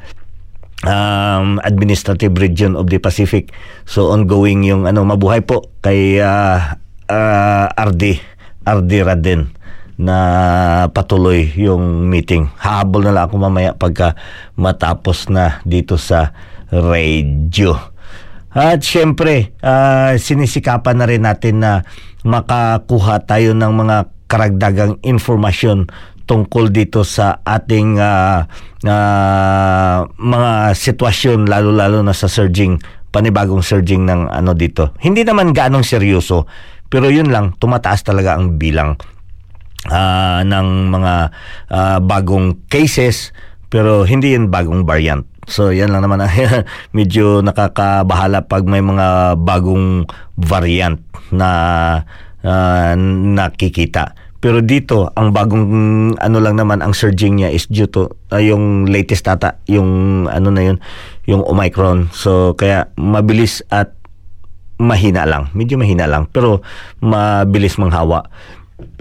um, 0.84 1.62
Administrative 1.64 2.34
Region 2.36 2.76
of 2.76 2.92
the 2.92 3.00
Pacific. 3.00 3.54
So 3.88 4.12
ongoing 4.12 4.66
yung 4.66 4.84
ano 4.84 5.06
mabuhay 5.06 5.40
po 5.46 5.72
kay 5.80 6.20
uh, 6.20 6.76
uh, 7.08 7.66
RD 7.72 8.20
RD 8.66 8.92
Raden 9.06 9.56
na 9.96 10.18
patuloy 10.92 11.48
yung 11.56 12.10
meeting. 12.12 12.52
Habol 12.60 13.08
na 13.08 13.14
lang 13.16 13.24
ako 13.30 13.34
mamaya 13.40 13.72
pagka 13.72 14.12
matapos 14.58 15.32
na 15.32 15.64
dito 15.64 15.96
sa 15.96 16.36
radio. 16.68 17.72
At 18.56 18.80
syempre, 18.84 19.56
uh, 19.60 20.16
sinisikapan 20.16 20.96
na 21.00 21.08
rin 21.08 21.24
natin 21.24 21.60
na 21.60 21.84
makakuha 22.24 23.24
tayo 23.24 23.52
ng 23.52 23.72
mga 23.72 23.96
karagdagang 24.26 24.98
informasyon 25.00 25.88
tungkol 26.26 26.74
dito 26.74 27.06
sa 27.06 27.40
ating 27.46 28.02
uh, 28.02 28.42
uh, 28.82 29.98
mga 30.04 30.50
sitwasyon 30.74 31.46
lalo-lalo 31.46 32.02
na 32.02 32.12
sa 32.12 32.26
surging 32.26 32.76
panibagong 33.14 33.64
surging 33.64 34.04
ng 34.04 34.28
ano 34.28 34.52
dito. 34.52 34.92
Hindi 35.00 35.24
naman 35.24 35.56
ganong 35.56 35.86
seryoso 35.86 36.44
pero 36.90 37.08
yun 37.08 37.32
lang 37.32 37.54
tumataas 37.56 38.04
talaga 38.04 38.36
ang 38.36 38.58
bilang 38.58 38.98
uh, 39.88 40.40
ng 40.42 40.68
mga 40.92 41.14
uh, 41.70 41.98
bagong 42.02 42.66
cases 42.68 43.32
pero 43.70 44.04
hindi 44.04 44.34
yun 44.34 44.52
bagong 44.52 44.84
variant. 44.86 45.24
So 45.46 45.70
yan 45.70 45.94
lang 45.94 46.02
naman 46.02 46.26
medyo 46.96 47.40
nakakabahala 47.40 48.50
pag 48.50 48.66
may 48.66 48.82
mga 48.82 49.38
bagong 49.38 50.10
variant 50.34 50.98
na 51.30 51.50
uh, 52.42 52.92
nakikita. 53.32 54.25
Pero 54.46 54.62
dito, 54.62 55.10
ang 55.18 55.34
bagong 55.34 55.66
ano 56.22 56.38
lang 56.38 56.54
naman 56.54 56.78
ang 56.78 56.94
surging 56.94 57.42
niya 57.42 57.50
is 57.50 57.66
due 57.66 57.90
to 57.90 58.06
uh, 58.30 58.38
yung 58.38 58.86
latest 58.86 59.26
ata, 59.26 59.58
yung 59.66 60.22
ano 60.30 60.54
na 60.54 60.62
yun, 60.70 60.78
yung 61.26 61.42
Omicron. 61.42 62.14
So 62.14 62.54
kaya 62.54 62.86
mabilis 62.94 63.66
at 63.74 63.98
mahina 64.78 65.26
lang. 65.26 65.50
Medyo 65.50 65.82
mahina 65.82 66.06
lang 66.06 66.30
pero 66.30 66.62
mabilis 67.02 67.74
manghawa. 67.74 68.30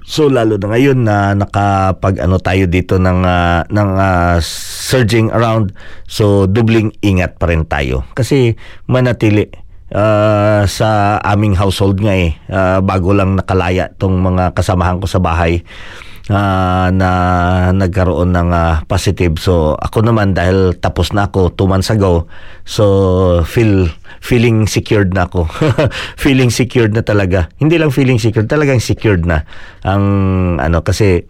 So 0.02 0.34
lalo 0.34 0.58
na 0.58 0.74
ngayon 0.74 1.06
na 1.06 1.38
nakapag 1.38 2.26
ano 2.26 2.42
tayo 2.42 2.66
dito 2.66 2.98
ng 2.98 3.22
uh, 3.22 3.70
ng 3.70 3.90
uh, 4.02 4.42
surging 4.42 5.30
around 5.30 5.78
so 6.10 6.50
dubling 6.50 6.90
ingat 7.06 7.38
pa 7.38 7.54
rin 7.54 7.70
tayo 7.70 8.02
kasi 8.18 8.58
manatili 8.90 9.50
uh, 9.92 10.64
sa 10.66 11.20
aming 11.22 11.54
household 11.54 12.02
nga 12.02 12.16
eh. 12.16 12.34
Uh, 12.50 12.80
bago 12.82 13.14
lang 13.14 13.38
nakalaya 13.38 13.92
tong 14.00 14.18
mga 14.22 14.56
kasamahan 14.56 14.98
ko 14.98 15.06
sa 15.06 15.22
bahay 15.22 15.62
uh, 16.30 16.88
na 16.90 17.10
nagkaroon 17.76 18.34
ng 18.34 18.50
uh, 18.54 18.82
positive. 18.90 19.38
So 19.38 19.78
ako 19.78 20.08
naman 20.08 20.34
dahil 20.34 20.78
tapos 20.80 21.14
na 21.14 21.30
ako 21.30 21.54
2 21.54 21.70
months 21.70 21.92
ago 21.94 22.26
so 22.66 22.86
feel 23.46 23.92
feeling 24.26 24.66
secured 24.66 25.14
na 25.14 25.30
ako. 25.30 25.46
Feeling 26.24 26.50
secured 26.50 26.98
na 26.98 27.06
talaga. 27.06 27.46
Hindi 27.62 27.78
lang 27.78 27.94
feeling 27.94 28.18
secured 28.18 28.50
talagang 28.50 28.82
secured 28.82 29.22
na. 29.22 29.46
Ang 29.86 30.04
ano 30.58 30.82
kasi 30.82 31.30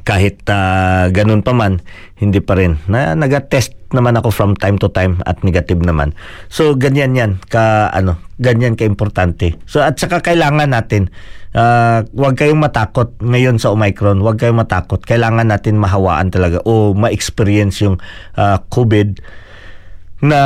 kahit 0.00 0.40
uh, 0.48 1.12
ganun 1.12 1.44
pa 1.44 1.52
man, 1.52 1.84
hindi 2.16 2.40
pa 2.40 2.56
rin. 2.56 2.80
Na, 2.88 3.12
nag-test 3.12 3.76
naman 3.92 4.16
ako 4.16 4.32
from 4.32 4.56
time 4.56 4.80
to 4.80 4.88
time 4.88 5.20
at 5.28 5.44
negative 5.44 5.84
naman. 5.84 6.16
So, 6.48 6.72
ganyan 6.72 7.12
yan. 7.12 7.30
Ka, 7.52 7.92
ano, 7.92 8.16
ganyan 8.40 8.72
ka-importante. 8.72 9.60
So, 9.68 9.84
at 9.84 10.00
saka 10.00 10.24
kailangan 10.24 10.72
natin, 10.72 11.12
uh, 11.52 12.08
huwag 12.16 12.40
kayong 12.40 12.64
matakot 12.64 13.12
ngayon 13.20 13.60
sa 13.60 13.68
Omicron. 13.76 14.24
Huwag 14.24 14.40
kayong 14.40 14.64
matakot. 14.64 15.04
Kailangan 15.04 15.52
natin 15.52 15.76
mahawaan 15.76 16.32
talaga 16.32 16.64
o 16.64 16.96
ma-experience 16.96 17.84
yung 17.84 18.00
uh, 18.40 18.58
COVID 18.72 19.20
na 20.22 20.42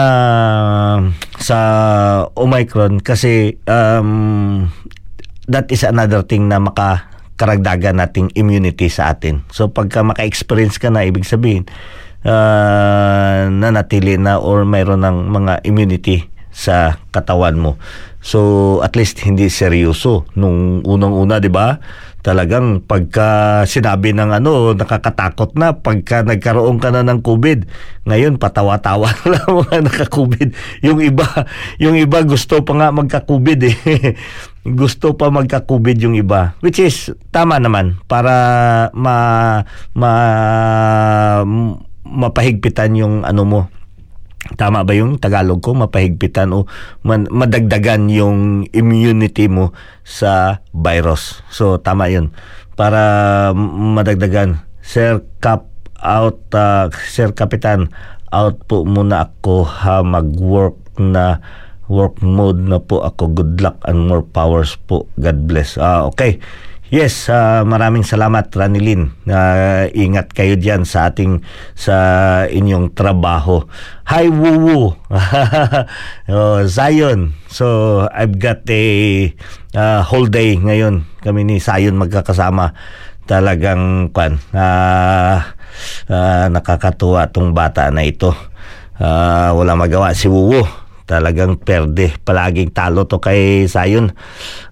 sa 1.36 1.59
Omicron 2.32 3.05
kasi 3.05 3.61
um, 3.68 4.72
that 5.47 5.68
is 5.68 5.84
another 5.84 6.24
thing 6.24 6.49
na 6.49 6.57
maka 6.57 7.15
karagdagan 7.37 8.01
nating 8.01 8.32
immunity 8.32 8.89
sa 8.89 9.12
atin. 9.12 9.45
So 9.53 9.68
pagka 9.68 10.01
maka-experience 10.01 10.80
ka 10.80 10.89
na, 10.89 11.05
ibig 11.05 11.28
sabihin, 11.28 11.68
uh, 12.24 13.47
nanatili 13.53 14.16
na 14.16 14.41
or 14.41 14.64
mayroon 14.64 15.05
ng 15.05 15.30
mga 15.30 15.53
immunity 15.68 16.26
sa 16.51 16.97
katawan 17.12 17.61
mo. 17.61 17.76
So 18.24 18.80
at 18.82 18.97
least 18.97 19.22
hindi 19.22 19.47
seryoso 19.53 20.26
nung 20.34 20.82
unang-una, 20.82 21.39
'di 21.39 21.53
ba? 21.53 21.78
Talagang 22.27 22.83
pagka 22.83 23.62
sinabi 23.70 24.11
ng 24.11 24.35
ano, 24.43 24.74
nakakatakot 24.74 25.55
na 25.55 25.79
pagka 25.79 26.27
nagkaroon 26.27 26.83
ka 26.83 26.91
na 26.91 27.07
ng 27.07 27.22
COVID. 27.22 27.70
Ngayon 28.03 28.43
patawa-tawa 28.43 29.14
na 29.22 29.27
lang 29.39 29.47
mga 29.47 29.79
naka-COVID. 29.87 30.49
Yung 30.83 30.99
iba, 30.99 31.22
yung 31.79 31.95
iba 31.95 32.27
gusto 32.27 32.66
pa 32.66 32.74
nga 32.74 32.89
magka-COVID 32.91 33.61
eh. 33.70 33.77
gusto 34.83 35.14
pa 35.14 35.31
magka-COVID 35.31 36.03
yung 36.03 36.18
iba. 36.18 36.59
Which 36.66 36.83
is 36.83 37.14
tama 37.31 37.62
naman 37.62 38.03
para 38.11 38.35
ma 38.91 39.62
ma 39.95 40.12
mapahigpitan 42.03 42.99
yung 42.99 43.22
ano 43.22 43.43
mo 43.47 43.61
Tama 44.55 44.86
ba 44.86 44.94
yung 44.94 45.18
Tagalog 45.18 45.59
ko? 45.59 45.74
Mapahigpitan 45.74 46.55
o 46.55 46.70
man, 47.03 47.26
madagdagan 47.26 48.07
yung 48.07 48.70
immunity 48.70 49.51
mo 49.51 49.74
sa 50.07 50.62
virus. 50.70 51.42
So, 51.51 51.82
tama 51.82 52.07
yun. 52.07 52.30
Para 52.78 53.51
madagdagan. 53.57 54.62
Sir 54.86 55.26
Cap 55.42 55.66
out, 55.99 56.38
uh, 56.55 56.86
Sir 57.11 57.34
Kapitan, 57.34 57.90
out 58.30 58.62
po 58.70 58.86
muna 58.86 59.26
ako 59.26 59.66
ha 59.66 60.07
mag-work 60.07 60.78
na 61.03 61.42
work 61.90 62.22
mode 62.22 62.62
na 62.62 62.78
po 62.82 63.03
ako. 63.03 63.34
Good 63.34 63.62
luck 63.62 63.78
and 63.86 64.07
more 64.07 64.22
powers 64.22 64.78
po. 64.86 65.07
God 65.18 65.47
bless. 65.47 65.78
Ah, 65.78 66.07
okay. 66.07 66.38
Yes, 66.87 67.26
uh, 67.26 67.66
maraming 67.66 68.07
salamat 68.07 68.47
Ranilin. 68.55 69.11
Uh, 69.26 69.91
ingat 69.91 70.30
kayo 70.30 70.55
diyan 70.55 70.87
sa 70.87 71.11
ating 71.11 71.43
sa 71.74 71.97
inyong 72.47 72.95
trabaho. 72.95 73.66
Hi 74.07 74.30
Wuwu. 74.30 74.95
oh, 76.30 76.59
Zion. 76.70 77.34
So 77.51 77.66
I've 78.14 78.39
got 78.39 78.62
a 78.70 78.84
uh, 79.74 80.07
whole 80.07 80.30
day 80.30 80.55
ngayon. 80.55 81.11
Kami 81.26 81.43
ni 81.43 81.59
Zion 81.59 81.99
magkakasama. 81.99 82.70
Talagang 83.26 84.14
kwan. 84.14 84.39
Uh, 84.55 85.43
uh, 86.07 86.47
nakakatuwa 86.55 87.26
tong 87.34 87.51
bata 87.51 87.91
na 87.91 88.07
ito. 88.07 88.30
Uh, 88.95 89.51
wala 89.59 89.74
magawa 89.74 90.14
si 90.14 90.30
Wuwu 90.30 90.86
talagang 91.07 91.57
perde. 91.57 92.12
Palaging 92.26 92.74
talo 92.74 93.07
to 93.07 93.22
kay 93.22 93.64
Zion. 93.70 94.12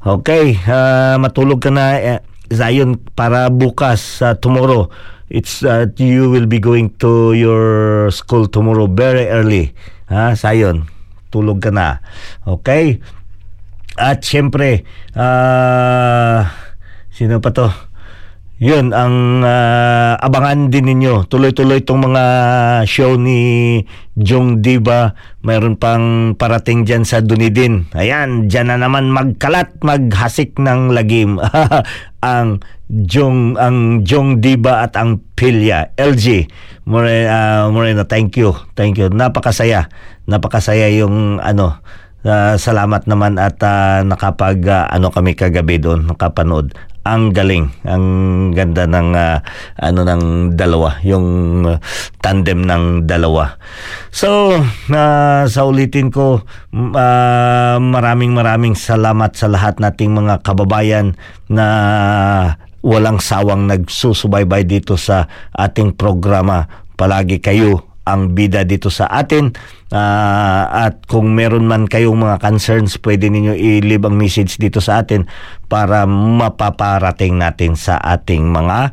Okay, 0.02 0.58
uh, 0.66 1.16
matulog 1.22 1.62
ka 1.62 1.70
na 1.70 1.96
uh, 1.96 2.20
Zion 2.50 3.00
para 3.14 3.48
bukas 3.48 4.20
uh, 4.20 4.36
tomorrow. 4.36 4.90
It's 5.32 5.64
uh, 5.64 5.88
you 5.96 6.28
will 6.28 6.44
be 6.44 6.60
going 6.60 6.92
to 7.00 7.32
your 7.32 8.10
school 8.12 8.44
tomorrow 8.50 8.90
very 8.90 9.30
early. 9.30 9.72
Ha, 10.12 10.36
Zion, 10.36 10.84
tulog 11.32 11.64
ka 11.64 11.72
na. 11.72 12.04
Okay? 12.44 13.00
At 13.96 14.26
syempre, 14.26 14.84
uh, 15.16 16.44
sino 17.08 17.38
pa 17.40 17.50
to? 17.54 17.93
Yun 18.62 18.94
ang 18.94 19.42
uh, 19.42 20.14
abangan 20.22 20.70
din 20.70 20.86
ninyo. 20.86 21.26
Tuloy-tuloy 21.26 21.82
itong 21.82 22.06
mga 22.06 22.24
show 22.86 23.18
ni 23.18 23.82
Jong 24.14 24.62
Diba 24.62 25.10
mayroon 25.42 25.74
pang 25.74 26.38
parating 26.38 26.86
dyan 26.86 27.02
sa 27.02 27.18
Dunedin. 27.18 27.90
Ayan 27.98 28.46
dyan 28.46 28.70
na 28.70 28.78
naman 28.78 29.10
magkalat 29.10 29.82
maghasik 29.82 30.54
ng 30.62 30.94
lagim. 30.94 31.42
Ang 32.24 32.62
Jong 32.84 33.56
ang 33.58 34.06
Jong 34.06 34.44
Diba 34.44 34.84
at 34.84 34.94
ang 35.00 35.20
Pilya. 35.34 35.92
LG 35.96 36.46
Morena, 36.84 37.64
uh, 37.64 37.72
Morena 37.72 38.04
thank 38.04 38.36
you. 38.36 38.52
Thank 38.76 39.00
you. 39.00 39.08
Napakasaya. 39.08 39.88
Napakasaya 40.28 40.92
yung 40.92 41.40
ano 41.40 41.80
uh, 42.24 42.56
salamat 42.56 43.04
naman 43.04 43.36
at 43.36 43.60
uh, 43.60 44.00
nakapag 44.02 44.64
uh, 44.68 44.88
ano 44.88 45.12
kami 45.12 45.36
kagabi 45.36 45.76
doon 45.80 46.08
nakapanood 46.08 46.72
ang 47.04 47.36
galing. 47.36 47.68
Ang 47.84 48.04
ganda 48.56 48.88
ng 48.88 49.12
uh, 49.12 49.38
ano 49.78 50.00
ng 50.02 50.24
dalawa. 50.56 50.98
Yung 51.04 51.26
uh, 51.68 51.78
tandem 52.24 52.64
ng 52.64 53.04
dalawa. 53.04 53.60
So 54.08 54.56
uh, 54.90 55.44
sa 55.44 55.60
ulitin 55.68 56.08
ko 56.08 56.42
uh, 56.74 57.76
maraming 57.78 58.32
maraming 58.32 58.74
salamat 58.74 59.36
sa 59.36 59.46
lahat 59.52 59.78
nating 59.78 60.16
mga 60.16 60.40
kababayan 60.40 61.14
na 61.46 61.66
walang 62.80 63.20
sawang 63.20 63.68
nagsusubaybay 63.68 64.64
dito 64.64 64.96
sa 64.96 65.28
ating 65.52 65.94
programa. 65.94 66.64
Palagi 66.96 67.38
kayo 67.38 67.93
ang 68.04 68.36
bida 68.36 68.64
dito 68.64 68.92
sa 68.92 69.08
atin. 69.08 69.52
Uh, 69.94 70.64
at 70.88 71.04
kung 71.06 71.32
meron 71.32 71.68
man 71.68 71.86
kayong 71.86 72.18
mga 72.18 72.42
concerns 72.42 72.98
pwede 73.00 73.30
ninyo 73.30 73.54
i-leave 73.54 74.04
ang 74.04 74.16
message 74.18 74.58
dito 74.58 74.82
sa 74.82 75.04
atin 75.04 75.28
para 75.70 76.02
mapaparating 76.08 77.38
natin 77.38 77.78
sa 77.78 78.00
ating 78.02 78.48
mga 78.50 78.90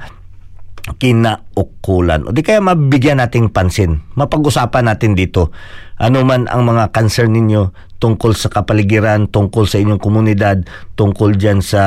kinaukulan. 0.97 2.25
O 2.25 2.33
di 2.33 2.41
kaya 2.41 2.61
mabigyan 2.61 3.21
nating 3.21 3.53
pansin 3.53 4.01
mapag-usapan 4.17 4.89
natin 4.89 5.13
dito. 5.13 5.53
Ano 6.01 6.25
man 6.25 6.49
ang 6.49 6.65
mga 6.65 6.89
concern 6.89 7.33
ninyo 7.33 7.93
tungkol 8.01 8.33
sa 8.33 8.49
kapaligiran 8.49 9.29
tungkol 9.29 9.69
sa 9.69 9.77
inyong 9.77 10.01
komunidad 10.01 10.65
tungkol 10.97 11.37
diyan 11.37 11.61
sa 11.61 11.85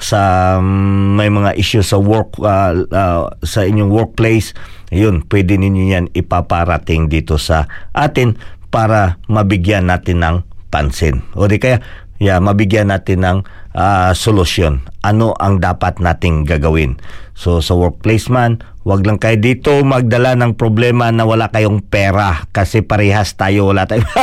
sa 0.00 0.20
um, 0.56 1.20
may 1.20 1.28
mga 1.28 1.52
issue 1.60 1.84
sa 1.84 2.00
work 2.00 2.40
uh, 2.40 2.72
uh, 2.88 3.28
sa 3.44 3.68
inyong 3.68 3.92
workplace 3.92 4.56
ayun 4.90 5.24
pwede 5.26 5.56
ninyo 5.56 5.84
yan 5.90 6.06
ipaparating 6.12 7.08
dito 7.08 7.38
sa 7.38 7.70
atin 7.94 8.36
para 8.70 9.18
mabigyan 9.26 9.90
natin 9.90 10.22
ng 10.22 10.36
pansin. 10.70 11.26
O 11.34 11.50
di 11.50 11.58
kaya 11.58 11.82
yeah, 12.22 12.38
mabigyan 12.38 12.94
natin 12.94 13.26
ng 13.26 13.38
uh, 13.74 14.12
solusyon 14.16 14.82
ano 15.00 15.32
ang 15.38 15.62
dapat 15.62 15.98
nating 15.98 16.44
gagawin 16.44 16.98
so 17.34 17.62
sa 17.62 17.76
workplace 17.76 18.28
man 18.28 18.60
Huwag 18.80 19.04
lang 19.04 19.20
kayo 19.20 19.36
dito 19.36 19.84
magdala 19.84 20.32
ng 20.40 20.56
problema 20.56 21.12
na 21.12 21.28
wala 21.28 21.52
kayong 21.52 21.84
pera 21.84 22.48
kasi 22.48 22.80
parehas 22.80 23.36
tayo 23.36 23.68
wala 23.68 23.84
tayong 23.84 24.08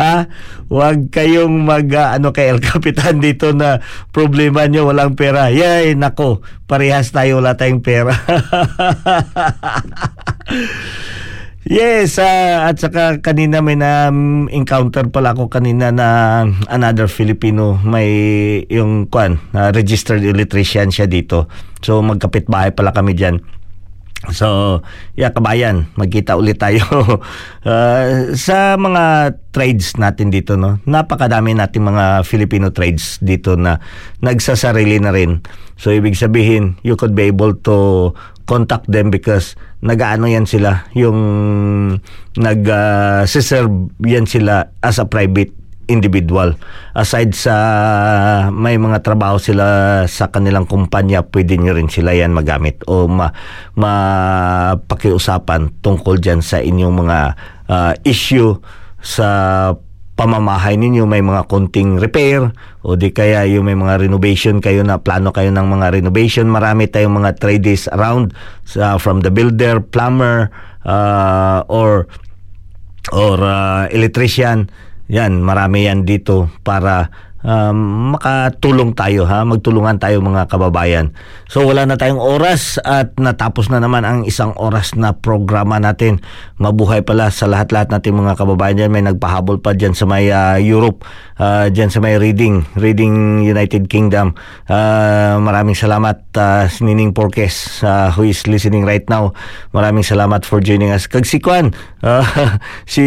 ha? 0.00 0.24
Huwag 0.72 1.12
kayong 1.12 1.68
mag 1.68 1.92
uh, 1.92 2.16
ano 2.16 2.32
kay 2.32 2.48
El 2.48 2.64
Capitan 2.64 3.20
dito 3.20 3.52
na 3.52 3.84
problema 4.08 4.64
nyo 4.64 4.88
walang 4.88 5.20
pera. 5.20 5.52
Yay, 5.52 6.00
nako, 6.00 6.40
parehas 6.64 7.12
tayo 7.12 7.44
wala 7.44 7.60
tayong 7.60 7.84
pera. 7.84 8.16
Yes, 11.62 12.18
ah, 12.18 12.66
at 12.66 12.82
saka 12.82 13.22
kanina 13.22 13.62
may 13.62 13.78
na 13.78 14.10
encounter 14.50 15.06
pala 15.06 15.30
ako 15.30 15.46
kanina 15.46 15.94
na 15.94 16.42
another 16.66 17.06
Filipino 17.06 17.78
may 17.86 18.10
yung 18.66 19.06
kwan, 19.06 19.38
na 19.54 19.70
registered 19.70 20.26
electrician 20.26 20.90
siya 20.90 21.06
dito. 21.06 21.46
So 21.78 22.02
magkapit 22.02 22.50
bahay 22.50 22.74
pala 22.74 22.90
kami 22.90 23.14
diyan. 23.14 23.62
So, 24.30 24.78
yeah, 25.18 25.34
kabayan, 25.34 25.90
magkita 25.98 26.38
ulit 26.38 26.62
tayo 26.62 26.86
uh, 27.66 28.06
sa 28.46 28.78
mga 28.78 29.34
trades 29.50 29.98
natin 29.98 30.30
dito, 30.30 30.54
no? 30.54 30.78
Napakadami 30.86 31.58
nating 31.58 31.82
mga 31.82 32.22
Filipino 32.22 32.70
trades 32.70 33.18
dito 33.18 33.58
na 33.58 33.82
nagsasarili 34.22 35.02
na 35.02 35.10
rin. 35.10 35.42
So, 35.74 35.90
ibig 35.90 36.14
sabihin, 36.14 36.78
you 36.86 36.94
could 36.94 37.18
be 37.18 37.26
able 37.26 37.58
to 37.66 38.14
contact 38.46 38.86
them 38.86 39.10
because 39.10 39.58
nagaano 39.82 40.30
yan 40.30 40.46
sila, 40.46 40.86
yung 40.94 41.18
nag-serve 42.38 43.90
yan 44.06 44.30
sila 44.30 44.70
as 44.78 45.02
a 45.02 45.06
private 45.06 45.50
individual. 45.90 46.54
Aside 46.94 47.34
sa 47.34 47.54
may 48.54 48.78
mga 48.78 49.02
trabaho 49.02 49.42
sila 49.42 49.66
sa 50.06 50.30
kanilang 50.30 50.70
kumpanya, 50.70 51.26
pwede 51.26 51.58
nyo 51.58 51.74
rin 51.74 51.90
sila 51.90 52.14
yan 52.14 52.30
magamit 52.30 52.78
o 52.86 53.10
ma, 53.10 53.34
mapakiusapan 53.74 55.74
tungkol 55.82 56.22
dyan 56.22 56.40
sa 56.40 56.62
inyong 56.62 56.94
mga 56.94 57.18
uh, 57.66 57.92
issue 58.06 58.54
sa 59.02 59.28
pamamahay 60.12 60.76
ninyo 60.76 61.08
may 61.08 61.24
mga 61.24 61.48
konting 61.48 61.96
repair 61.96 62.52
o 62.84 62.94
di 62.94 63.10
kaya 63.10 63.48
yung 63.48 63.64
may 63.66 63.76
mga 63.78 64.04
renovation 64.04 64.60
kayo 64.60 64.84
na 64.84 65.00
plano 65.00 65.32
kayo 65.32 65.48
ng 65.48 65.66
mga 65.66 65.96
renovation. 65.96 66.46
Marami 66.52 66.86
tayong 66.86 67.16
mga 67.22 67.40
trades 67.40 67.88
around 67.90 68.36
uh, 68.76 69.00
from 69.00 69.24
the 69.24 69.32
builder 69.32 69.80
plumber 69.80 70.52
uh, 70.84 71.64
or 71.66 72.06
or 73.10 73.40
uh, 73.40 73.88
electrician. 73.90 74.68
Yan, 75.10 75.42
marami 75.42 75.90
yan 75.90 76.06
dito 76.06 76.48
para 76.62 77.10
um, 77.46 78.14
makatulong 78.16 78.94
tayo 78.96 79.26
ha, 79.26 79.42
magtulungan 79.46 79.98
tayo 79.98 80.22
mga 80.22 80.48
kababayan. 80.48 81.14
So 81.50 81.66
wala 81.68 81.84
na 81.84 81.98
tayong 82.00 82.22
oras 82.22 82.80
at 82.80 83.14
natapos 83.18 83.68
na 83.68 83.82
naman 83.82 84.06
ang 84.06 84.24
isang 84.24 84.54
oras 84.56 84.96
na 84.96 85.12
programa 85.14 85.76
natin. 85.76 86.22
Mabuhay 86.58 87.04
pala 87.04 87.28
sa 87.28 87.50
lahat-lahat 87.50 87.92
nating 87.92 88.16
mga 88.16 88.38
kababayan 88.38 88.78
dyan. 88.78 88.92
May 88.94 89.04
nagpahabol 89.04 89.60
pa 89.60 89.76
dyan 89.76 89.92
sa 89.92 90.08
may 90.08 90.30
uh, 90.30 90.56
Europe, 90.56 91.04
uh, 91.36 91.68
dyan 91.68 91.90
sa 91.92 91.98
may 92.00 92.16
Reading, 92.16 92.64
Reading 92.78 93.44
United 93.44 93.90
Kingdom. 93.90 94.38
Uh, 94.70 95.36
maraming 95.42 95.76
salamat 95.76 96.22
uh, 96.38 96.70
Nining 96.80 97.12
Porkes 97.12 97.82
uh, 97.84 98.14
who 98.14 98.24
is 98.24 98.46
listening 98.46 98.86
right 98.86 99.04
now. 99.10 99.34
Maraming 99.74 100.06
salamat 100.06 100.46
for 100.46 100.62
joining 100.62 100.94
us. 100.94 101.10
Kag 101.10 101.26
si 101.26 101.42
Kwan, 101.42 101.74
uh, 102.06 102.24
si 102.88 103.04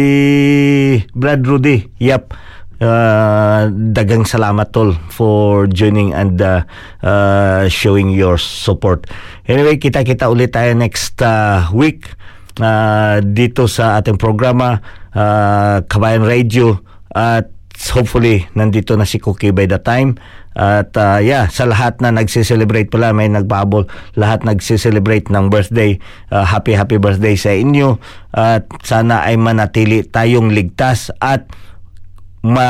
Brad 1.16 1.42
Rudy, 1.42 1.88
yep. 1.98 2.36
Uh, 2.76 3.72
dagang 3.96 4.28
salamat 4.28 4.68
tol 4.68 4.92
for 5.08 5.64
joining 5.64 6.12
and 6.12 6.36
uh, 6.44 6.60
uh, 7.00 7.64
showing 7.72 8.12
your 8.12 8.36
support. 8.36 9.08
Anyway, 9.48 9.80
kita-kita 9.80 10.28
ulit 10.28 10.52
tayo 10.52 10.76
next 10.76 11.16
uh, 11.24 11.64
week 11.72 12.12
uh, 12.60 13.24
dito 13.24 13.64
sa 13.64 13.96
ating 13.96 14.20
programa 14.20 14.84
uh, 15.16 15.80
Kabayan 15.88 16.28
Radio. 16.28 16.84
At 17.16 17.48
hopefully 17.96 18.44
nandito 18.52 18.92
na 18.92 19.08
si 19.08 19.24
Cookie 19.24 19.56
by 19.56 19.64
the 19.64 19.80
time. 19.80 20.20
At 20.52 20.92
uh, 21.00 21.20
yeah 21.20 21.48
sa 21.48 21.64
lahat 21.64 22.04
na 22.04 22.12
nagse-celebrate 22.12 22.92
pala 22.92 23.12
may 23.12 23.28
nagbabol 23.28 23.88
lahat 24.16 24.44
nagse-celebrate 24.44 25.28
ng 25.28 25.52
birthday 25.52 26.00
uh, 26.32 26.44
happy 26.44 26.76
happy 26.76 27.00
birthday 27.00 27.40
sa 27.40 27.56
inyo. 27.56 27.96
At 28.36 28.68
sana 28.84 29.24
ay 29.24 29.40
manatili 29.40 30.04
tayong 30.04 30.52
ligtas 30.52 31.08
at 31.24 31.48
ma, 32.46 32.68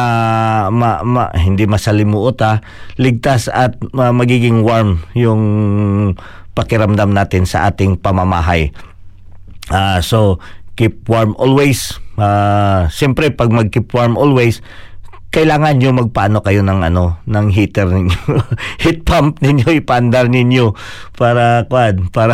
ma, 0.72 1.04
ma 1.04 1.28
hindi 1.36 1.68
masalimuot 1.68 2.40
ha, 2.40 2.64
ligtas 2.96 3.52
at 3.52 3.76
uh, 3.92 4.12
magiging 4.16 4.64
warm 4.64 5.04
yung 5.12 5.42
pakiramdam 6.56 7.12
natin 7.12 7.44
sa 7.44 7.68
ating 7.68 8.00
pamamahay. 8.00 8.72
Uh, 9.68 10.00
so, 10.00 10.40
keep 10.80 11.04
warm 11.04 11.36
always. 11.36 12.00
Uh, 12.16 12.88
Siyempre, 12.88 13.28
pag 13.28 13.52
mag-keep 13.52 13.92
warm 13.92 14.16
always, 14.16 14.64
kailangan 15.36 15.76
nyo 15.76 15.90
magpaano 16.00 16.40
kayo 16.40 16.64
ng 16.64 16.80
ano 16.80 17.20
ng 17.28 17.46
heater 17.52 17.84
ninyo 17.84 18.20
heat 18.82 19.04
pump 19.04 19.36
ninyo 19.44 19.68
ipandar 19.84 20.32
ninyo 20.32 20.72
para 21.12 21.68
kwan 21.68 22.08
para 22.08 22.32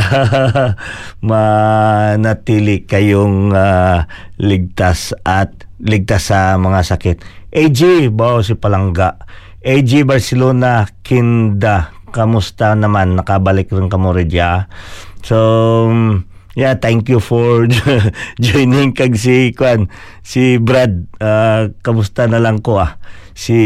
manatili 1.26 2.86
kayong 2.86 3.50
uh, 3.50 4.06
ligtas 4.38 5.18
at 5.26 5.66
ligtas 5.82 6.30
sa 6.30 6.56
mga 6.56 6.80
sakit 6.86 7.16
AG 7.52 8.08
bao 8.14 8.40
si 8.40 8.54
Palangga 8.54 9.18
AG 9.62 10.06
Barcelona 10.06 10.86
Kinda 11.02 11.90
kamusta 12.14 12.78
naman 12.78 13.18
nakabalik 13.18 13.72
rin 13.72 13.90
ka 13.90 13.98
mo 13.98 14.14
so 15.24 15.38
Yeah, 16.52 16.76
thank 16.76 17.08
you 17.08 17.16
for 17.16 17.64
joining 18.44 18.92
kag 18.92 19.16
si 19.16 19.56
Kwan, 19.56 19.88
si 20.20 20.60
Brad. 20.60 21.08
Uh, 21.16 21.72
kamusta 21.80 22.28
na 22.28 22.36
lang 22.44 22.60
ko 22.60 22.76
ah. 22.76 23.00
Si 23.32 23.56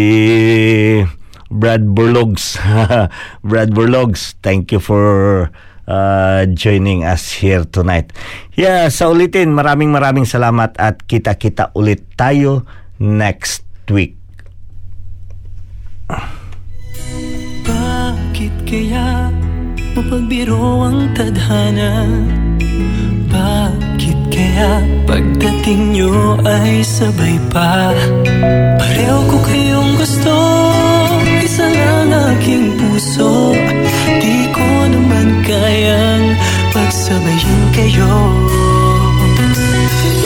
Brad 1.50 1.82
Burlogs. 1.82 2.62
Brad 3.48 3.74
Burlogs, 3.74 4.38
thank 4.38 4.70
you 4.70 4.78
for 4.78 5.50
uh, 5.86 6.46
joining 6.52 7.06
us 7.06 7.32
here 7.38 7.64
tonight. 7.64 8.12
Yeah, 8.54 8.90
sa 8.92 9.10
ulitin, 9.10 9.54
maraming 9.54 9.90
maraming 9.90 10.26
salamat 10.28 10.76
at 10.76 11.02
kita-kita 11.06 11.72
ulit 11.72 12.04
tayo 12.18 12.66
next 12.98 13.64
week. 13.90 14.18
Bakit 17.66 18.54
kaya 18.62 19.30
mapagbiro 19.98 20.86
ang 20.86 21.10
tadhana? 21.18 22.06
Bakit 23.26 24.18
kaya 24.30 24.70
pagdating 25.02 25.98
nyo 25.98 26.38
ay 26.46 26.86
sabay 26.86 27.36
pa? 27.50 27.90
Pareho 28.78 29.18
ko 29.28 29.36
kayong 29.44 29.92
gusto 29.98 30.36
Isa 31.42 31.66
lang 31.68 32.10
aking 32.10 32.78
puso 32.78 33.52
Di 34.22 34.45
naman 34.90 35.28
kayang 35.42 36.26
pagsabayin 36.70 37.62
kayo. 37.74 38.14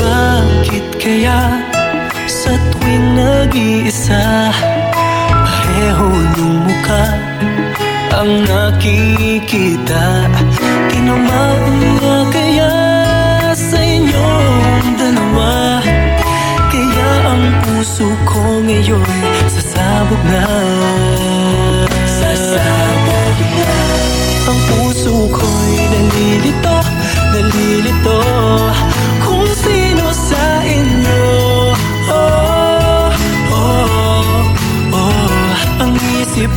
Bakit 0.01 0.87
kaya 0.97 1.41
sa 2.25 2.53
tuwing 2.73 3.09
nag-iisa 3.15 4.51
Pareho 5.71 6.09
ng 6.09 6.57
mukha 6.67 7.07
ang 8.17 8.33
nakikita? 8.45 10.29
Tinamaan 10.91 11.77
nga 12.01 12.19
kaya 12.35 12.75
sa 13.55 13.79
inyong 13.81 14.89
dalawa? 14.99 15.81
Kaya 16.69 17.11
ang 17.29 17.45
puso 17.65 18.09
ko 18.29 18.61
ngayon 18.67 19.09
sasabog 19.49 20.23
na 20.29 20.45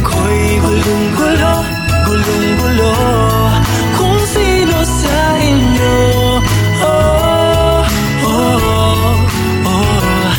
ko'y 0.02 0.58
gulong-gulo, 0.64 1.56
gulong-gulo. 2.08 2.94
Kung 3.94 4.20
sino 4.26 4.78
sa 4.82 5.18
inyo. 5.38 5.98
Oh, 6.82 7.86
oh, 8.26 9.14
oh. 9.70 10.30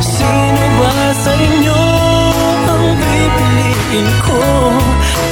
Sino 0.00 0.64
ba 0.80 0.94
sa 1.12 1.32
inyo 1.36 1.82
ang 2.72 2.86
pipiliin 2.96 4.08
ko? 4.24 4.40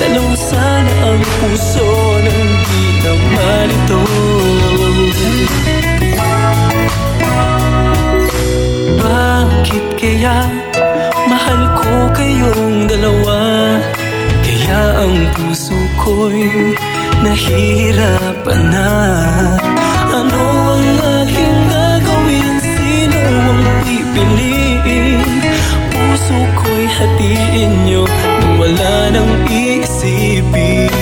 Tanong 0.01 0.33
sana 0.37 0.93
ang 1.13 1.23
puso 1.41 1.89
ng 2.25 2.51
di 2.69 2.85
naman 3.05 3.69
ito 3.69 4.03
Bakit 9.01 9.85
kaya 10.01 10.39
dalawa? 13.01 13.41
Kaya 14.45 15.09
ang 15.09 15.17
puso 15.33 15.77
ko'y 16.05 16.77
nahihirapan 17.25 18.61
na 18.69 18.93
Ano 20.13 20.43
ang 20.77 20.89
aking 21.25 21.59
gagawin? 21.73 22.55
Sino 22.61 23.21
ang 23.25 23.63
pipiliin? 23.89 25.21
Puso 25.97 26.39
ko'y 26.61 26.85
hatiin 26.93 27.73
nyo 27.89 28.05
Nang 28.05 28.55
wala 28.61 28.95
nang 29.17 29.33
iisipin 29.49 30.93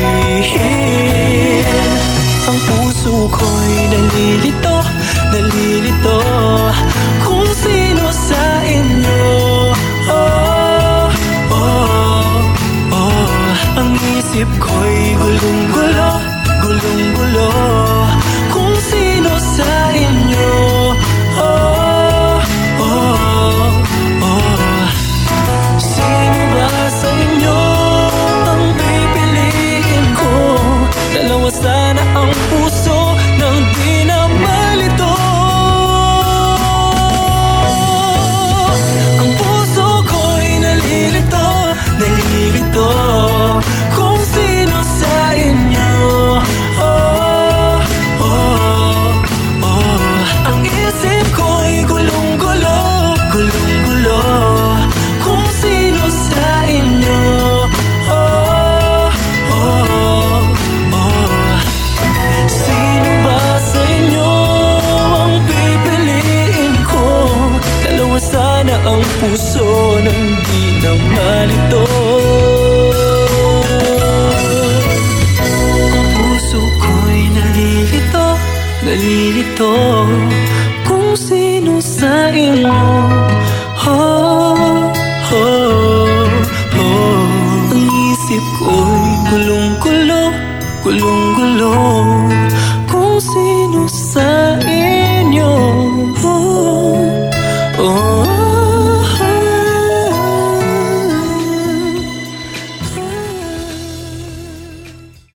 Ang 2.47 2.59
puso 2.63 3.27
ko'y 3.27 3.75
Nalilito 3.91 4.68